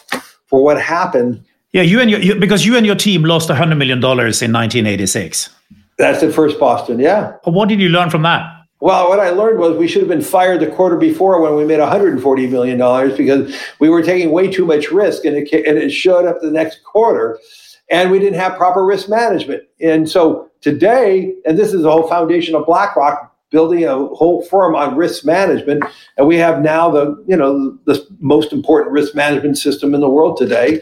for 0.46 0.64
what 0.64 0.80
happened 0.80 1.44
yeah, 1.72 1.80
you 1.80 2.00
and 2.00 2.10
your 2.10 2.20
you, 2.20 2.34
because 2.34 2.66
you 2.66 2.76
and 2.76 2.84
your 2.84 2.94
team 2.94 3.24
lost 3.24 3.48
hundred 3.48 3.76
million 3.76 3.98
dollars 3.98 4.42
in 4.42 4.52
1986. 4.52 5.48
That's 6.02 6.20
at 6.24 6.34
First 6.34 6.58
Boston. 6.58 6.98
Yeah. 6.98 7.34
What 7.44 7.68
did 7.68 7.80
you 7.80 7.88
learn 7.88 8.10
from 8.10 8.22
that? 8.22 8.42
Well, 8.80 9.08
what 9.08 9.20
I 9.20 9.30
learned 9.30 9.60
was 9.60 9.76
we 9.76 9.86
should 9.86 10.02
have 10.02 10.08
been 10.08 10.20
fired 10.20 10.58
the 10.58 10.66
quarter 10.66 10.96
before 10.96 11.40
when 11.40 11.54
we 11.54 11.64
made 11.64 11.78
140 11.78 12.46
million 12.48 12.76
dollars 12.76 13.16
because 13.16 13.54
we 13.78 13.88
were 13.88 14.02
taking 14.02 14.32
way 14.32 14.50
too 14.50 14.66
much 14.66 14.90
risk, 14.90 15.24
and 15.24 15.36
it 15.36 15.52
and 15.52 15.78
it 15.78 15.90
showed 15.90 16.26
up 16.26 16.40
the 16.40 16.50
next 16.50 16.82
quarter, 16.82 17.38
and 17.88 18.10
we 18.10 18.18
didn't 18.18 18.40
have 18.40 18.56
proper 18.56 18.84
risk 18.84 19.08
management. 19.08 19.62
And 19.80 20.10
so 20.10 20.50
today, 20.60 21.32
and 21.46 21.56
this 21.56 21.72
is 21.72 21.82
the 21.82 21.92
whole 21.92 22.08
foundation 22.08 22.56
of 22.56 22.66
BlackRock, 22.66 23.32
building 23.50 23.84
a 23.84 23.94
whole 23.94 24.42
firm 24.46 24.74
on 24.74 24.96
risk 24.96 25.24
management 25.24 25.84
and 26.16 26.26
we 26.26 26.36
have 26.36 26.62
now 26.62 26.90
the 26.90 27.22
you 27.28 27.36
know 27.36 27.78
the 27.84 28.04
most 28.18 28.52
important 28.52 28.90
risk 28.90 29.14
management 29.14 29.56
system 29.56 29.94
in 29.94 30.00
the 30.00 30.10
world 30.10 30.36
today 30.36 30.80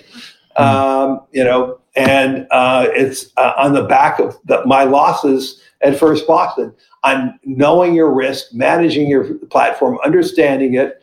Hmm. 0.56 0.62
um, 0.62 1.20
you 1.32 1.44
know, 1.44 1.79
and 1.96 2.46
uh, 2.50 2.86
it's 2.90 3.26
uh, 3.36 3.52
on 3.56 3.72
the 3.72 3.82
back 3.82 4.18
of 4.18 4.38
the, 4.44 4.64
my 4.66 4.84
losses 4.84 5.60
at 5.82 5.98
First 5.98 6.26
Boston 6.26 6.74
on 7.02 7.38
knowing 7.44 7.94
your 7.94 8.12
risk, 8.12 8.52
managing 8.52 9.08
your 9.08 9.34
platform, 9.46 9.98
understanding 10.04 10.74
it. 10.74 11.02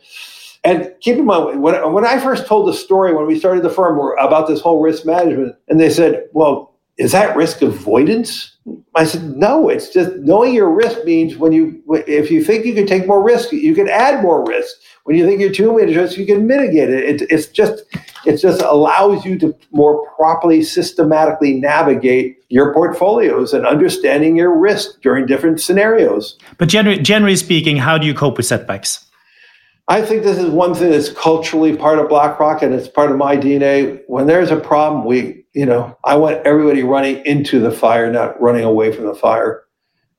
And 0.64 0.92
keep 1.00 1.16
in 1.16 1.24
mind, 1.24 1.62
when, 1.62 1.92
when 1.92 2.04
I 2.04 2.18
first 2.20 2.46
told 2.46 2.68
the 2.68 2.74
story 2.74 3.14
when 3.14 3.26
we 3.26 3.38
started 3.38 3.62
the 3.62 3.70
firm 3.70 3.98
about 4.18 4.48
this 4.48 4.60
whole 4.60 4.80
risk 4.80 5.04
management, 5.04 5.56
and 5.68 5.80
they 5.80 5.90
said, 5.90 6.24
well, 6.32 6.74
is 6.98 7.12
that 7.12 7.36
risk 7.36 7.62
avoidance? 7.62 8.56
I 8.96 9.04
said, 9.04 9.22
no, 9.36 9.68
it's 9.68 9.90
just 9.90 10.12
knowing 10.16 10.52
your 10.52 10.70
risk 10.70 11.04
means 11.04 11.36
when 11.36 11.52
you, 11.52 11.80
if 12.06 12.30
you 12.30 12.44
think 12.44 12.66
you 12.66 12.74
can 12.74 12.86
take 12.86 13.06
more 13.06 13.22
risk, 13.22 13.52
you 13.52 13.74
can 13.74 13.88
add 13.88 14.20
more 14.20 14.44
risk. 14.44 14.74
When 15.08 15.16
you 15.16 15.24
think 15.24 15.40
you're 15.40 15.50
too 15.50 15.72
much 15.72 15.96
risk, 15.96 16.18
you 16.18 16.26
can 16.26 16.46
mitigate 16.46 16.90
it. 16.90 17.22
it. 17.22 17.28
It's 17.30 17.46
just, 17.46 17.82
it 18.26 18.36
just 18.36 18.60
allows 18.60 19.24
you 19.24 19.38
to 19.38 19.56
more 19.70 20.06
properly, 20.16 20.62
systematically 20.62 21.54
navigate 21.54 22.44
your 22.50 22.74
portfolios 22.74 23.54
and 23.54 23.66
understanding 23.66 24.36
your 24.36 24.54
risk 24.54 25.00
during 25.00 25.24
different 25.24 25.62
scenarios. 25.62 26.36
But 26.58 26.68
generally, 26.68 27.00
generally 27.00 27.36
speaking, 27.36 27.78
how 27.78 27.96
do 27.96 28.06
you 28.06 28.12
cope 28.12 28.36
with 28.36 28.44
setbacks? 28.44 29.06
I 29.88 30.02
think 30.02 30.24
this 30.24 30.36
is 30.36 30.50
one 30.50 30.74
thing 30.74 30.90
that's 30.90 31.08
culturally 31.08 31.74
part 31.74 31.98
of 31.98 32.10
BlackRock 32.10 32.60
and 32.60 32.74
it's 32.74 32.86
part 32.86 33.10
of 33.10 33.16
my 33.16 33.34
DNA. 33.34 34.02
When 34.08 34.26
there's 34.26 34.50
a 34.50 34.60
problem, 34.60 35.06
we, 35.06 35.42
you 35.54 35.64
know, 35.64 35.96
I 36.04 36.16
want 36.16 36.46
everybody 36.46 36.82
running 36.82 37.24
into 37.24 37.60
the 37.60 37.70
fire, 37.70 38.12
not 38.12 38.38
running 38.42 38.64
away 38.64 38.92
from 38.92 39.06
the 39.06 39.14
fire. 39.14 39.64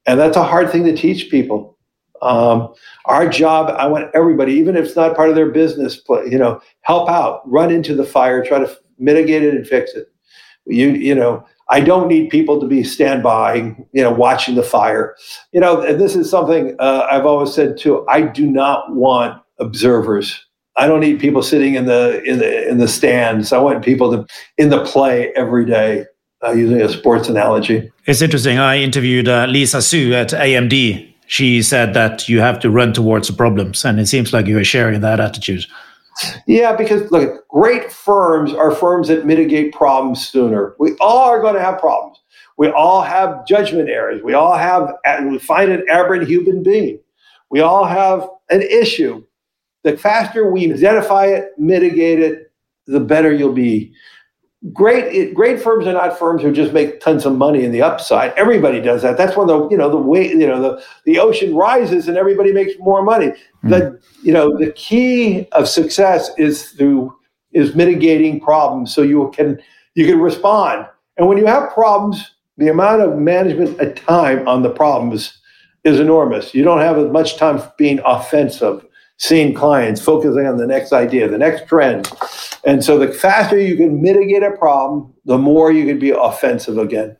And 0.07 0.19
that's 0.19 0.35
a 0.35 0.43
hard 0.43 0.71
thing 0.71 0.83
to 0.85 0.97
teach 0.97 1.29
people. 1.29 1.77
Um, 2.21 2.73
our 3.05 3.27
job, 3.27 3.73
I 3.77 3.87
want 3.87 4.09
everybody, 4.13 4.53
even 4.53 4.75
if 4.75 4.85
it's 4.85 4.95
not 4.95 5.15
part 5.15 5.29
of 5.29 5.35
their 5.35 5.49
business, 5.49 6.01
you 6.29 6.37
know, 6.37 6.61
help 6.81 7.09
out, 7.09 7.41
run 7.49 7.71
into 7.71 7.95
the 7.95 8.05
fire, 8.05 8.43
try 8.43 8.59
to 8.59 8.77
mitigate 8.97 9.43
it 9.43 9.55
and 9.55 9.67
fix 9.67 9.93
it. 9.93 10.11
You, 10.65 10.89
you 10.89 11.15
know, 11.15 11.45
I 11.69 11.81
don't 11.81 12.07
need 12.07 12.29
people 12.29 12.59
to 12.59 12.67
be 12.67 12.83
standby, 12.83 13.75
you 13.93 14.03
know, 14.03 14.11
watching 14.11 14.55
the 14.55 14.63
fire. 14.63 15.15
You 15.51 15.59
know, 15.59 15.81
and 15.81 15.99
this 15.99 16.15
is 16.15 16.29
something 16.29 16.75
uh, 16.79 17.07
I've 17.09 17.25
always 17.25 17.53
said 17.53 17.77
too. 17.77 18.05
I 18.09 18.21
do 18.23 18.45
not 18.45 18.93
want 18.93 19.41
observers. 19.59 20.45
I 20.77 20.87
don't 20.87 21.01
need 21.01 21.19
people 21.19 21.43
sitting 21.43 21.75
in 21.75 21.85
the 21.85 22.23
in 22.23 22.39
the 22.39 22.67
in 22.67 22.77
the 22.77 22.87
stands. 22.87 23.53
I 23.53 23.59
want 23.59 23.83
people 23.83 24.11
to 24.11 24.25
in 24.57 24.69
the 24.69 24.83
play 24.83 25.31
every 25.35 25.65
day. 25.65 26.05
Uh, 26.41 26.51
using 26.51 26.81
a 26.81 26.87
sports 26.87 27.27
analogy, 27.27 27.91
it's 28.05 28.21
interesting. 28.21 28.57
I 28.57 28.77
interviewed 28.77 29.27
uh, 29.27 29.45
Lisa 29.47 29.81
Su 29.81 30.13
at 30.13 30.29
AMD. 30.29 31.08
She 31.29 31.61
said 31.61 31.93
that 31.93 32.27
you 32.27 32.41
have 32.41 32.59
to 32.61 32.71
run 32.71 32.91
towards 32.91 33.27
the 33.27 33.33
problems, 33.33 33.85
and 33.85 33.99
it 33.99 34.07
seems 34.07 34.33
like 34.33 34.47
you 34.47 34.57
are 34.57 34.63
sharing 34.63 35.01
that 35.01 35.19
attitude. 35.19 35.65
Yeah, 36.47 36.75
because 36.75 37.09
look, 37.11 37.47
great 37.47 37.91
firms 37.91 38.51
are 38.51 38.71
firms 38.71 39.07
that 39.09 39.25
mitigate 39.25 39.73
problems 39.73 40.27
sooner. 40.27 40.75
We 40.79 40.95
all 40.99 41.29
are 41.29 41.39
going 41.39 41.53
to 41.53 41.61
have 41.61 41.79
problems. 41.79 42.19
We 42.57 42.69
all 42.69 43.03
have 43.03 43.45
judgment 43.45 43.89
errors. 43.89 44.21
We 44.23 44.33
all 44.33 44.57
have, 44.57 44.91
and 45.05 45.31
we 45.31 45.37
find 45.37 45.71
an 45.71 45.85
aberrant 45.87 46.27
human 46.27 46.63
being. 46.63 46.99
We 47.51 47.59
all 47.59 47.85
have 47.85 48.27
an 48.49 48.63
issue 48.63 49.23
the 49.83 49.97
faster 49.97 50.51
we 50.51 50.71
identify 50.73 51.27
it, 51.27 51.51
mitigate 51.57 52.19
it, 52.19 52.51
the 52.87 52.99
better 52.99 53.31
you'll 53.31 53.53
be. 53.53 53.93
Great, 54.73 55.33
great 55.33 55.61
firms 55.61 55.87
are 55.87 55.93
not 55.93 56.19
firms 56.19 56.41
who 56.41 56.51
just 56.51 56.73
make 56.73 56.99
tons 56.99 57.25
of 57.25 57.37
money 57.37 57.63
in 57.63 57.71
the 57.71 57.81
upside. 57.81 58.33
Everybody 58.33 58.81
does 58.81 59.01
that. 59.03 59.17
That's 59.17 59.37
when 59.37 59.47
the 59.47 59.69
you 59.69 59.77
know 59.77 59.89
the 59.89 59.95
way 59.95 60.27
you 60.27 60.45
know 60.45 60.61
the 60.61 60.83
the 61.05 61.17
ocean 61.17 61.55
rises 61.55 62.09
and 62.09 62.17
everybody 62.17 62.51
makes 62.51 62.73
more 62.77 63.01
money. 63.01 63.27
Mm. 63.63 63.69
The 63.69 64.01
you 64.21 64.33
know 64.33 64.57
the 64.57 64.73
key 64.73 65.47
of 65.53 65.69
success 65.69 66.31
is 66.37 66.71
through 66.71 67.15
is 67.53 67.73
mitigating 67.73 68.41
problems 68.41 68.93
so 68.93 69.01
you 69.01 69.31
can 69.33 69.61
you 69.95 70.05
can 70.05 70.19
respond. 70.19 70.87
And 71.15 71.27
when 71.27 71.37
you 71.37 71.45
have 71.45 71.71
problems, 71.71 72.35
the 72.57 72.67
amount 72.67 73.01
of 73.01 73.17
management 73.17 73.95
time 73.95 74.45
on 74.45 74.61
the 74.61 74.69
problems 74.69 75.39
is 75.83 75.99
enormous. 75.99 76.53
You 76.53 76.63
don't 76.63 76.81
have 76.81 76.97
as 76.97 77.09
much 77.11 77.37
time 77.37 77.61
being 77.77 78.01
offensive, 78.05 78.85
seeing 79.19 79.53
clients, 79.53 80.01
focusing 80.01 80.47
on 80.47 80.57
the 80.57 80.65
next 80.65 80.91
idea, 80.93 81.27
the 81.27 81.37
next 81.37 81.67
trend. 81.67 82.11
And 82.65 82.83
so 82.83 82.97
the 82.97 83.11
faster 83.11 83.59
you 83.59 83.75
can 83.75 84.01
mitigate 84.01 84.43
a 84.43 84.51
problem, 84.51 85.13
the 85.25 85.37
more 85.37 85.71
you 85.71 85.85
can 85.85 85.99
be 85.99 86.09
offensive 86.09 86.77
again. 86.77 87.15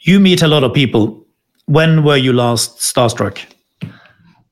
You 0.00 0.20
meet 0.20 0.42
a 0.42 0.48
lot 0.48 0.62
of 0.62 0.72
people. 0.72 1.26
When 1.64 2.04
were 2.04 2.16
you 2.16 2.32
last 2.32 2.78
starstruck? 2.78 3.44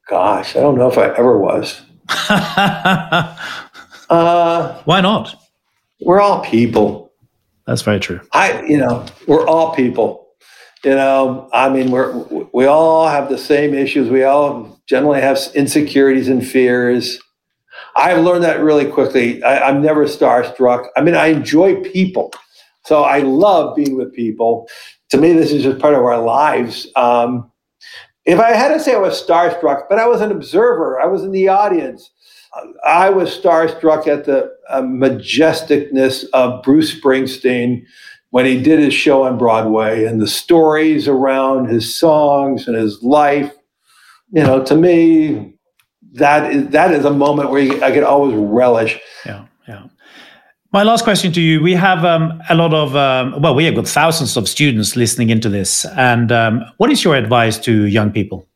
Gosh, 0.08 0.56
I 0.56 0.60
don't 0.60 0.76
know 0.76 0.88
if 0.90 0.98
I 0.98 1.08
ever 1.10 1.38
was. 1.38 1.80
uh, 4.10 4.82
Why 4.84 5.00
not? 5.00 5.36
We're 6.00 6.20
all 6.20 6.44
people. 6.44 7.12
That's 7.66 7.82
very 7.82 8.00
true. 8.00 8.20
I, 8.32 8.62
you 8.62 8.78
know, 8.78 9.06
we're 9.26 9.46
all 9.46 9.74
people. 9.74 10.23
You 10.84 10.90
know, 10.90 11.48
I 11.52 11.70
mean, 11.70 11.90
we're 11.90 12.12
we 12.52 12.66
all 12.66 13.08
have 13.08 13.30
the 13.30 13.38
same 13.38 13.72
issues. 13.72 14.10
We 14.10 14.22
all 14.24 14.78
generally 14.86 15.20
have 15.20 15.38
insecurities 15.54 16.28
and 16.28 16.46
fears. 16.46 17.18
I've 17.96 18.22
learned 18.22 18.44
that 18.44 18.60
really 18.60 18.86
quickly. 18.86 19.42
I, 19.42 19.68
I'm 19.68 19.80
never 19.80 20.04
starstruck. 20.04 20.88
I 20.96 21.00
mean, 21.00 21.14
I 21.14 21.28
enjoy 21.28 21.82
people, 21.82 22.32
so 22.84 23.02
I 23.02 23.20
love 23.20 23.74
being 23.74 23.96
with 23.96 24.12
people. 24.12 24.68
To 25.10 25.16
me, 25.16 25.32
this 25.32 25.52
is 25.52 25.62
just 25.62 25.78
part 25.78 25.94
of 25.94 26.00
our 26.00 26.20
lives. 26.20 26.86
Um, 26.96 27.50
if 28.26 28.38
I 28.38 28.52
had 28.52 28.68
to 28.68 28.80
say 28.80 28.94
I 28.94 28.98
was 28.98 29.22
starstruck, 29.22 29.84
but 29.88 29.98
I 29.98 30.06
was 30.06 30.20
an 30.20 30.32
observer, 30.32 31.00
I 31.00 31.06
was 31.06 31.22
in 31.24 31.32
the 31.32 31.48
audience. 31.48 32.10
I 32.84 33.10
was 33.10 33.36
starstruck 33.36 34.06
at 34.06 34.24
the 34.26 34.54
uh, 34.68 34.80
majesticness 34.80 36.24
of 36.32 36.62
Bruce 36.62 36.94
Springsteen 36.94 37.84
when 38.34 38.46
he 38.46 38.60
did 38.60 38.80
his 38.80 38.92
show 38.92 39.22
on 39.22 39.38
Broadway 39.38 40.06
and 40.06 40.20
the 40.20 40.26
stories 40.26 41.06
around 41.06 41.66
his 41.66 41.94
songs 41.94 42.66
and 42.66 42.74
his 42.76 43.00
life. 43.00 43.52
You 44.32 44.42
know, 44.42 44.64
to 44.64 44.74
me, 44.74 45.54
that 46.14 46.52
is 46.52 46.66
that 46.70 46.90
is 46.90 47.04
a 47.04 47.12
moment 47.12 47.50
where 47.50 47.62
you, 47.62 47.80
I 47.80 47.92
could 47.92 48.02
always 48.02 48.34
relish. 48.34 48.98
Yeah, 49.24 49.46
yeah. 49.68 49.84
My 50.72 50.82
last 50.82 51.04
question 51.04 51.30
to 51.30 51.40
you: 51.40 51.62
We 51.62 51.74
have 51.74 52.04
um, 52.04 52.42
a 52.50 52.56
lot 52.56 52.74
of 52.74 52.96
um, 52.96 53.40
well, 53.40 53.54
we 53.54 53.66
have 53.66 53.76
got 53.76 53.86
thousands 53.86 54.36
of 54.36 54.48
students 54.48 54.96
listening 54.96 55.30
into 55.30 55.48
this, 55.48 55.84
and 55.96 56.32
um, 56.32 56.64
what 56.78 56.90
is 56.90 57.04
your 57.04 57.14
advice 57.14 57.56
to 57.58 57.84
young 57.84 58.10
people? 58.10 58.48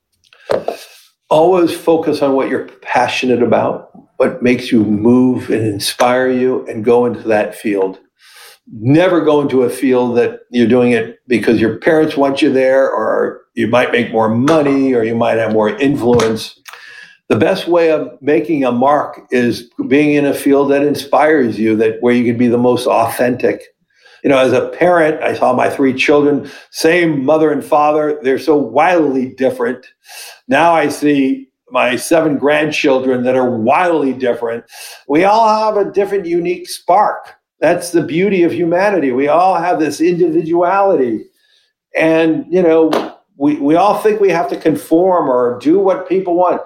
always 1.30 1.76
focus 1.76 2.22
on 2.22 2.32
what 2.32 2.48
you're 2.48 2.68
passionate 2.80 3.42
about, 3.42 3.90
what 4.16 4.42
makes 4.42 4.72
you 4.72 4.82
move 4.82 5.50
and 5.50 5.60
inspire 5.62 6.30
you, 6.30 6.66
and 6.66 6.86
go 6.86 7.04
into 7.04 7.28
that 7.28 7.54
field. 7.54 8.00
Never 8.70 9.20
go 9.22 9.40
into 9.40 9.62
a 9.62 9.70
field 9.70 10.16
that 10.18 10.40
you're 10.50 10.68
doing 10.68 10.92
it 10.92 11.20
because 11.26 11.60
your 11.60 11.78
parents 11.78 12.16
want 12.16 12.42
you 12.42 12.52
there, 12.52 12.90
or 12.90 13.42
you 13.54 13.66
might 13.66 13.92
make 13.92 14.12
more 14.12 14.28
money, 14.28 14.94
or 14.94 15.02
you 15.04 15.14
might 15.14 15.38
have 15.38 15.52
more 15.52 15.70
influence. 15.70 16.58
The 17.28 17.36
best 17.36 17.68
way 17.68 17.90
of 17.90 18.10
making 18.20 18.64
a 18.64 18.72
mark 18.72 19.20
is 19.30 19.70
being 19.88 20.14
in 20.14 20.26
a 20.26 20.34
field 20.34 20.70
that 20.70 20.82
inspires 20.82 21.58
you, 21.58 21.76
that 21.76 21.98
where 22.00 22.14
you 22.14 22.24
can 22.24 22.38
be 22.38 22.48
the 22.48 22.58
most 22.58 22.86
authentic 22.86 23.62
you 24.22 24.30
know, 24.30 24.38
as 24.38 24.52
a 24.52 24.68
parent, 24.68 25.22
I 25.22 25.34
saw 25.34 25.52
my 25.52 25.70
three 25.70 25.94
children, 25.94 26.50
same 26.70 27.24
mother 27.24 27.52
and 27.52 27.64
father, 27.64 28.18
they're 28.22 28.38
so 28.38 28.56
wildly 28.56 29.34
different. 29.34 29.86
Now 30.48 30.74
I 30.74 30.88
see 30.88 31.48
my 31.70 31.96
seven 31.96 32.38
grandchildren 32.38 33.22
that 33.24 33.36
are 33.36 33.50
wildly 33.50 34.12
different. 34.12 34.64
We 35.06 35.24
all 35.24 35.48
have 35.48 35.86
a 35.86 35.90
different, 35.90 36.26
unique 36.26 36.68
spark. 36.68 37.34
That's 37.60 37.90
the 37.90 38.02
beauty 38.02 38.42
of 38.44 38.52
humanity. 38.52 39.12
We 39.12 39.28
all 39.28 39.56
have 39.56 39.78
this 39.78 40.00
individuality. 40.00 41.24
And, 41.96 42.46
you 42.48 42.62
know, 42.62 43.16
we, 43.36 43.56
we 43.56 43.74
all 43.74 43.98
think 43.98 44.20
we 44.20 44.30
have 44.30 44.48
to 44.50 44.56
conform 44.56 45.28
or 45.28 45.58
do 45.60 45.78
what 45.78 46.08
people 46.08 46.34
want. 46.34 46.62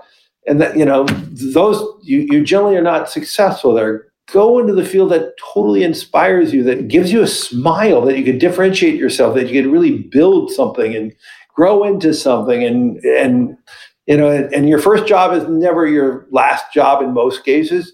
And 0.46 0.60
that, 0.60 0.76
you 0.76 0.84
know, 0.84 1.04
those, 1.04 1.82
you, 2.02 2.26
you 2.30 2.44
generally 2.44 2.76
are 2.76 2.82
not 2.82 3.08
successful 3.08 3.74
there 3.74 4.12
go 4.32 4.58
into 4.58 4.74
the 4.74 4.84
field 4.84 5.10
that 5.10 5.34
totally 5.52 5.84
inspires 5.84 6.52
you, 6.52 6.62
that 6.64 6.88
gives 6.88 7.12
you 7.12 7.22
a 7.22 7.26
smile, 7.26 8.00
that 8.02 8.18
you 8.18 8.24
can 8.24 8.38
differentiate 8.38 8.94
yourself, 8.94 9.34
that 9.34 9.48
you 9.48 9.62
can 9.62 9.70
really 9.70 9.98
build 9.98 10.50
something 10.50 10.94
and 10.94 11.12
grow 11.54 11.84
into 11.84 12.14
something. 12.14 12.64
And, 12.64 12.98
and 13.04 13.56
you 14.06 14.16
know, 14.16 14.30
and, 14.30 14.52
and 14.54 14.68
your 14.68 14.78
first 14.78 15.06
job 15.06 15.34
is 15.34 15.46
never 15.48 15.86
your 15.86 16.26
last 16.30 16.72
job 16.72 17.02
in 17.02 17.12
most 17.12 17.44
cases. 17.44 17.92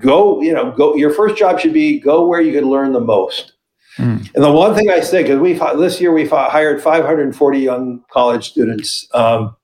Go, 0.00 0.40
you 0.40 0.52
know, 0.52 0.72
go. 0.72 0.94
Your 0.96 1.12
first 1.12 1.36
job 1.36 1.60
should 1.60 1.72
be 1.72 2.00
go 2.00 2.26
where 2.26 2.40
you 2.40 2.52
can 2.52 2.68
learn 2.68 2.92
the 2.92 3.00
most. 3.00 3.52
Mm. 3.96 4.34
And 4.34 4.44
the 4.44 4.52
one 4.52 4.74
thing 4.74 4.90
I 4.90 5.00
say, 5.00 5.22
because 5.22 5.40
we 5.40 5.54
this 5.78 6.00
year 6.00 6.12
we 6.12 6.26
hired 6.26 6.82
540 6.82 7.58
young 7.58 8.04
college 8.10 8.50
students. 8.50 9.06
Um, 9.12 9.56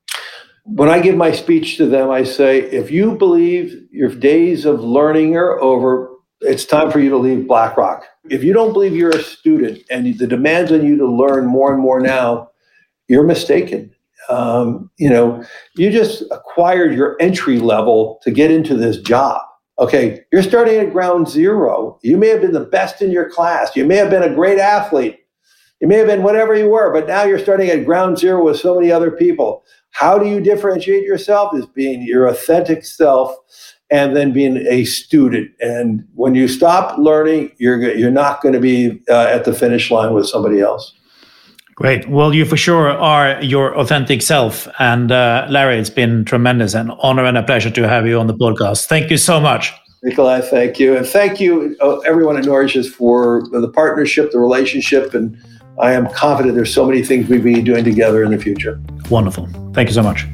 when 0.64 0.89
I 0.89 1.01
give 1.01 1.16
my 1.16 1.30
speech 1.30 1.76
to 1.76 1.87
them, 1.87 2.11
I 2.11 2.24
say, 2.24 2.59
if 2.59 2.91
you 2.91 3.16
believe 3.16 3.87
your 3.93 4.11
days 4.11 4.64
of 4.64 4.80
learning 4.80 5.37
are 5.37 5.61
over, 5.61 6.11
it's 6.41 6.64
time 6.64 6.91
for 6.91 6.99
you 6.99 7.09
to 7.11 7.16
leave 7.16 7.47
BlackRock. 7.47 8.05
If 8.28 8.43
you 8.43 8.53
don't 8.53 8.72
believe 8.72 8.97
you're 8.97 9.16
a 9.16 9.22
student 9.22 9.78
and 9.91 10.18
the 10.18 10.26
demands 10.26 10.72
on 10.72 10.84
you 10.84 10.97
to 10.99 11.07
learn 11.07 11.47
more 11.47 11.72
and 11.72 11.80
more 11.80 12.01
now, 12.01 12.51
you're 13.07 13.22
mistaken. 13.22 13.95
Um, 14.28 14.91
you 14.99 15.09
know, 15.09 15.45
you 15.76 15.91
just 15.91 16.24
acquired 16.32 16.95
your 16.95 17.16
entry 17.20 17.61
level 17.61 18.18
to 18.22 18.32
get 18.32 18.51
into 18.51 18.76
this 18.76 18.99
job. 18.99 19.41
Okay, 19.79 20.24
you're 20.33 20.43
starting 20.43 20.77
at 20.77 20.93
ground 20.93 21.29
zero. 21.29 21.99
You 22.03 22.16
may 22.16 22.29
have 22.29 22.41
been 22.41 22.53
the 22.53 22.61
best 22.61 23.03
in 23.03 23.11
your 23.11 23.29
class. 23.29 23.77
You 23.77 23.85
may 23.85 23.97
have 23.97 24.09
been 24.09 24.22
a 24.22 24.35
great 24.35 24.59
athlete. 24.59 25.18
You 25.81 25.89
may 25.89 25.97
have 25.97 26.07
been 26.07 26.22
whatever 26.22 26.55
you 26.55 26.70
were, 26.70 26.91
but 26.93 27.07
now 27.07 27.24
you're 27.24 27.39
starting 27.39 27.68
at 27.68 27.85
ground 27.85 28.18
zero 28.18 28.43
with 28.43 28.59
so 28.59 28.74
many 28.74 28.91
other 28.91 29.11
people. 29.11 29.64
How 29.91 30.18
do 30.18 30.27
you 30.27 30.41
differentiate 30.41 31.03
yourself? 31.05 31.55
Is 31.55 31.66
being 31.66 32.03
your 32.03 32.27
authentic 32.27 32.87
self 32.87 33.35
and 33.91 34.16
then 34.16 34.33
being 34.33 34.57
a 34.57 34.85
student. 34.85 35.51
And 35.61 36.07
when 36.14 36.35
you 36.35 36.49
stop 36.49 36.97
learning, 36.99 37.53
you're 37.59 37.95
you're 37.95 38.11
not 38.11 38.41
going 38.41 38.55
to 38.55 38.61
be 38.61 39.03
uh, 39.11 39.27
at 39.27 39.45
the 39.45 39.53
finish 39.53 39.91
line 39.91 40.14
with 40.14 40.27
somebody 40.27 40.61
else. 40.61 40.95
Great. 41.77 42.09
Well, 42.09 42.33
you 42.35 42.47
for 42.47 42.57
sure 42.57 42.89
are 42.89 43.43
your 43.43 43.77
authentic 43.79 44.22
self. 44.22 44.66
And 44.79 45.12
uh, 45.12 45.47
Larry, 45.51 45.79
it's 45.79 45.91
been 45.91 46.24
tremendous, 46.24 46.72
an 46.72 46.91
honor 47.03 47.24
and 47.24 47.37
a 47.37 47.43
pleasure 47.43 47.70
to 47.70 47.87
have 47.87 48.07
you 48.07 48.18
on 48.18 48.27
the 48.27 48.35
podcast. 48.35 48.87
Thank 48.87 49.11
you 49.11 49.18
so 49.18 49.39
much. 49.39 49.74
Nicolai, 50.03 50.41
thank 50.41 50.79
you. 50.79 50.97
And 50.97 51.07
thank 51.07 51.39
you, 51.39 51.77
uh, 51.83 51.99
everyone 52.01 52.39
at 52.39 52.45
Norges, 52.45 52.89
for 52.89 53.43
the 53.51 53.68
partnership, 53.68 54.31
the 54.31 54.39
relationship, 54.39 55.12
and 55.14 55.37
I 55.79 55.93
am 55.93 56.09
confident 56.14 56.55
there's 56.55 56.72
so 56.72 56.87
many 56.87 57.03
things 57.03 57.29
we 57.29 57.37
will 57.37 57.45
be 57.45 57.61
doing 57.61 57.85
together 57.85 58.24
in 58.24 58.31
the 58.31 58.39
future. 58.39 58.81
Wonderful. 59.11 59.47
Thank 59.74 59.89
you 59.89 59.95
so 59.95 60.03
much. 60.03 60.27